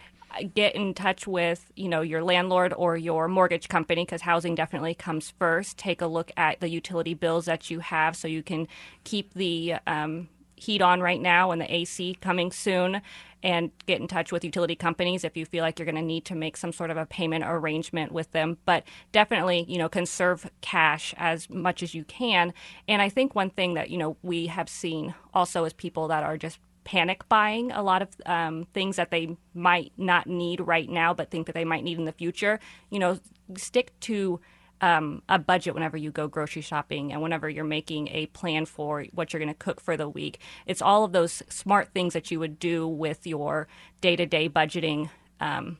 Get 0.55 0.75
in 0.75 0.95
touch 0.95 1.27
with 1.27 1.71
you 1.75 1.87
know 1.87 2.01
your 2.01 2.23
landlord 2.23 2.73
or 2.75 2.97
your 2.97 3.27
mortgage 3.27 3.69
company 3.69 4.03
because 4.03 4.21
housing 4.21 4.55
definitely 4.55 4.95
comes 4.95 5.31
first. 5.37 5.77
Take 5.77 6.01
a 6.01 6.07
look 6.07 6.31
at 6.35 6.59
the 6.59 6.69
utility 6.69 7.13
bills 7.13 7.45
that 7.45 7.69
you 7.69 7.79
have 7.79 8.15
so 8.15 8.27
you 8.27 8.41
can 8.41 8.67
keep 9.03 9.33
the 9.33 9.75
um, 9.85 10.29
heat 10.55 10.81
on 10.81 11.01
right 11.01 11.21
now 11.21 11.51
and 11.51 11.61
the 11.61 11.73
AC 11.73 12.17
coming 12.21 12.51
soon 12.51 13.01
and 13.43 13.71
get 13.85 14.01
in 14.01 14.07
touch 14.07 14.31
with 14.31 14.43
utility 14.43 14.75
companies 14.75 15.23
if 15.23 15.37
you 15.37 15.45
feel 15.45 15.63
like 15.63 15.77
you're 15.77 15.85
going 15.85 15.95
to 15.95 16.01
need 16.01 16.25
to 16.25 16.35
make 16.35 16.57
some 16.57 16.71
sort 16.71 16.89
of 16.89 16.97
a 16.97 17.05
payment 17.05 17.43
arrangement 17.45 18.11
with 18.11 18.31
them. 18.31 18.57
But 18.65 18.85
definitely 19.11 19.65
you 19.67 19.77
know 19.77 19.89
conserve 19.89 20.49
cash 20.61 21.13
as 21.17 21.49
much 21.49 21.83
as 21.83 21.93
you 21.93 22.03
can. 22.05 22.53
And 22.87 23.01
i 23.01 23.09
think 23.09 23.35
one 23.35 23.49
thing 23.49 23.73
that 23.73 23.89
you 23.89 23.97
know 23.97 24.17
we 24.23 24.47
have 24.47 24.69
seen 24.69 25.13
also 25.33 25.65
is 25.65 25.73
people 25.73 26.07
that 26.07 26.23
are 26.23 26.37
just 26.37 26.59
panic 26.83 27.27
buying 27.29 27.71
a 27.71 27.81
lot 27.81 28.01
of 28.01 28.09
um, 28.25 28.65
things 28.73 28.97
that 28.97 29.09
they 29.09 29.37
might 29.53 29.93
not 29.97 30.27
need 30.27 30.59
right 30.59 30.89
now 30.89 31.13
but 31.13 31.31
think 31.31 31.45
that 31.45 31.53
they 31.53 31.65
might 31.65 31.83
need 31.83 31.97
in 31.97 32.05
the 32.05 32.11
future. 32.11 32.59
You 32.89 32.99
know 32.99 33.19
stick 33.57 33.91
to 34.01 34.39
um, 34.83 35.21
a 35.29 35.39
budget 35.39 35.73
whenever 35.73 35.95
you 35.95 36.11
go 36.11 36.27
grocery 36.27 36.61
shopping 36.61 37.13
and 37.13 37.21
whenever 37.21 37.49
you're 37.49 37.63
making 37.63 38.09
a 38.09 38.25
plan 38.27 38.65
for 38.65 39.05
what 39.13 39.31
you're 39.31 39.39
going 39.39 39.47
to 39.47 39.57
cook 39.57 39.79
for 39.79 39.95
the 39.95 40.09
week. 40.09 40.39
It's 40.65 40.81
all 40.81 41.05
of 41.05 41.13
those 41.13 41.41
smart 41.47 41.93
things 41.93 42.11
that 42.11 42.29
you 42.29 42.39
would 42.41 42.59
do 42.59 42.85
with 42.85 43.25
your 43.25 43.69
day 44.01 44.17
to 44.17 44.25
day 44.25 44.49
budgeting 44.49 45.09
um, 45.39 45.77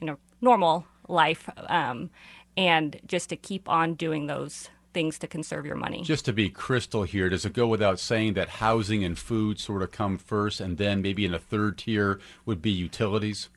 in 0.00 0.08
a 0.08 0.18
normal 0.40 0.84
life, 1.06 1.48
um, 1.68 2.10
and 2.56 2.98
just 3.06 3.28
to 3.28 3.36
keep 3.36 3.68
on 3.68 3.94
doing 3.94 4.26
those 4.26 4.68
things 4.92 5.16
to 5.20 5.28
conserve 5.28 5.64
your 5.64 5.76
money. 5.76 6.02
Just 6.02 6.24
to 6.24 6.32
be 6.32 6.48
crystal 6.48 7.04
here, 7.04 7.28
does 7.28 7.44
it 7.44 7.52
go 7.52 7.68
without 7.68 8.00
saying 8.00 8.34
that 8.34 8.48
housing 8.48 9.04
and 9.04 9.16
food 9.16 9.60
sort 9.60 9.80
of 9.80 9.92
come 9.92 10.18
first, 10.18 10.60
and 10.60 10.76
then 10.76 11.00
maybe 11.02 11.24
in 11.24 11.34
a 11.34 11.38
third 11.38 11.78
tier 11.78 12.18
would 12.44 12.60
be 12.60 12.72
utilities? 12.72 13.48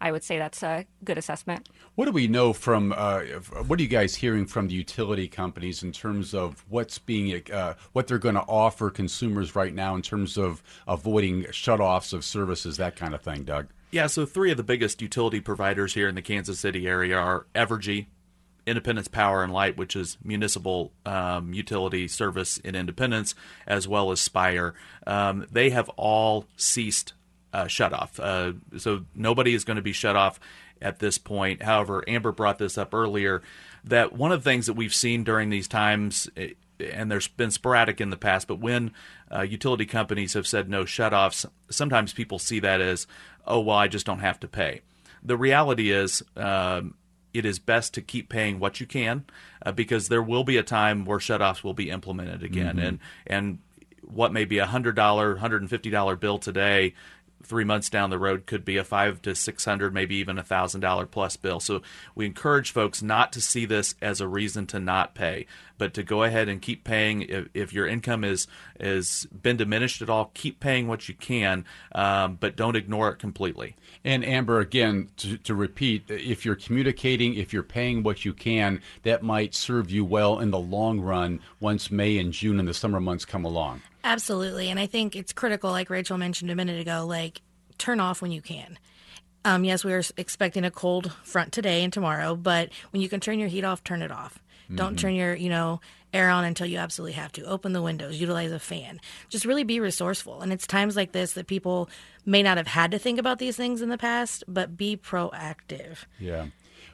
I 0.00 0.12
would 0.12 0.22
say 0.22 0.38
that's 0.38 0.62
a 0.62 0.86
good 1.04 1.18
assessment. 1.18 1.68
What 1.94 2.04
do 2.04 2.12
we 2.12 2.28
know 2.28 2.52
from? 2.52 2.94
Uh, 2.96 3.20
what 3.66 3.78
are 3.78 3.82
you 3.82 3.88
guys 3.88 4.14
hearing 4.14 4.46
from 4.46 4.68
the 4.68 4.74
utility 4.74 5.28
companies 5.28 5.82
in 5.82 5.92
terms 5.92 6.34
of 6.34 6.64
what's 6.68 6.98
being 6.98 7.42
uh, 7.52 7.74
what 7.92 8.06
they're 8.06 8.18
going 8.18 8.36
to 8.36 8.42
offer 8.42 8.90
consumers 8.90 9.56
right 9.56 9.74
now 9.74 9.94
in 9.94 10.02
terms 10.02 10.36
of 10.36 10.62
avoiding 10.86 11.44
shutoffs 11.44 12.12
of 12.12 12.24
services, 12.24 12.76
that 12.76 12.96
kind 12.96 13.14
of 13.14 13.22
thing, 13.22 13.44
Doug? 13.44 13.68
Yeah, 13.90 14.06
so 14.06 14.26
three 14.26 14.50
of 14.50 14.56
the 14.58 14.62
biggest 14.62 15.00
utility 15.00 15.40
providers 15.40 15.94
here 15.94 16.08
in 16.08 16.14
the 16.14 16.22
Kansas 16.22 16.60
City 16.60 16.86
area 16.86 17.16
are 17.16 17.46
Evergy, 17.54 18.06
Independence 18.66 19.08
Power 19.08 19.42
and 19.42 19.50
Light, 19.50 19.78
which 19.78 19.96
is 19.96 20.18
municipal 20.22 20.92
um, 21.06 21.54
utility 21.54 22.06
service 22.06 22.58
in 22.58 22.74
Independence, 22.74 23.34
as 23.66 23.88
well 23.88 24.10
as 24.10 24.20
Spire. 24.20 24.74
Um, 25.06 25.46
they 25.50 25.70
have 25.70 25.88
all 25.96 26.44
ceased 26.56 27.14
uh, 27.52 27.66
shut 27.66 27.92
off. 27.92 28.18
Uh, 28.20 28.52
so 28.76 29.04
nobody 29.14 29.54
is 29.54 29.64
going 29.64 29.76
to 29.76 29.82
be 29.82 29.92
shut 29.92 30.16
off 30.16 30.38
at 30.80 30.98
this 30.98 31.18
point. 31.18 31.62
However, 31.62 32.04
Amber 32.06 32.32
brought 32.32 32.58
this 32.58 32.78
up 32.78 32.94
earlier 32.94 33.42
that 33.84 34.12
one 34.12 34.32
of 34.32 34.42
the 34.42 34.50
things 34.50 34.66
that 34.66 34.74
we've 34.74 34.94
seen 34.94 35.24
during 35.24 35.50
these 35.50 35.68
times, 35.68 36.28
eh, 36.36 36.50
and 36.80 37.10
there's 37.10 37.28
been 37.28 37.50
sporadic 37.50 38.00
in 38.00 38.10
the 38.10 38.16
past, 38.16 38.46
but 38.46 38.60
when 38.60 38.92
uh, 39.34 39.42
utility 39.42 39.86
companies 39.86 40.34
have 40.34 40.46
said 40.46 40.68
no 40.68 40.84
shutoffs, 40.84 41.46
sometimes 41.70 42.12
people 42.12 42.38
see 42.38 42.60
that 42.60 42.80
as, 42.80 43.06
oh, 43.46 43.60
well, 43.60 43.76
I 43.76 43.88
just 43.88 44.06
don't 44.06 44.20
have 44.20 44.38
to 44.40 44.48
pay. 44.48 44.82
The 45.22 45.36
reality 45.36 45.90
is, 45.90 46.22
um, 46.36 46.94
it 47.34 47.44
is 47.44 47.58
best 47.58 47.94
to 47.94 48.00
keep 48.00 48.28
paying 48.28 48.58
what 48.58 48.80
you 48.80 48.86
can 48.86 49.24
uh, 49.64 49.72
because 49.72 50.08
there 50.08 50.22
will 50.22 50.44
be 50.44 50.56
a 50.56 50.62
time 50.62 51.04
where 51.04 51.18
shutoffs 51.18 51.62
will 51.62 51.74
be 51.74 51.90
implemented 51.90 52.42
again, 52.42 52.76
mm-hmm. 52.76 52.86
and 52.86 52.98
and 53.26 53.58
what 54.02 54.32
may 54.32 54.44
be 54.44 54.58
a 54.58 54.66
hundred 54.66 54.96
dollar, 54.96 55.36
hundred 55.36 55.60
and 55.60 55.70
fifty 55.70 55.90
dollar 55.90 56.16
bill 56.16 56.38
today 56.38 56.94
three 57.42 57.64
months 57.64 57.88
down 57.88 58.10
the 58.10 58.18
road 58.18 58.46
could 58.46 58.64
be 58.64 58.76
a 58.76 58.84
five 58.84 59.22
to 59.22 59.34
six 59.34 59.64
hundred, 59.64 59.94
maybe 59.94 60.16
even 60.16 60.38
a 60.38 60.42
thousand 60.42 60.80
dollar 60.80 61.06
plus 61.06 61.36
bill. 61.36 61.60
So 61.60 61.82
we 62.14 62.26
encourage 62.26 62.72
folks 62.72 63.02
not 63.02 63.32
to 63.32 63.40
see 63.40 63.64
this 63.64 63.94
as 64.02 64.20
a 64.20 64.28
reason 64.28 64.66
to 64.66 64.80
not 64.80 65.14
pay, 65.14 65.46
but 65.78 65.94
to 65.94 66.02
go 66.02 66.24
ahead 66.24 66.48
and 66.48 66.60
keep 66.60 66.84
paying. 66.84 67.22
If, 67.22 67.48
if 67.54 67.72
your 67.72 67.86
income 67.86 68.24
is 68.24 68.46
is 68.78 69.26
been 69.26 69.56
diminished 69.56 70.02
at 70.02 70.10
all, 70.10 70.30
keep 70.34 70.60
paying 70.60 70.88
what 70.88 71.08
you 71.08 71.14
can, 71.14 71.64
um, 71.92 72.36
but 72.40 72.56
don't 72.56 72.76
ignore 72.76 73.08
it 73.10 73.18
completely. 73.18 73.76
And 74.04 74.24
Amber, 74.24 74.60
again, 74.60 75.08
to, 75.18 75.38
to 75.38 75.54
repeat, 75.54 76.04
if 76.08 76.44
you're 76.44 76.54
communicating, 76.54 77.34
if 77.34 77.52
you're 77.52 77.62
paying 77.62 78.02
what 78.02 78.24
you 78.24 78.32
can, 78.32 78.80
that 79.02 79.22
might 79.22 79.54
serve 79.54 79.90
you 79.90 80.04
well 80.04 80.38
in 80.38 80.50
the 80.50 80.58
long 80.58 81.00
run 81.00 81.40
once 81.60 81.90
May 81.90 82.18
and 82.18 82.32
June 82.32 82.58
and 82.58 82.68
the 82.68 82.74
summer 82.74 83.00
months 83.00 83.24
come 83.24 83.44
along. 83.44 83.82
Absolutely. 84.08 84.70
And 84.70 84.80
I 84.80 84.86
think 84.86 85.14
it's 85.14 85.34
critical, 85.34 85.70
like 85.70 85.90
Rachel 85.90 86.16
mentioned 86.16 86.50
a 86.50 86.54
minute 86.54 86.80
ago, 86.80 87.04
like 87.06 87.42
turn 87.76 88.00
off 88.00 88.22
when 88.22 88.32
you 88.32 88.40
can. 88.40 88.78
Um, 89.44 89.64
yes, 89.64 89.84
we 89.84 89.92
are 89.92 90.02
expecting 90.16 90.64
a 90.64 90.70
cold 90.70 91.12
front 91.24 91.52
today 91.52 91.84
and 91.84 91.92
tomorrow, 91.92 92.34
but 92.34 92.70
when 92.90 93.02
you 93.02 93.10
can 93.10 93.20
turn 93.20 93.38
your 93.38 93.48
heat 93.48 93.64
off, 93.64 93.84
turn 93.84 94.00
it 94.00 94.10
off. 94.10 94.38
Mm-hmm. 94.64 94.76
Don't 94.76 94.98
turn 94.98 95.14
your, 95.14 95.34
you 95.34 95.50
know, 95.50 95.82
air 96.14 96.30
on 96.30 96.44
until 96.44 96.66
you 96.66 96.78
absolutely 96.78 97.12
have 97.12 97.32
to. 97.32 97.44
Open 97.44 97.74
the 97.74 97.82
windows, 97.82 98.18
utilize 98.18 98.50
a 98.50 98.58
fan. 98.58 98.98
Just 99.28 99.44
really 99.44 99.62
be 99.62 99.78
resourceful. 99.78 100.40
And 100.40 100.54
it's 100.54 100.66
times 100.66 100.96
like 100.96 101.12
this 101.12 101.34
that 101.34 101.46
people 101.46 101.90
may 102.24 102.42
not 102.42 102.56
have 102.56 102.66
had 102.66 102.92
to 102.92 102.98
think 102.98 103.18
about 103.18 103.38
these 103.38 103.56
things 103.56 103.82
in 103.82 103.90
the 103.90 103.98
past, 103.98 104.42
but 104.48 104.74
be 104.74 104.96
proactive. 104.96 106.06
Yeah. 106.18 106.46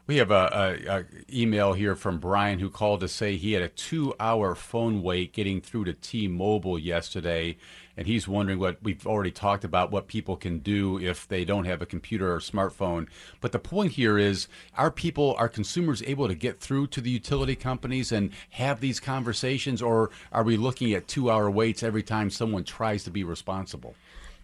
We 0.06 0.16
have 0.16 0.30
a, 0.30 0.78
a, 0.86 0.98
a, 0.98 1.04
email 1.32 1.72
here 1.72 1.96
from 1.96 2.18
Brian 2.18 2.58
who 2.58 2.68
called 2.68 3.00
to 3.00 3.08
say 3.08 3.36
he 3.36 3.54
had 3.54 3.62
a 3.62 3.70
two-hour 3.70 4.54
phone 4.54 5.02
wait 5.02 5.32
getting 5.32 5.62
through 5.62 5.86
to 5.86 5.94
T-Mobile 5.94 6.78
yesterday, 6.78 7.56
and 7.96 8.06
he's 8.06 8.28
wondering 8.28 8.58
what 8.58 8.82
we've 8.82 9.06
already 9.06 9.30
talked 9.30 9.64
about 9.64 9.90
what 9.90 10.06
people 10.06 10.36
can 10.36 10.58
do 10.58 11.00
if 11.00 11.26
they 11.26 11.46
don't 11.46 11.64
have 11.64 11.80
a 11.80 11.86
computer 11.86 12.34
or 12.34 12.40
smartphone. 12.40 13.06
But 13.40 13.52
the 13.52 13.58
point 13.58 13.92
here 13.92 14.18
is, 14.18 14.46
are 14.76 14.90
people, 14.90 15.36
are 15.38 15.48
consumers 15.48 16.02
able 16.02 16.28
to 16.28 16.34
get 16.34 16.60
through 16.60 16.88
to 16.88 17.00
the 17.00 17.08
utility 17.08 17.56
companies 17.56 18.12
and 18.12 18.30
have 18.50 18.80
these 18.80 19.00
conversations, 19.00 19.80
or 19.80 20.10
are 20.30 20.42
we 20.42 20.58
looking 20.58 20.92
at 20.92 21.08
two-hour 21.08 21.50
waits 21.50 21.82
every 21.82 22.02
time 22.02 22.28
someone 22.28 22.64
tries 22.64 23.04
to 23.04 23.10
be 23.10 23.24
responsible? 23.24 23.94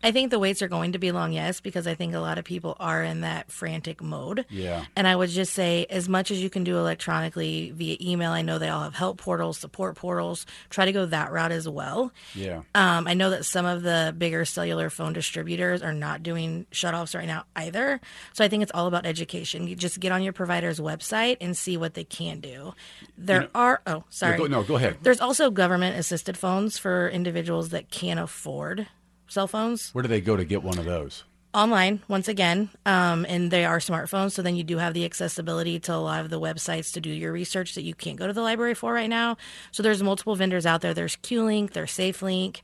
I 0.02 0.12
think 0.12 0.30
the 0.30 0.38
waits 0.38 0.62
are 0.62 0.68
going 0.68 0.92
to 0.92 0.98
be 0.98 1.12
long, 1.12 1.32
yes, 1.32 1.60
because 1.60 1.86
I 1.86 1.94
think 1.94 2.14
a 2.14 2.20
lot 2.20 2.38
of 2.38 2.44
people 2.44 2.76
are 2.80 3.02
in 3.02 3.20
that 3.20 3.50
frantic 3.52 4.02
mode. 4.02 4.46
Yeah. 4.48 4.84
And 4.96 5.06
I 5.06 5.14
would 5.14 5.28
just 5.30 5.52
say, 5.52 5.86
as 5.90 6.08
much 6.08 6.30
as 6.30 6.42
you 6.42 6.48
can 6.48 6.64
do 6.64 6.78
electronically 6.78 7.70
via 7.72 7.96
email, 8.00 8.30
I 8.32 8.42
know 8.42 8.58
they 8.58 8.68
all 8.68 8.82
have 8.82 8.94
help 8.94 9.18
portals, 9.18 9.58
support 9.58 9.96
portals. 9.96 10.46
Try 10.70 10.84
to 10.86 10.92
go 10.92 11.06
that 11.06 11.32
route 11.32 11.52
as 11.52 11.68
well. 11.68 12.12
Yeah. 12.34 12.62
Um, 12.74 13.06
I 13.06 13.14
know 13.14 13.30
that 13.30 13.44
some 13.44 13.66
of 13.66 13.82
the 13.82 14.14
bigger 14.16 14.44
cellular 14.44 14.90
phone 14.90 15.12
distributors 15.12 15.82
are 15.82 15.92
not 15.92 16.22
doing 16.22 16.66
shutoffs 16.72 17.14
right 17.14 17.26
now 17.26 17.44
either. 17.56 18.00
So 18.32 18.44
I 18.44 18.48
think 18.48 18.62
it's 18.62 18.72
all 18.74 18.86
about 18.86 19.04
education. 19.06 19.66
You 19.66 19.76
just 19.76 20.00
get 20.00 20.12
on 20.12 20.22
your 20.22 20.32
provider's 20.32 20.80
website 20.80 21.36
and 21.40 21.56
see 21.56 21.76
what 21.76 21.94
they 21.94 22.04
can 22.04 22.40
do. 22.40 22.74
There 23.18 23.36
You 23.36 23.42
know- 23.42 23.50
are, 23.54 23.82
oh, 23.86 24.04
sorry. 24.10 24.38
go- 24.38 24.46
no, 24.46 24.62
go 24.62 24.76
ahead. 24.76 24.96
There's 25.02 25.20
also 25.20 25.50
government 25.50 25.98
assisted 25.98 26.38
phones 26.38 26.78
for 26.78 27.08
individuals 27.08 27.68
that 27.70 27.90
can't 27.90 28.18
afford 28.20 28.86
cell 29.30 29.46
phones. 29.46 29.90
Where 29.92 30.02
do 30.02 30.08
they 30.08 30.20
go 30.20 30.36
to 30.36 30.44
get 30.44 30.62
one 30.62 30.78
of 30.78 30.84
those? 30.84 31.24
online 31.52 32.00
once 32.06 32.28
again 32.28 32.70
um, 32.86 33.26
and 33.28 33.50
they 33.50 33.64
are 33.64 33.78
smartphones 33.78 34.32
so 34.32 34.42
then 34.42 34.54
you 34.54 34.62
do 34.62 34.78
have 34.78 34.94
the 34.94 35.04
accessibility 35.04 35.80
to 35.80 35.92
a 35.92 35.96
lot 35.96 36.20
of 36.20 36.30
the 36.30 36.38
websites 36.38 36.92
to 36.92 37.00
do 37.00 37.10
your 37.10 37.32
research 37.32 37.74
that 37.74 37.82
you 37.82 37.92
can't 37.92 38.16
go 38.16 38.26
to 38.26 38.32
the 38.32 38.40
library 38.40 38.74
for 38.74 38.92
right 38.92 39.10
now. 39.10 39.36
So 39.72 39.82
there's 39.82 40.02
multiple 40.02 40.36
vendors 40.36 40.64
out 40.64 40.80
there. 40.80 40.94
There's 40.94 41.16
qlink 41.16 41.72
there's 41.72 41.92
SafeLink. 41.92 42.60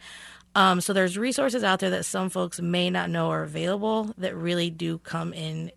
Um, 0.55 0.81
so 0.81 0.93
there's 0.93 1.19
resources 1.19 1.65
out 1.65 1.81
there 1.81 1.91
that 1.91 2.05
some 2.05 2.31
folks 2.31 2.61
may 2.61 2.89
not 2.89 3.11
know 3.11 3.31
are 3.31 3.43
available 3.43 4.15
that 4.19 4.35
really 4.37 4.71
do 4.71 4.99
come 4.99 5.33
in 5.35 5.73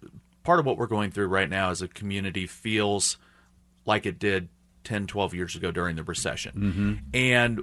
part 0.45 0.59
of 0.59 0.67
what 0.67 0.79
we're 0.79 0.87
going 0.87 1.11
through 1.11 1.29
right 1.29 1.49
now 1.51 1.71
as 1.71 1.83
a 1.83 1.89
community 1.89 2.47
feels 2.47 3.19
like 3.85 4.07
it 4.07 4.19
did 4.19 4.49
10, 4.85 5.07
12 5.07 5.35
years 5.35 5.55
ago 5.57 5.71
during 5.71 5.97
the 5.97 6.03
recession, 6.03 7.03
and 7.15 7.63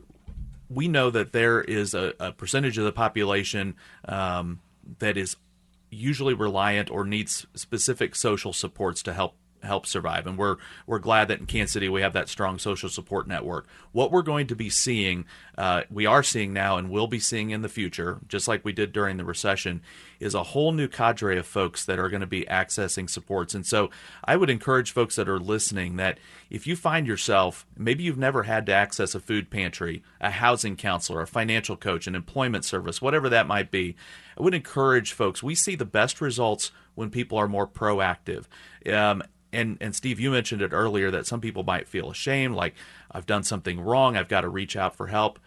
we 0.70 0.88
know 0.88 1.10
that 1.10 1.32
there 1.32 1.62
is 1.62 1.94
a, 1.94 2.14
a 2.20 2.32
percentage 2.32 2.78
of 2.78 2.86
the 2.86 2.92
population 2.92 3.76
um, 4.08 4.60
that 5.00 5.18
is 5.18 5.36
usually 5.90 6.34
reliant 6.34 6.90
or 6.90 7.06
needs 7.06 7.46
specific 7.54 8.16
social 8.16 8.54
supports 8.54 9.02
to 9.04 9.14
help 9.14 9.36
help 9.66 9.86
survive 9.86 10.28
and 10.28 10.38
we're 10.38 10.58
we're 10.88 11.00
glad 11.00 11.28
that 11.28 11.40
in 11.40 11.46
Kansas 11.46 11.74
City 11.74 11.90
we 11.90 12.02
have 12.02 12.14
that 12.14 12.30
strong 12.30 12.58
social 12.58 12.90
support 12.90 13.28
network. 13.28 13.68
What 13.92 14.12
we're 14.12 14.22
going 14.22 14.48
to 14.48 14.56
be 14.56 14.70
seeing 14.70 15.26
uh, 15.58 15.84
we 15.90 16.06
are 16.06 16.24
seeing 16.24 16.54
now 16.54 16.78
and 16.78 16.90
will 16.90 17.08
be 17.08 17.20
seeing 17.20 17.50
in 17.50 17.62
the 17.62 17.70
future 17.70 18.20
just 18.28 18.48
like 18.48 18.66
we 18.66 18.74
did 18.74 18.92
during 18.92 19.18
the 19.18 19.26
recession 19.26 19.82
is 20.20 20.34
a 20.34 20.44
whole 20.44 20.72
new 20.72 20.88
cadre 20.88 21.38
of 21.38 21.46
folks 21.46 21.86
that 21.86 22.00
are 22.00 22.10
going 22.10 22.22
to 22.22 22.28
be 22.28 22.46
accessing 22.46 23.10
supports. 23.10 23.54
And 23.54 23.66
so 23.66 23.90
I 24.24 24.36
would 24.36 24.50
encourage 24.50 24.92
folks 24.92 25.16
that 25.16 25.30
are 25.30 25.40
listening 25.40 25.98
that 25.98 26.20
if 26.50 26.68
you 26.68 26.76
find 26.76 27.08
yourself 27.08 27.66
maybe 27.78 28.04
you've 28.04 28.18
never 28.18 28.44
had 28.44 28.66
to 28.68 28.74
access 28.74 29.16
a 29.16 29.20
food 29.20 29.50
pantry 29.50 30.04
a 30.22 30.32
housing 30.32 30.76
counselor 30.76 31.22
a 31.22 31.28
financial 31.28 31.76
coach 31.76 32.08
an 32.08 32.16
employment 32.16 32.66
service 32.66 33.02
whatever 33.02 33.30
that 33.30 33.48
might 33.48 33.72
be 33.72 33.96
I 34.38 34.44
would 34.44 34.54
encourage 34.54 35.14
folks 35.14 35.44
we 35.44 35.56
see 35.56 35.76
the 35.76 35.86
best 35.86 36.22
results 36.22 36.72
when 36.96 37.10
people 37.10 37.38
are 37.38 37.48
more 37.48 37.68
proactive. 37.68 38.46
Um, 38.92 39.22
and 39.56 39.78
and 39.82 39.96
Steve, 39.96 40.20
you 40.20 40.32
mentioned 40.32 40.62
it 40.62 40.74
earlier 40.74 41.10
that 41.12 41.26
some 41.26 41.42
people 41.42 41.64
might 41.64 41.88
feel 41.88 42.10
ashamed, 42.10 42.56
like 42.56 42.76
I've 43.12 43.26
done 43.26 43.44
something 43.44 43.80
wrong, 43.80 44.16
I've 44.16 44.28
got 44.28 44.42
to 44.42 44.50
reach 44.50 44.76
out 44.76 44.96
for 44.96 45.08
help. 45.08 45.40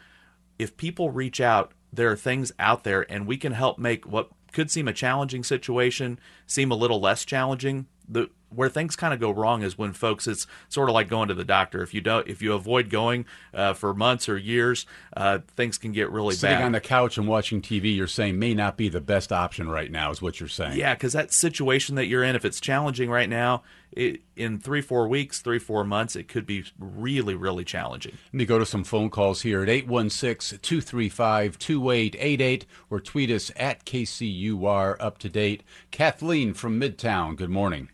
If 0.59 0.77
people 0.77 1.11
reach 1.11 1.41
out, 1.41 1.73
there 1.93 2.11
are 2.11 2.17
things 2.17 2.51
out 2.59 2.85
there, 2.85 3.11
and 3.11 3.27
we 3.27 3.37
can 3.37 3.53
help 3.53 3.79
make 3.79 4.07
what 4.07 4.31
could 4.53 4.71
seem 4.71 4.89
a 4.89 4.93
challenging 4.93 5.45
situation 5.45 6.19
seem 6.47 6.71
a 6.71 6.75
little 6.75 7.01
less 7.01 7.25
challenging. 7.25 7.87
The 8.09 8.31
where 8.51 8.69
things 8.69 8.97
kind 8.97 9.13
of 9.13 9.21
go 9.21 9.31
wrong 9.31 9.63
is 9.63 9.77
when 9.77 9.93
folks 9.93 10.27
it's 10.27 10.47
sort 10.69 10.89
of 10.89 10.95
like 10.95 11.09
going 11.09 11.29
to 11.29 11.35
the 11.35 11.45
doctor 11.45 11.83
if 11.83 11.93
you 11.93 12.01
don't 12.01 12.27
if 12.27 12.41
you 12.41 12.55
avoid 12.55 12.89
going 12.89 13.27
uh, 13.53 13.75
for 13.75 13.93
months 13.93 14.27
or 14.29 14.39
years 14.39 14.87
uh, 15.17 15.41
things 15.55 15.77
can 15.77 15.93
get 15.93 16.11
really 16.11 16.35
bad. 16.35 16.41
Sitting 16.41 16.57
bad 16.59 16.65
on 16.65 16.73
the 16.73 16.81
couch 16.81 17.19
and 17.19 17.29
watching 17.29 17.61
TV, 17.61 17.95
you're 17.95 18.07
saying 18.07 18.39
may 18.39 18.55
not 18.55 18.77
be 18.77 18.89
the 18.89 19.01
best 19.01 19.33
option 19.33 19.69
right 19.69 19.91
now, 19.91 20.11
is 20.11 20.23
what 20.23 20.41
you're 20.41 20.49
saying. 20.49 20.79
Yeah, 20.79 20.95
because 20.95 21.13
that 21.13 21.33
situation 21.33 21.97
that 21.97 22.07
you're 22.07 22.25
in, 22.25 22.37
if 22.37 22.45
it's 22.45 22.61
challenging 22.61 23.11
right 23.11 23.29
now, 23.29 23.63
it, 23.93 24.23
in 24.37 24.59
three, 24.59 24.81
four 24.81 25.09
weeks, 25.09 25.41
three, 25.41 25.59
four 25.59 25.85
months, 25.85 26.17
it 26.17 26.29
could 26.29 26.47
be 26.47 26.65
really, 26.79 27.35
really 27.35 27.65
challenging. 27.65 28.19
Let 28.27 28.35
me 28.35 28.45
go 28.45 28.59
to 28.59 28.67
some 28.67 28.85
phone 28.85 29.11
calls 29.11 29.43
here 29.43 29.63
at 29.63 29.69
816 29.69 30.59
235 30.61 31.59
2888 31.59 32.67
or 32.91 33.01
tweet 33.01 33.31
us 33.31 33.51
at 33.57 33.85
KCUR 33.85 34.97
up 35.01 35.19
to 35.19 35.29
date. 35.29 35.63
Kathleen 35.91 36.55
from 36.55 36.81
Midtown, 36.81 37.37
good 37.37 37.51
morning. 37.51 37.89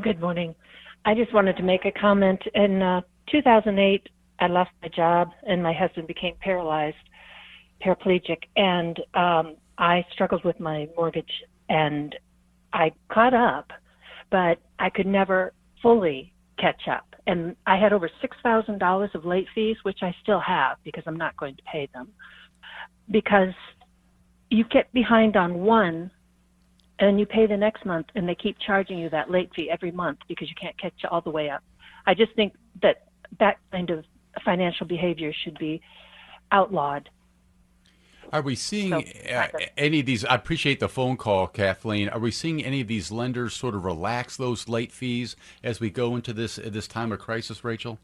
Good 0.00 0.20
morning. 0.20 0.54
I 1.04 1.14
just 1.14 1.34
wanted 1.34 1.56
to 1.56 1.62
make 1.62 1.84
a 1.84 1.92
comment. 1.92 2.42
In 2.54 2.80
uh, 2.80 3.02
2008, 3.30 4.08
I 4.38 4.46
lost 4.46 4.70
my 4.80 4.88
job 4.88 5.32
and 5.46 5.62
my 5.62 5.72
husband 5.72 6.06
became 6.06 6.34
paralyzed, 6.40 6.96
paraplegic, 7.84 8.44
and 8.56 8.98
um, 9.14 9.56
I 9.78 10.04
struggled 10.12 10.44
with 10.44 10.58
my 10.60 10.88
mortgage 10.96 11.44
and 11.68 12.14
I 12.72 12.92
caught 13.08 13.34
up, 13.34 13.72
but 14.32 14.58
I 14.78 14.90
could 14.90 15.06
never 15.06 15.52
fully 15.82 16.32
catch 16.58 16.88
up. 16.90 17.14
And 17.26 17.54
I 17.66 17.76
had 17.76 17.92
over 17.92 18.10
$6,000 18.22 19.14
of 19.14 19.24
late 19.24 19.46
fees, 19.54 19.76
which 19.84 19.98
I 20.02 20.12
still 20.22 20.40
have 20.40 20.78
because 20.82 21.04
I'm 21.06 21.18
not 21.18 21.36
going 21.36 21.54
to 21.54 21.62
pay 21.70 21.88
them. 21.94 22.08
Because 23.10 23.54
you 24.50 24.64
get 24.64 24.92
behind 24.92 25.36
on 25.36 25.60
one 25.60 26.10
and 26.98 27.20
you 27.20 27.26
pay 27.26 27.46
the 27.46 27.56
next 27.56 27.84
month 27.84 28.06
and 28.14 28.28
they 28.28 28.34
keep 28.34 28.56
charging 28.66 28.98
you 28.98 29.10
that 29.10 29.30
late 29.30 29.50
fee 29.54 29.70
every 29.70 29.92
month 29.92 30.18
because 30.28 30.48
you 30.48 30.54
can't 30.60 30.78
catch 30.80 30.94
all 31.10 31.20
the 31.20 31.30
way 31.30 31.50
up. 31.50 31.62
I 32.06 32.14
just 32.14 32.34
think 32.34 32.54
that 32.80 33.04
that 33.38 33.58
kind 33.70 33.90
of 33.90 34.04
financial 34.44 34.86
behavior 34.86 35.32
should 35.44 35.58
be 35.58 35.80
outlawed. 36.50 37.08
Are 38.32 38.42
we 38.42 38.56
seeing 38.56 38.90
So, 38.90 39.34
uh, 39.34 39.48
any 39.76 40.00
of 40.00 40.06
these? 40.06 40.24
I 40.24 40.34
appreciate 40.34 40.80
the 40.80 40.88
phone 40.88 41.16
call, 41.18 41.46
Kathleen. 41.46 42.08
Are 42.08 42.18
we 42.18 42.30
seeing 42.30 42.64
any 42.64 42.80
of 42.80 42.88
these 42.88 43.12
lenders 43.12 43.52
sort 43.52 43.74
of 43.74 43.84
relax 43.84 44.36
those 44.36 44.68
late 44.68 44.90
fees 44.90 45.36
as 45.62 45.80
we 45.80 45.90
go 45.90 46.16
into 46.16 46.32
this 46.32 46.56
this 46.56 46.88
time 46.88 47.12
of 47.12 47.18
crisis, 47.18 47.62
Rachel? 47.62 47.98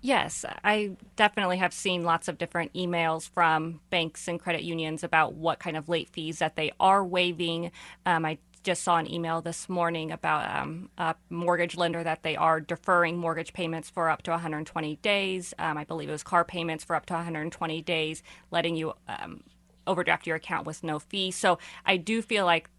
Yes, 0.00 0.44
I 0.64 0.96
definitely 1.14 1.58
have 1.58 1.72
seen 1.72 2.02
lots 2.02 2.26
of 2.26 2.36
different 2.36 2.72
emails 2.72 3.28
from 3.28 3.80
banks 3.88 4.26
and 4.26 4.40
credit 4.40 4.62
unions 4.62 5.04
about 5.04 5.34
what 5.34 5.60
kind 5.60 5.76
of 5.76 5.88
late 5.88 6.08
fees 6.08 6.40
that 6.40 6.56
they 6.56 6.72
are 6.80 7.04
waiving. 7.04 7.70
Um, 8.04 8.24
I 8.24 8.38
just 8.62 8.82
saw 8.82 8.98
an 8.98 9.12
email 9.12 9.40
this 9.40 9.68
morning 9.68 10.12
about 10.12 10.48
um, 10.54 10.88
a 10.98 11.14
mortgage 11.30 11.76
lender 11.76 12.02
that 12.04 12.22
they 12.22 12.36
are 12.36 12.60
deferring 12.60 13.18
mortgage 13.18 13.52
payments 13.52 13.90
for 13.90 14.08
up 14.08 14.22
to 14.22 14.30
120 14.30 14.96
days. 14.96 15.54
Um, 15.58 15.76
I 15.76 15.84
believe 15.84 16.08
it 16.08 16.12
was 16.12 16.22
car 16.22 16.44
payments 16.44 16.84
for 16.84 16.94
up 16.94 17.06
to 17.06 17.14
120 17.14 17.82
days, 17.82 18.22
letting 18.50 18.76
you 18.76 18.94
um, 19.08 19.42
overdraft 19.86 20.26
your 20.26 20.36
account 20.36 20.66
with 20.66 20.82
no 20.82 20.98
fee. 20.98 21.30
So 21.30 21.58
I 21.84 21.96
do 21.96 22.22
feel 22.22 22.44
like 22.44 22.70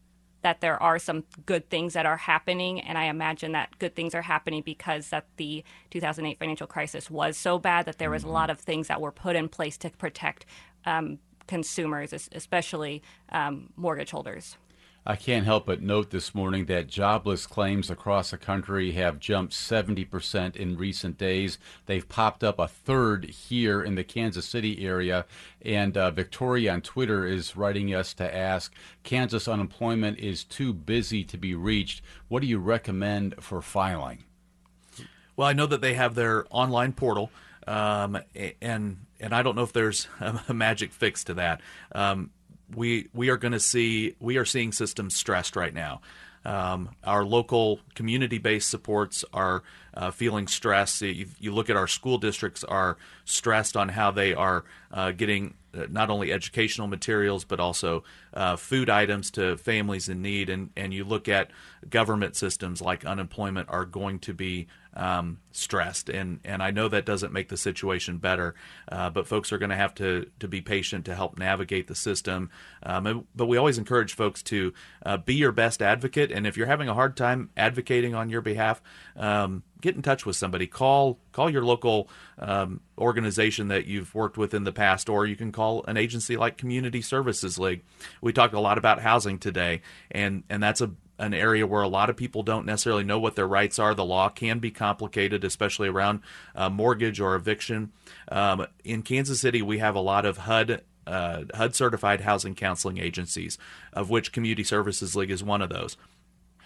that 0.42 0.62
there 0.62 0.82
are 0.82 1.00
some 1.00 1.24
good 1.46 1.70
things 1.70 1.94
that 1.94 2.06
are 2.06 2.18
happening, 2.18 2.82
and 2.82 2.98
I 2.98 3.06
imagine 3.06 3.54
that 3.54 3.80
good 3.80 3.96
things 3.96 4.14
are 4.14 4.22
happening 4.22 4.62
because 4.62 5.10
that 5.10 5.26
the 5.38 5.64
2008 5.90 6.38
financial 6.38 6.68
crisis 6.68 7.10
was 7.10 7.38
so 7.38 7.58
bad 7.58 7.86
that 7.86 7.98
there 7.98 8.10
was 8.10 8.24
mm-hmm. 8.24 8.32
a 8.32 8.34
lot 8.34 8.50
of 8.50 8.60
things 8.60 8.88
that 8.88 9.02
were 9.02 9.12
put 9.12 9.36
in 9.36 9.48
place 9.48 9.78
to 9.80 9.90
protect 9.92 10.46
um, 10.86 11.20
consumers, 11.48 12.14
especially 12.32 13.02
um, 13.30 13.70
mortgage 13.76 14.12
holders. 14.12 14.58
I 15.06 15.18
can't 15.18 15.46
help 15.46 15.66
but 15.66 15.82
note 15.82 16.12
this 16.12 16.34
morning 16.34 16.66
that 16.68 16.88
jobless 16.88 17.46
claims 17.46 17.90
across 17.90 18.32
the 18.32 18.38
country 18.38 18.94
have 18.94 19.20
jumped 19.20 19.52
70% 19.52 20.56
in 20.56 20.78
recent 20.78 21.18
days. 21.18 21.58
They've 21.88 22.08
popped 22.08 22.42
up 22.42 22.58
a 22.58 22.70
third 22.70 23.26
here 23.26 23.84
in 23.84 23.96
the 23.96 24.06
Kansas 24.06 24.46
City 24.46 24.86
area. 24.86 25.26
And 25.62 25.98
uh, 25.98 26.12
Victoria 26.12 26.72
on 26.72 26.82
Twitter 26.82 27.26
is 27.26 27.58
writing 27.58 27.94
us 27.94 28.14
to 28.14 28.36
ask 28.36 28.74
Kansas 29.04 29.46
unemployment 29.46 30.20
is 30.20 30.46
too 30.46 30.72
busy 30.72 31.26
to 31.26 31.38
be 31.38 31.54
reached. 31.54 32.02
What 32.30 32.42
do 32.42 32.48
you 32.48 32.60
recommend 32.60 33.36
for 33.42 33.62
filing? 33.62 34.24
Well, 35.36 35.50
I 35.50 35.54
know 35.54 35.66
that 35.66 35.82
they 35.82 35.96
have 35.96 36.16
their 36.16 36.46
online 36.50 36.94
portal. 36.94 37.30
Um, 37.68 38.20
and 38.62 38.98
and 39.20 39.34
I 39.34 39.42
don't 39.42 39.56
know 39.56 39.64
if 39.64 39.72
there's 39.74 40.08
a 40.48 40.54
magic 40.54 40.92
fix 40.92 41.24
to 41.26 41.34
that. 41.36 41.62
Um, 41.94 42.32
we 42.76 43.10
we 43.14 43.30
are 43.30 43.38
going 43.38 43.52
to 43.52 43.60
see 43.60 44.16
we 44.20 44.38
are 44.38 44.46
seeing 44.46 44.72
systems 44.72 45.16
stressed 45.16 45.56
right 45.56 45.74
now. 45.74 46.02
Um, 46.46 46.90
our 47.06 47.24
local 47.24 47.80
community-based 47.96 48.70
supports 48.70 49.24
are 49.34 49.64
uh, 49.94 50.12
feeling 50.12 50.48
stressed. 50.48 51.02
You, 51.02 51.28
you, 51.40 51.54
look 51.54 51.70
at 51.70 51.78
our 51.78 51.88
school 51.88 52.18
districts 52.18 52.66
are 52.66 52.98
stressed 53.24 53.78
on 53.78 53.88
how 53.88 54.12
they 54.12 54.34
are 54.34 54.66
uh, 54.92 55.12
getting 55.12 55.54
uh, 55.74 55.86
not 55.90 56.10
only 56.10 56.34
educational 56.34 56.88
materials 56.88 57.46
but 57.46 57.62
also 57.62 58.04
uh, 58.34 58.58
food 58.58 58.90
items 58.90 59.32
to 59.32 59.56
families 59.56 60.10
in 60.10 60.22
need. 60.22 60.50
And, 60.50 60.72
and 60.76 60.94
you 60.94 61.06
look 61.06 61.30
at 61.30 61.50
government 61.90 62.36
systems 62.36 62.82
like 62.82 63.06
unemployment 63.06 63.70
are 63.70 63.86
going 63.86 64.20
to 64.20 64.34
be 64.34 64.68
um, 64.96 65.40
stressed, 65.52 66.10
and 66.10 66.40
and 66.44 66.62
I 66.62 66.72
know 66.72 66.88
that 66.88 67.06
doesn't 67.06 67.34
make 67.34 67.50
the 67.50 67.58
situation 67.58 68.18
better, 68.18 68.56
uh, 68.92 69.10
but 69.10 69.28
folks 69.28 69.52
are 69.52 69.58
going 69.58 69.70
to 69.70 69.76
have 69.76 69.94
to 69.96 70.30
to 70.40 70.48
be 70.48 70.62
patient 70.62 71.06
to 71.06 71.16
help 71.16 71.38
navigate 71.38 71.88
the 71.88 71.96
system. 71.96 72.50
Um, 72.84 73.28
but 73.36 73.46
we 73.46 73.58
always 73.58 73.78
encourage 73.78 74.16
folks 74.16 74.44
to 74.44 74.74
uh, 75.06 75.18
be 75.18 75.36
your 75.36 75.52
best 75.52 75.82
advocate, 75.82 76.32
and 76.32 76.46
if 76.46 76.58
you're 76.58 76.68
having 76.68 76.90
a 76.90 76.94
hard 76.94 77.18
time 77.18 77.50
advocating 77.58 78.16
on 78.16 78.30
your 78.30 78.42
behalf. 78.42 78.82
Um, 79.16 79.64
get 79.84 79.96
in 79.98 80.02
touch 80.02 80.26
with 80.26 80.38
somebody. 80.38 80.66
Call 80.66 81.20
call 81.34 81.50
your 81.50 81.64
local 81.64 82.10
um, 82.40 82.80
organization 82.98 83.68
that 83.68 83.86
you've 83.86 84.16
worked 84.16 84.38
with 84.38 84.54
in 84.54 84.64
the 84.64 84.72
past, 84.72 85.10
or 85.10 85.26
you 85.26 85.36
can 85.36 85.52
call 85.52 85.84
an 85.88 85.98
agency 85.98 86.38
like 86.38 86.58
Community 86.58 87.02
Services 87.02 87.60
League. 87.60 87.84
We 88.22 88.32
talked 88.32 88.54
a 88.54 88.62
lot 88.62 88.78
about 88.78 89.02
housing 89.02 89.38
today, 89.38 89.82
and 90.10 90.44
and 90.50 90.64
that's 90.64 90.80
a 90.80 90.92
an 91.20 91.34
area 91.34 91.66
where 91.68 91.82
a 91.82 91.88
lot 91.88 92.10
of 92.10 92.18
people 92.18 92.44
don't 92.44 92.66
necessarily 92.66 93.04
know 93.04 93.20
what 93.20 93.36
their 93.36 93.48
rights 93.48 93.80
are. 93.80 93.94
The 93.94 94.06
law 94.06 94.30
can 94.30 94.60
be 94.60 94.72
complicated, 94.72 95.44
especially 95.44 95.88
around 95.88 96.22
uh, 96.56 96.70
mortgage 96.70 97.20
or 97.20 97.36
eviction. 97.36 97.92
Um, 98.30 98.66
in 98.84 99.04
Kansas 99.04 99.40
City, 99.40 99.62
we 99.62 99.78
have 99.78 99.96
a 99.96 100.02
lot 100.02 100.26
of 100.26 100.38
HUD 100.40 100.82
uh, 101.06 101.44
HUD 101.54 101.76
certified 101.76 102.22
housing 102.22 102.56
counseling 102.56 102.98
agencies, 102.98 103.58
of 103.92 104.10
which 104.10 104.32
Community 104.32 104.64
Services 104.64 105.16
League 105.16 105.32
is 105.32 105.44
one 105.44 105.62
of 105.62 105.70
those. 105.70 105.98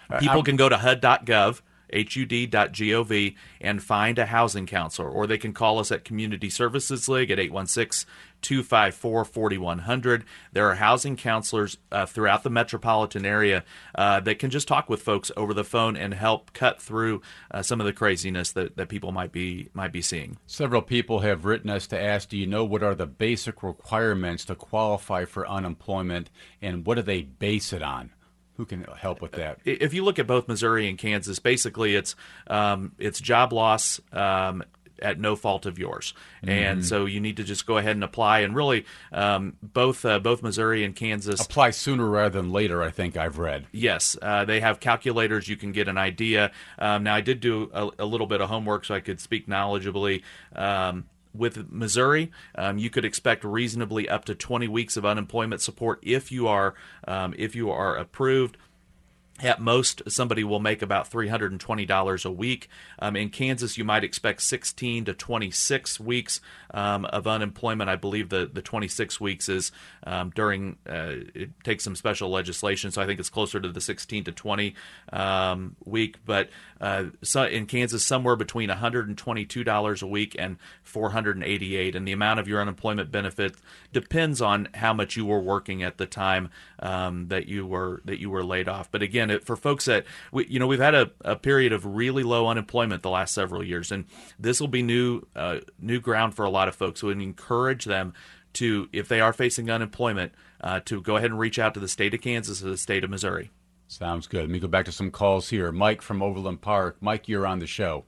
Uh, 0.10 0.20
people 0.20 0.44
can 0.44 0.56
go 0.56 0.70
to 0.70 0.78
HUD.gov 0.78 1.62
hud.gov, 1.94 3.36
and 3.62 3.84
find 3.84 4.20
a 4.20 4.26
housing 4.26 4.66
counselor. 4.66 5.10
Or 5.10 5.28
they 5.28 5.38
can 5.38 5.54
call 5.54 5.80
us 5.80 5.92
at 5.92 6.04
Community 6.04 6.50
Services 6.50 7.08
League 7.08 7.32
at 7.32 7.40
816 7.40 8.08
254 8.42 9.26
4100. 9.26 10.24
There 10.54 10.70
are 10.70 10.76
housing 10.76 11.16
counselors 11.16 11.78
uh, 11.92 12.06
throughout 12.06 12.44
the 12.44 12.50
metropolitan 12.50 13.26
area 13.26 13.64
uh, 13.96 14.20
that 14.22 14.40
can 14.40 14.50
just 14.50 14.68
talk 14.68 14.90
with 14.90 15.02
folks 15.02 15.32
over 15.36 15.54
the 15.54 15.64
phone 15.64 15.98
and 15.98 16.14
help 16.14 16.54
cut 16.54 16.82
through 16.82 17.22
uh, 17.52 17.62
some 17.62 17.80
of 17.80 17.86
the 17.86 17.94
craziness 17.94 18.52
that, 18.52 18.78
that 18.78 18.90
people 18.90 19.12
might 19.12 19.32
be 19.32 19.70
might 19.74 19.92
be 19.92 20.02
seeing. 20.02 20.38
Several 20.46 20.82
people 20.82 21.20
have 21.20 21.46
written 21.46 21.70
us 21.70 21.88
to 21.88 22.00
ask, 22.00 22.30
do 22.30 22.38
you 22.38 22.48
know 22.48 22.64
what 22.64 22.84
are 22.84 22.96
the 22.96 23.08
basic 23.08 23.64
requirements 23.64 24.46
to 24.46 24.56
qualify 24.56 25.26
for 25.26 25.48
unemployment 25.48 26.30
and 26.62 26.86
what 26.86 26.96
do 26.96 27.02
they 27.02 27.24
base 27.24 27.74
it 27.74 27.84
on? 27.84 28.12
Who 28.58 28.66
can 28.66 28.84
help 28.84 29.22
with 29.22 29.34
that? 29.34 29.60
If 29.66 29.94
you 29.94 30.04
look 30.04 30.20
at 30.20 30.28
both 30.28 30.48
Missouri 30.48 30.90
and 30.90 30.98
Kansas, 30.98 31.40
basically 31.40 31.96
it's 31.96 32.16
um, 32.48 32.94
it's 32.98 33.20
job 33.20 33.54
loss 33.54 34.02
um, 34.12 34.64
at 35.00 35.20
no 35.20 35.36
fault 35.36 35.66
of 35.66 35.78
yours, 35.78 36.14
mm-hmm. 36.42 36.50
and 36.50 36.86
so 36.86 37.06
you 37.06 37.20
need 37.20 37.38
to 37.38 37.44
just 37.44 37.66
go 37.66 37.78
ahead 37.78 37.96
and 37.96 38.04
apply. 38.04 38.40
And 38.40 38.56
really, 38.56 38.86
um, 39.12 39.56
both 39.62 40.04
uh, 40.06 40.20
both 40.20 40.42
Missouri 40.42 40.84
and 40.84 40.96
Kansas 40.96 41.40
apply 41.40 41.70
sooner 41.70 42.06
rather 42.06 42.42
than 42.42 42.52
later. 42.52 42.82
I 42.82 42.90
think 42.90 43.16
I've 43.16 43.38
read. 43.38 43.68
Yes, 43.72 44.18
uh, 44.22 44.46
they 44.46 44.60
have 44.60 44.80
calculators. 44.80 45.48
You 45.48 45.56
can 45.56 45.72
get 45.72 45.88
an 45.88 45.98
idea. 45.98 46.52
Um, 46.80 47.04
now, 47.04 47.16
I 47.16 47.22
did 47.22 47.40
do 47.40 47.70
a, 47.74 47.90
a, 48.00 48.06
little 48.06 48.28
bit 48.28 48.42
of 48.42 48.50
homework 48.50 48.86
so 48.86 48.96
I 48.96 49.00
could 49.00 49.20
speak 49.20 49.48
knowledgeably. 49.48 50.24
Um, 50.56 51.06
with 51.38 51.72
Missouri, 51.72 52.32
um, 52.56 52.78
you 52.78 52.90
could 52.90 53.06
expect 53.06 53.44
reasonably 53.44 54.10
up 54.10 54.26
to 54.26 54.36
20 54.36 54.68
weeks 54.68 54.98
of 54.98 55.06
unemployment 55.06 55.62
support 55.62 56.00
if 56.02 56.32
you 56.32 56.48
are 56.48 56.76
um, 57.08 57.34
if 57.38 57.56
you 57.56 57.70
are 57.70 57.96
approved. 57.96 58.58
At 59.40 59.62
most, 59.62 60.02
somebody 60.08 60.44
will 60.44 60.60
make 60.60 60.82
about 60.82 61.12
$320 61.12 62.26
a 62.26 62.32
week. 62.32 62.70
Um, 62.98 63.16
in 63.16 63.30
Kansas, 63.30 63.78
you 63.78 63.84
might 63.84 64.04
expect 64.04 64.42
16 64.42 65.06
to 65.06 65.14
26 65.14 66.00
weeks 66.00 66.42
um, 66.72 67.06
of 67.06 67.28
unemployment. 67.28 67.90
I 67.90 67.98
believe 67.98 68.30
the, 68.30 68.50
the 68.52 68.64
26 68.64 69.22
weeks 69.22 69.48
is 69.48 69.72
um, 70.06 70.32
during, 70.34 70.78
uh, 70.90 71.14
it 71.36 71.52
takes 71.64 71.84
some 71.84 71.96
special 71.96 72.30
legislation, 72.30 72.90
so 72.90 73.02
I 73.02 73.06
think 73.06 73.20
it's 73.20 73.30
closer 73.30 73.60
to 73.60 73.70
the 73.70 73.82
16 73.82 74.24
to 74.24 74.32
20 74.32 74.74
um, 75.14 75.76
week. 75.86 76.18
But 76.26 76.50
uh, 76.82 77.06
so 77.22 77.44
in 77.44 77.68
Kansas, 77.68 78.04
somewhere 78.04 78.36
between 78.36 78.70
$122 78.70 80.02
a 80.02 80.08
week 80.08 80.36
and 80.40 80.58
488 80.84 81.96
And 81.96 82.08
the 82.08 82.12
amount 82.12 82.40
of 82.40 82.48
your 82.48 82.62
unemployment 82.62 83.12
benefit 83.12 83.56
depends 83.94 84.42
on 84.42 84.70
how 84.74 84.94
much 84.94 85.16
you 85.16 85.26
were 85.26 85.40
working 85.40 85.84
at 85.84 85.98
the 85.98 86.06
time 86.06 86.50
um, 86.80 87.28
that 87.28 87.48
you 87.48 87.66
were 87.66 88.02
that 88.06 88.20
you 88.20 88.30
were 88.30 88.44
laid 88.44 88.68
off. 88.68 88.90
But 88.92 89.02
again, 89.02 89.27
it, 89.30 89.46
for 89.46 89.56
folks 89.56 89.86
that 89.86 90.06
we, 90.32 90.48
you 90.48 90.60
know, 90.60 90.68
we've 90.68 90.80
had 90.80 90.96
a, 90.96 91.12
a, 91.22 91.36
period 91.36 91.74
of 91.74 91.86
really 91.86 92.24
low 92.24 92.48
unemployment 92.48 93.04
the 93.04 93.10
last 93.10 93.34
several 93.34 93.64
years, 93.64 93.92
and 93.92 94.06
this 94.40 94.60
will 94.60 94.68
be 94.68 94.82
new 94.82 95.22
uh, 95.36 95.60
new 95.80 96.00
ground 96.00 96.36
for 96.36 96.46
a 96.46 96.50
lot 96.50 96.68
of 96.68 96.76
folks. 96.76 97.02
So 97.02 97.08
we 97.08 97.14
encourage 97.14 97.86
them 97.86 98.14
to, 98.54 98.90
if 98.92 99.08
they 99.08 99.22
are 99.22 99.34
facing 99.34 99.70
unemployment, 99.70 100.34
uh, 100.62 100.80
to 100.86 101.02
go 101.02 101.16
ahead 101.16 101.30
and 101.30 101.40
reach 101.40 101.60
out 101.60 101.74
to 101.76 101.80
the 101.80 101.88
state 101.88 102.14
of 102.14 102.22
Kansas 102.22 102.64
or 102.64 102.70
the 102.70 102.78
state 102.78 103.04
of 103.04 103.10
Missouri. 103.10 103.52
Sounds 103.88 104.28
good. 104.28 104.42
Let 104.42 104.50
me 104.50 104.60
go 104.60 104.68
back 104.68 104.86
to 104.86 104.92
some 104.92 105.12
calls 105.12 105.50
here. 105.50 105.72
Mike 105.72 106.02
from 106.02 106.22
Overland 106.22 106.62
Park. 106.62 106.98
Mike, 107.00 107.28
you're 107.28 107.48
on 107.48 107.60
the 107.60 107.68
show. 107.68 108.06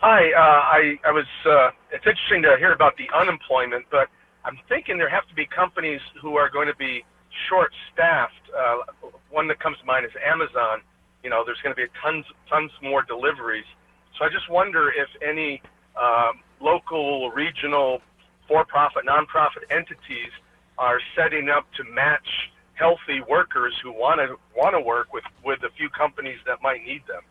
Hi. 0.00 0.32
Uh, 0.32 0.38
I, 0.40 0.98
I 1.06 1.12
was. 1.12 1.26
Uh, 1.46 1.70
it's 1.92 2.06
interesting 2.06 2.42
to 2.42 2.56
hear 2.58 2.72
about 2.72 2.96
the 2.96 3.08
unemployment, 3.16 3.86
but 3.90 4.08
I'm 4.44 4.58
thinking 4.68 4.98
there 4.98 5.08
have 5.08 5.26
to 5.28 5.34
be 5.34 5.46
companies 5.46 6.00
who 6.20 6.36
are 6.36 6.50
going 6.50 6.66
to 6.66 6.74
be 6.74 7.04
short-staffed. 7.48 8.50
Uh, 8.56 9.08
one 9.30 9.48
that 9.48 9.60
comes 9.60 9.78
to 9.78 9.84
mind 9.84 10.04
is 10.04 10.12
Amazon. 10.24 10.80
You 11.22 11.30
know, 11.30 11.42
there's 11.44 11.60
going 11.62 11.74
to 11.74 11.80
be 11.80 11.88
tons, 12.02 12.24
tons 12.48 12.70
more 12.82 13.02
deliveries. 13.02 13.64
So 14.18 14.24
I 14.24 14.28
just 14.28 14.48
wonder 14.50 14.90
if 14.90 15.08
any 15.26 15.62
um, 16.00 16.40
local, 16.60 17.30
regional, 17.30 18.00
for-profit, 18.46 19.04
nonprofit 19.06 19.64
entities 19.70 20.30
are 20.78 21.00
setting 21.16 21.48
up 21.48 21.66
to 21.74 21.84
match 21.84 22.50
healthy 22.74 23.20
workers 23.28 23.74
who 23.82 23.92
want 23.92 24.18
to 24.20 24.36
want 24.56 24.74
to 24.74 24.80
work 24.80 25.12
with 25.12 25.24
with 25.44 25.62
a 25.62 25.70
few 25.76 25.88
companies 25.88 26.38
that 26.46 26.60
might 26.62 26.84
need 26.84 27.02
them. 27.06 27.22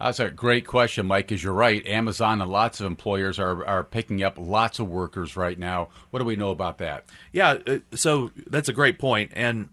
That's 0.00 0.18
a 0.18 0.30
great 0.30 0.66
question, 0.66 1.06
Mike. 1.06 1.28
Because 1.28 1.44
you're 1.44 1.52
right, 1.52 1.86
Amazon 1.86 2.40
and 2.40 2.50
lots 2.50 2.80
of 2.80 2.86
employers 2.86 3.38
are 3.38 3.64
are 3.66 3.84
picking 3.84 4.22
up 4.22 4.36
lots 4.38 4.78
of 4.78 4.88
workers 4.88 5.36
right 5.36 5.58
now. 5.58 5.88
What 6.10 6.20
do 6.20 6.24
we 6.24 6.36
know 6.36 6.50
about 6.50 6.78
that? 6.78 7.04
Yeah, 7.32 7.58
uh, 7.66 7.78
so 7.94 8.30
that's 8.46 8.68
a 8.68 8.72
great 8.72 8.98
point. 8.98 9.32
and 9.34 9.68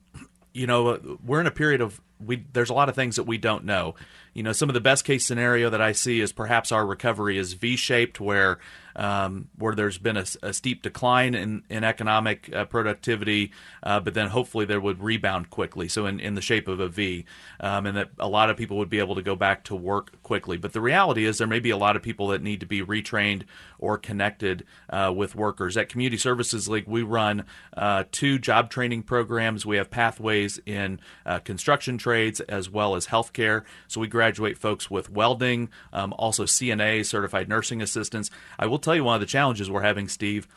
you 0.53 0.65
know 0.65 1.17
we're 1.23 1.39
in 1.39 1.47
a 1.47 1.51
period 1.51 1.81
of 1.81 2.01
we. 2.19 2.43
There's 2.51 2.69
a 2.69 2.73
lot 2.73 2.89
of 2.89 2.95
things 2.95 3.15
that 3.15 3.23
we 3.23 3.37
don't 3.37 3.63
know. 3.63 3.95
You 4.33 4.43
know, 4.43 4.51
some 4.51 4.69
of 4.69 4.73
the 4.73 4.81
best 4.81 5.05
case 5.05 5.25
scenario 5.25 5.69
that 5.69 5.81
I 5.81 5.91
see 5.93 6.19
is 6.19 6.31
perhaps 6.31 6.71
our 6.71 6.85
recovery 6.85 7.37
is 7.37 7.53
V-shaped, 7.53 8.19
where 8.19 8.59
um, 8.97 9.47
where 9.57 9.75
there's 9.75 9.99
been 9.99 10.17
a, 10.17 10.25
a, 10.41 10.53
steep 10.53 10.81
decline 10.81 11.35
in, 11.35 11.63
in 11.69 11.83
economic 11.83 12.53
uh, 12.53 12.65
productivity, 12.65 13.51
uh, 13.83 13.99
but 13.99 14.15
then 14.15 14.27
hopefully 14.27 14.65
there 14.65 14.81
would 14.81 15.01
rebound 15.01 15.51
quickly. 15.51 15.87
So 15.87 16.07
in, 16.07 16.19
in 16.19 16.33
the 16.33 16.41
shape 16.41 16.67
of 16.67 16.79
a 16.79 16.87
V, 16.89 17.25
um, 17.59 17.85
and 17.85 17.95
that 17.95 18.09
a 18.17 18.27
lot 18.27 18.49
of 18.49 18.57
people 18.57 18.77
would 18.77 18.89
be 18.89 18.97
able 18.97 19.13
to 19.15 19.21
go 19.21 19.35
back 19.35 19.63
to 19.65 19.75
work 19.75 20.21
quickly. 20.23 20.57
But 20.57 20.73
the 20.73 20.81
reality 20.81 21.25
is 21.25 21.37
there 21.37 21.47
may 21.47 21.59
be 21.59 21.69
a 21.69 21.77
lot 21.77 21.95
of 21.95 22.01
people 22.01 22.29
that 22.29 22.41
need 22.41 22.59
to 22.61 22.65
be 22.65 22.81
retrained 22.81 23.43
or 23.77 23.99
connected 23.99 24.65
uh, 24.89 25.13
with 25.15 25.35
workers. 25.35 25.77
At 25.77 25.89
Community 25.89 26.17
Services 26.17 26.67
League, 26.67 26.87
we 26.87 27.03
run 27.03 27.45
uh, 27.75 28.05
two 28.11 28.39
job 28.39 28.71
training 28.71 29.03
programs. 29.03 29.65
We 29.65 29.77
have 29.77 29.91
pathways 29.91 30.59
in 30.65 30.99
uh, 31.23 31.39
construction 31.39 31.99
trades 31.99 32.39
as 32.41 32.69
well 32.69 32.95
as 32.95 33.07
healthcare. 33.07 33.63
So 33.87 34.01
we 34.01 34.07
graduate 34.07 34.57
folks 34.57 34.89
with 34.89 35.11
welding, 35.11 35.69
um, 35.93 36.13
also 36.17 36.45
CNA, 36.45 37.05
certified 37.05 37.47
nursing 37.47 37.81
assistants. 37.81 38.31
I 38.57 38.65
will 38.65 38.79
tell 38.87 38.95
you 38.95 39.03
one 39.03 39.15
of 39.15 39.21
the 39.21 39.27
challenges 39.27 39.69
we're 39.69 39.81
having, 39.81 40.07
Steve, 40.07 40.47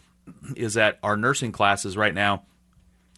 is 0.56 0.74
that 0.74 0.98
our 1.02 1.16
nursing 1.16 1.52
classes 1.52 1.96
right 1.96 2.14
now 2.14 2.44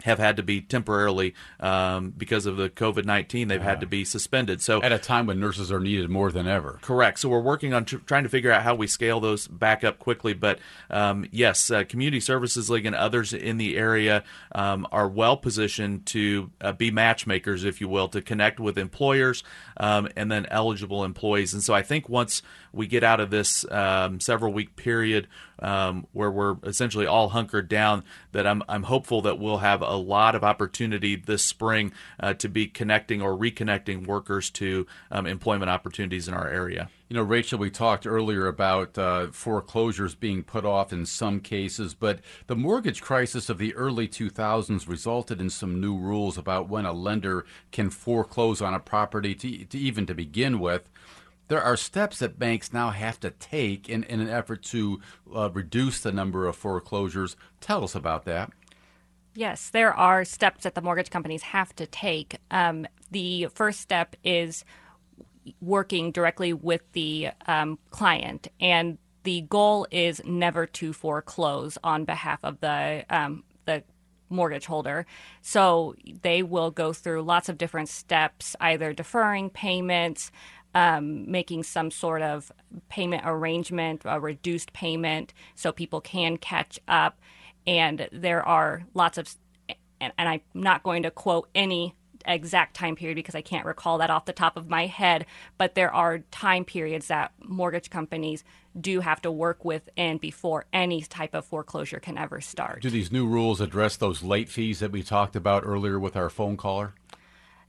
have 0.05 0.19
had 0.19 0.37
to 0.37 0.43
be 0.43 0.61
temporarily 0.61 1.33
um, 1.61 2.11
because 2.17 2.47
of 2.47 2.57
the 2.57 2.69
COVID 2.69 3.05
nineteen. 3.05 3.47
They've 3.47 3.63
had 3.63 3.81
to 3.81 3.87
be 3.87 4.05
suspended. 4.05 4.61
So 4.61 4.83
at 4.83 4.91
a 4.91 4.99
time 4.99 5.27
when 5.27 5.39
nurses 5.39 5.71
are 5.71 5.79
needed 5.79 6.11
more 6.11 6.33
than 6.33 6.49
ever. 6.49 6.81
Correct. 6.83 7.21
So 7.21 7.29
we're 7.29 7.41
working 7.41 7.73
on 7.73 7.85
tr- 7.85 7.99
trying 7.99 8.25
to 8.25 8.29
figure 8.29 8.51
out 8.51 8.63
how 8.63 8.75
we 8.75 8.89
scale 8.89 9.21
those 9.21 9.47
back 9.47 9.85
up 9.85 10.01
quickly. 10.01 10.33
But 10.33 10.59
um, 10.91 11.27
yes, 11.31 11.71
uh, 11.71 11.85
Community 11.85 12.19
Services 12.19 12.69
League 12.69 12.87
and 12.87 12.97
others 12.97 13.33
in 13.33 13.59
the 13.59 13.77
area 13.77 14.25
um, 14.53 14.89
are 14.91 15.09
well 15.09 15.37
positioned 15.37 16.07
to 16.07 16.51
uh, 16.61 16.73
be 16.73 16.91
matchmakers, 16.91 17.63
if 17.63 17.81
you 17.81 17.87
will, 17.87 18.09
to 18.09 18.21
connect 18.21 18.59
with 18.59 18.79
employers 18.79 19.45
um, 19.77 20.09
and 20.17 20.33
then 20.33 20.47
eligible 20.51 21.05
employees. 21.05 21.55
And 21.55 21.63
so 21.63 21.75
I 21.75 21.83
think 21.83 22.09
once 22.09 22.43
we 22.73 22.87
get 22.87 23.05
out 23.05 23.21
of 23.21 23.31
this 23.31 23.65
um, 23.71 24.21
several 24.21 24.53
week 24.53 24.77
period 24.77 25.29
um, 25.59 26.07
where 26.13 26.31
we're 26.31 26.57
essentially 26.65 27.07
all 27.07 27.31
hunkered 27.31 27.69
down, 27.69 28.05
that 28.33 28.47
I'm 28.47 28.63
I'm 28.69 28.85
hopeful 28.85 29.23
that 29.23 29.39
we'll 29.39 29.59
have 29.59 29.81
a 29.81 29.97
lot 29.97 30.35
of 30.35 30.43
opportunity 30.43 31.17
this 31.17 31.43
spring 31.43 31.93
uh, 32.19 32.35
to 32.35 32.49
be 32.49 32.67
connecting 32.67 33.23
or 33.23 33.37
reconnecting 33.37 34.07
workers 34.07 34.51
to 34.51 34.87
um, 35.11 35.27
employment 35.27 35.71
opportunities 35.71 36.29
in 36.29 36.35
our 36.35 36.49
area. 36.49 36.91
You 37.09 37.17
know, 37.19 37.25
Rachel, 37.25 37.59
we 37.59 37.71
talked 37.71 38.07
earlier 38.07 38.47
about 38.47 38.97
uh, 38.97 39.27
foreclosures 39.33 40.15
being 40.15 40.43
put 40.43 40.65
off 40.65 40.95
in 40.95 41.05
some 41.05 41.41
cases, 41.41 41.93
but 41.93 42.21
the 42.47 42.57
mortgage 42.57 43.03
crisis 43.03 43.51
of 43.51 43.59
the 43.59 43.75
early 43.75 44.09
2000s 44.09 44.89
resulted 44.89 45.39
in 45.39 45.51
some 45.51 45.79
new 45.79 45.97
rules 45.97 46.39
about 46.39 46.71
when 46.71 46.87
a 46.87 46.93
lender 46.93 47.45
can 47.71 47.91
foreclose 47.91 48.63
on 48.63 48.73
a 48.73 48.81
property 48.81 49.35
to, 49.35 49.65
to 49.67 49.79
even 49.79 50.07
to 50.07 50.15
begin 50.15 50.59
with 50.59 50.89
there 51.49 51.63
are 51.63 51.77
steps 51.77 52.19
that 52.21 52.39
banks 52.39 52.73
now 52.73 52.91
have 52.91 53.21
to 53.21 53.31
take 53.31 53.89
in, 53.89 54.05
in 54.05 54.21
an 54.21 54.29
effort 54.29 54.63
to 54.63 55.01
uh, 55.35 55.51
reduce 55.51 56.01
the 56.01 56.13
number 56.13 56.47
of 56.47 56.57
foreclosures. 56.57 57.37
Tell 57.61 57.85
us 57.85 57.95
about 57.95 58.25
that. 58.25 58.51
Yes, 59.35 59.71
there 59.71 59.95
are 59.95 60.25
steps 60.25 60.65
that 60.65 60.75
the 60.75 60.83
mortgage 60.83 61.11
companies 61.11 61.43
have 61.43 61.75
to 61.77 61.87
take. 61.87 62.39
Um, 62.51 62.87
the 63.11 63.49
first 63.55 63.81
step 63.81 64.15
is 64.23 64.65
working 65.61 66.13
directly 66.13 66.53
with 66.53 66.83
the 66.93 67.31
um, 67.47 67.79
client, 67.91 68.49
and 68.61 68.99
the 69.23 69.43
goal 69.43 69.87
is 69.91 70.21
never 70.25 70.67
to 70.67 70.93
foreclose 70.93 71.79
on 71.83 72.05
behalf 72.05 72.41
of 72.43 72.61
the 72.61 73.05
um, 73.09 73.45
the 73.65 73.85
mortgage 74.29 74.67
holder. 74.67 75.07
So 75.41 75.95
they 76.23 76.43
will 76.43 76.71
go 76.71 76.93
through 76.93 77.23
lots 77.23 77.49
of 77.49 77.59
different 77.59 77.89
steps, 77.89 78.57
either 78.61 78.93
deferring 78.93 79.51
payments, 79.51 80.31
um, 80.75 81.31
making 81.31 81.63
some 81.63 81.91
sort 81.91 82.23
of 82.23 82.51
payment 82.89 83.23
arrangement, 83.27 84.03
a 84.05 84.21
reduced 84.21 84.73
payment, 84.73 85.35
so 85.55 85.73
people 85.73 86.01
can 86.01 86.37
catch 86.37 86.79
up. 86.89 87.19
And 87.67 88.09
there 88.13 88.43
are 88.47 88.85
lots 88.95 89.19
of, 89.19 89.35
and, 90.01 90.13
and 90.19 90.29
I'm 90.29 90.41
not 90.55 90.83
going 90.83 91.03
to 91.05 91.11
quote 91.11 91.49
any 91.55 91.95
exact 92.27 92.75
time 92.75 92.97
period 92.97 93.17
because 93.17 93.35
I 93.35 93.43
can't 93.43 93.67
recall 93.67 93.99
that 93.99 94.11
off 94.11 94.25
the 94.25 94.33
top 94.33 94.57
of 94.57 94.69
my 94.69 94.87
head, 94.87 95.27
but 95.59 95.75
there 95.75 95.93
are 95.93 96.21
time 96.31 96.65
periods 96.65 97.09
that 97.09 97.33
mortgage 97.43 97.91
companies 97.91 98.45
do 98.81 99.01
have 99.01 99.21
to 99.23 99.31
work 99.31 99.65
with 99.65 99.89
and 99.97 100.21
before 100.21 100.65
any 100.73 101.03
type 101.03 101.35
of 101.35 101.45
foreclosure 101.45 102.01
can 102.01 102.17
ever 102.17 102.41
start. 102.41 102.83
Do 102.83 102.91
these 102.91 103.13
new 103.13 103.27
rules 103.27 103.61
address 103.61 103.97
those 103.97 104.23
late 104.23 104.49
fees 104.49 104.79
that 104.81 104.93
we 104.93 105.03
talked 105.03 105.37
about 105.37 105.65
earlier 105.67 105.99
with 105.99 106.17
our 106.17 106.31
phone 106.31 106.57
caller? 106.57 106.95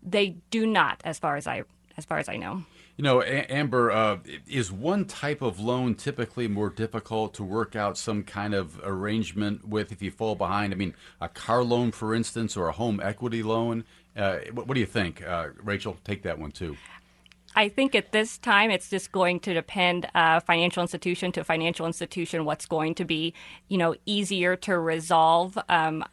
They 0.01 0.37
do 0.49 0.65
not, 0.65 1.01
as 1.03 1.19
far 1.19 1.35
as 1.35 1.47
I 1.47 1.63
as 1.97 2.05
far 2.05 2.17
as 2.17 2.27
I 2.27 2.37
know. 2.37 2.63
You 2.95 3.03
know, 3.03 3.23
Amber, 3.23 3.91
uh, 3.91 4.19
is 4.47 4.71
one 4.71 5.05
type 5.05 5.41
of 5.41 5.59
loan 5.59 5.95
typically 5.95 6.47
more 6.47 6.69
difficult 6.69 7.33
to 7.35 7.43
work 7.43 7.75
out 7.75 7.97
some 7.97 8.21
kind 8.23 8.53
of 8.53 8.79
arrangement 8.83 9.67
with 9.67 9.91
if 9.91 10.01
you 10.03 10.11
fall 10.11 10.35
behind? 10.35 10.73
I 10.73 10.75
mean, 10.77 10.93
a 11.19 11.27
car 11.27 11.63
loan, 11.63 11.91
for 11.91 12.13
instance, 12.13 12.55
or 12.55 12.67
a 12.67 12.71
home 12.71 12.99
equity 13.03 13.41
loan. 13.41 13.83
Uh, 14.15 14.39
what, 14.51 14.67
what, 14.67 14.75
do 14.75 14.79
you 14.79 14.85
think, 14.85 15.25
uh, 15.27 15.47
Rachel? 15.63 15.97
Take 16.03 16.21
that 16.23 16.37
one 16.37 16.51
too. 16.51 16.77
I 17.55 17.69
think 17.69 17.95
at 17.95 18.11
this 18.11 18.37
time 18.37 18.69
it's 18.69 18.89
just 18.89 19.11
going 19.11 19.39
to 19.41 19.53
depend 19.53 20.07
uh, 20.13 20.39
financial 20.39 20.81
institution 20.81 21.31
to 21.33 21.43
financial 21.43 21.85
institution 21.85 22.45
what's 22.45 22.65
going 22.65 22.95
to 22.95 23.05
be 23.05 23.33
you 23.69 23.77
know 23.77 23.95
easier 24.05 24.55
to 24.57 24.77
resolve. 24.77 25.57
Um, 25.69 26.03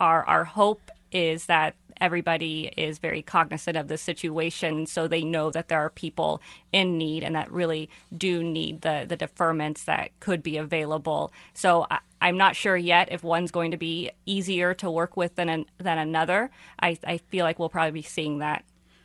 our 0.00 0.24
our 0.26 0.44
hope 0.44 0.90
is 1.10 1.46
that 1.46 1.74
everybody 2.00 2.72
is 2.76 2.98
very 2.98 3.22
cognizant 3.22 3.76
of 3.76 3.88
the 3.88 3.98
situation 3.98 4.86
so 4.86 5.06
they 5.06 5.22
know 5.22 5.50
that 5.50 5.68
there 5.68 5.80
are 5.80 5.90
people 5.90 6.40
in 6.72 6.98
need 6.98 7.22
and 7.22 7.34
that 7.34 7.50
really 7.50 7.88
do 8.16 8.42
need 8.42 8.82
the, 8.82 9.04
the 9.08 9.16
deferments 9.16 9.84
that 9.84 10.10
could 10.20 10.42
be 10.42 10.56
available. 10.56 11.32
So 11.54 11.86
I, 11.90 11.98
I'm 12.20 12.36
not 12.36 12.56
sure 12.56 12.76
yet 12.76 13.08
if 13.10 13.22
one's 13.22 13.50
going 13.50 13.70
to 13.70 13.76
be 13.76 14.10
easier 14.26 14.74
to 14.74 14.90
work 14.90 15.16
with 15.16 15.36
than, 15.36 15.48
an, 15.48 15.66
than 15.78 15.98
another. 15.98 16.50
I, 16.80 16.98
I 17.06 17.18
feel 17.18 17.44
like 17.44 17.58
we'll 17.58 17.68
probably 17.68 17.92
be 17.92 18.02
seeing 18.02 18.38
that 18.38 18.64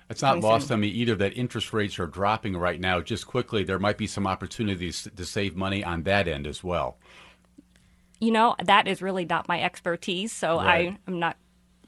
it's 0.10 0.22
not 0.22 0.42
lost 0.42 0.72
on 0.72 0.80
me 0.80 0.90
either 0.90 1.16
that 1.16 1.34
interest 1.34 1.74
rates 1.74 1.98
are 1.98 2.06
dropping 2.06 2.56
right 2.56 2.80
now. 2.80 3.02
Just 3.02 3.26
quickly, 3.26 3.64
there 3.64 3.80
might 3.80 3.98
be 3.98 4.06
some 4.06 4.28
opportunities 4.28 5.08
to 5.16 5.26
save 5.26 5.56
money 5.56 5.84
on 5.84 6.04
that 6.04 6.28
end 6.28 6.46
as 6.46 6.64
well. 6.64 6.98
You 8.20 8.32
know, 8.32 8.56
that 8.64 8.88
is 8.88 9.02
really 9.02 9.26
not 9.26 9.48
my 9.48 9.62
expertise, 9.62 10.32
so 10.32 10.58
right. 10.58 10.92
I, 10.92 10.98
am 11.08 11.20
not 11.20 11.36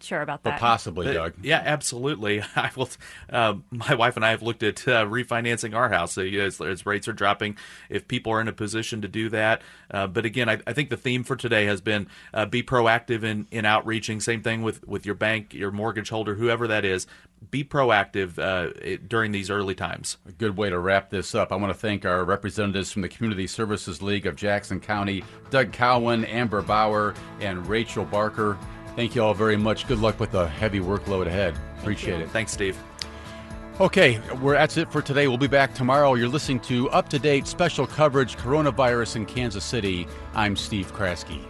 sure 0.02 0.22
about 0.22 0.43
that. 0.43 0.54
But 0.54 0.60
possibly, 0.60 1.14
Doug. 1.14 1.34
yeah, 1.41 1.62
absolutely. 1.64 2.41
I 2.56 2.72
will. 2.76 2.89
Uh, 3.30 3.56
my 3.72 3.96
wife 3.96 4.16
and 4.16 4.26
I 4.26 4.32
have 4.32 4.41
looked 4.41 4.64
at 4.64 4.88
uh, 4.88 5.06
refinancing 5.06 5.76
our 5.76 5.89
house 5.89 6.14
so, 6.14 6.22
as, 6.22 6.62
as, 6.62 6.86
rates 6.86 7.08
are 7.08 7.14
dropping. 7.14 7.58
If 7.89 8.08
people 8.08 8.32
are 8.32 8.41
in 8.41 8.48
a 8.48 8.54
position 8.54 9.02
to 9.02 9.08
do 9.08 9.30
that, 9.30 9.62
uh, 9.91 10.08
but 10.08 10.26
again, 10.26 10.50
I, 10.50 10.60
I, 10.68 10.74
think 10.74 10.89
the 10.89 10.98
theme 10.98 11.24
for 11.24 11.36
today 11.36 11.66
has 11.66 11.82
been 11.82 12.08
uh, 12.34 12.46
be 12.46 12.64
proactive 12.64 13.24
in 13.24 13.48
in 13.52 13.66
outreaching. 13.66 14.20
Same 14.20 14.41
thing 14.41 14.62
with 14.62 14.88
with 14.88 15.06
your 15.06 15.16
bank, 15.16 15.54
your 15.54 15.72
mortgage 15.72 16.10
holder, 16.10 16.36
whoever 16.36 16.68
that 16.68 16.86
is. 16.86 17.08
Be 17.52 17.64
proactive 17.64 18.39
uh, 18.39 18.98
during 19.08 19.32
these 19.32 19.50
early 19.50 19.76
times. 19.76 20.18
A 20.28 20.32
good 20.32 20.58
way 20.58 20.70
to 20.70 20.80
wrap 20.80 21.10
this 21.10 21.36
up. 21.36 21.52
I 21.52 21.58
want 21.58 21.72
to 21.72 21.78
thank 21.78 22.06
our 22.06 22.24
representatives 22.24 22.91
from 22.91 23.04
the 23.04 23.10
Community 23.10 23.46
Services 23.46 24.02
League 24.02 24.26
of 24.26 24.36
Jackson 24.36 24.80
County, 24.80 25.24
Doug 25.52 25.72
Cowan, 25.72 26.26
Amber 26.26 26.62
Bauer, 26.62 27.14
and 27.39 27.68
Rachel 27.68 28.06
Barker. 28.06 28.58
Thank 28.96 29.16
you 29.16 29.24
all 29.24 29.34
very 29.34 29.58
much. 29.58 29.88
Good 29.88 30.00
luck 30.00 30.20
with 30.20 30.32
the 30.32 30.48
heavy 30.48 30.80
workload 30.80 31.28
ahead. 31.28 31.56
Appreciate 31.80 32.22
it. 32.22 32.30
Thanks, 32.30 32.52
Steve. 32.52 32.78
Okay, 33.82 34.22
we're, 34.41 34.54
that's 34.54 34.78
it 34.78 34.89
for 34.89 35.02
today. 35.02 35.28
We'll 35.28 35.38
be 35.38 35.48
back 35.48 35.74
tomorrow. 35.74 36.14
You're 36.14 36.30
listening 36.30 36.62
to 36.62 36.89
up 36.91 37.10
to 37.10 37.20
date 37.20 37.46
special 37.46 37.86
coverage 37.86 38.38
coronavirus 38.38 39.18
in 39.18 39.26
Kansas 39.26 39.66
City. 39.66 40.08
I'm 40.34 40.56
Steve 40.56 40.93
Kraske. 40.93 41.41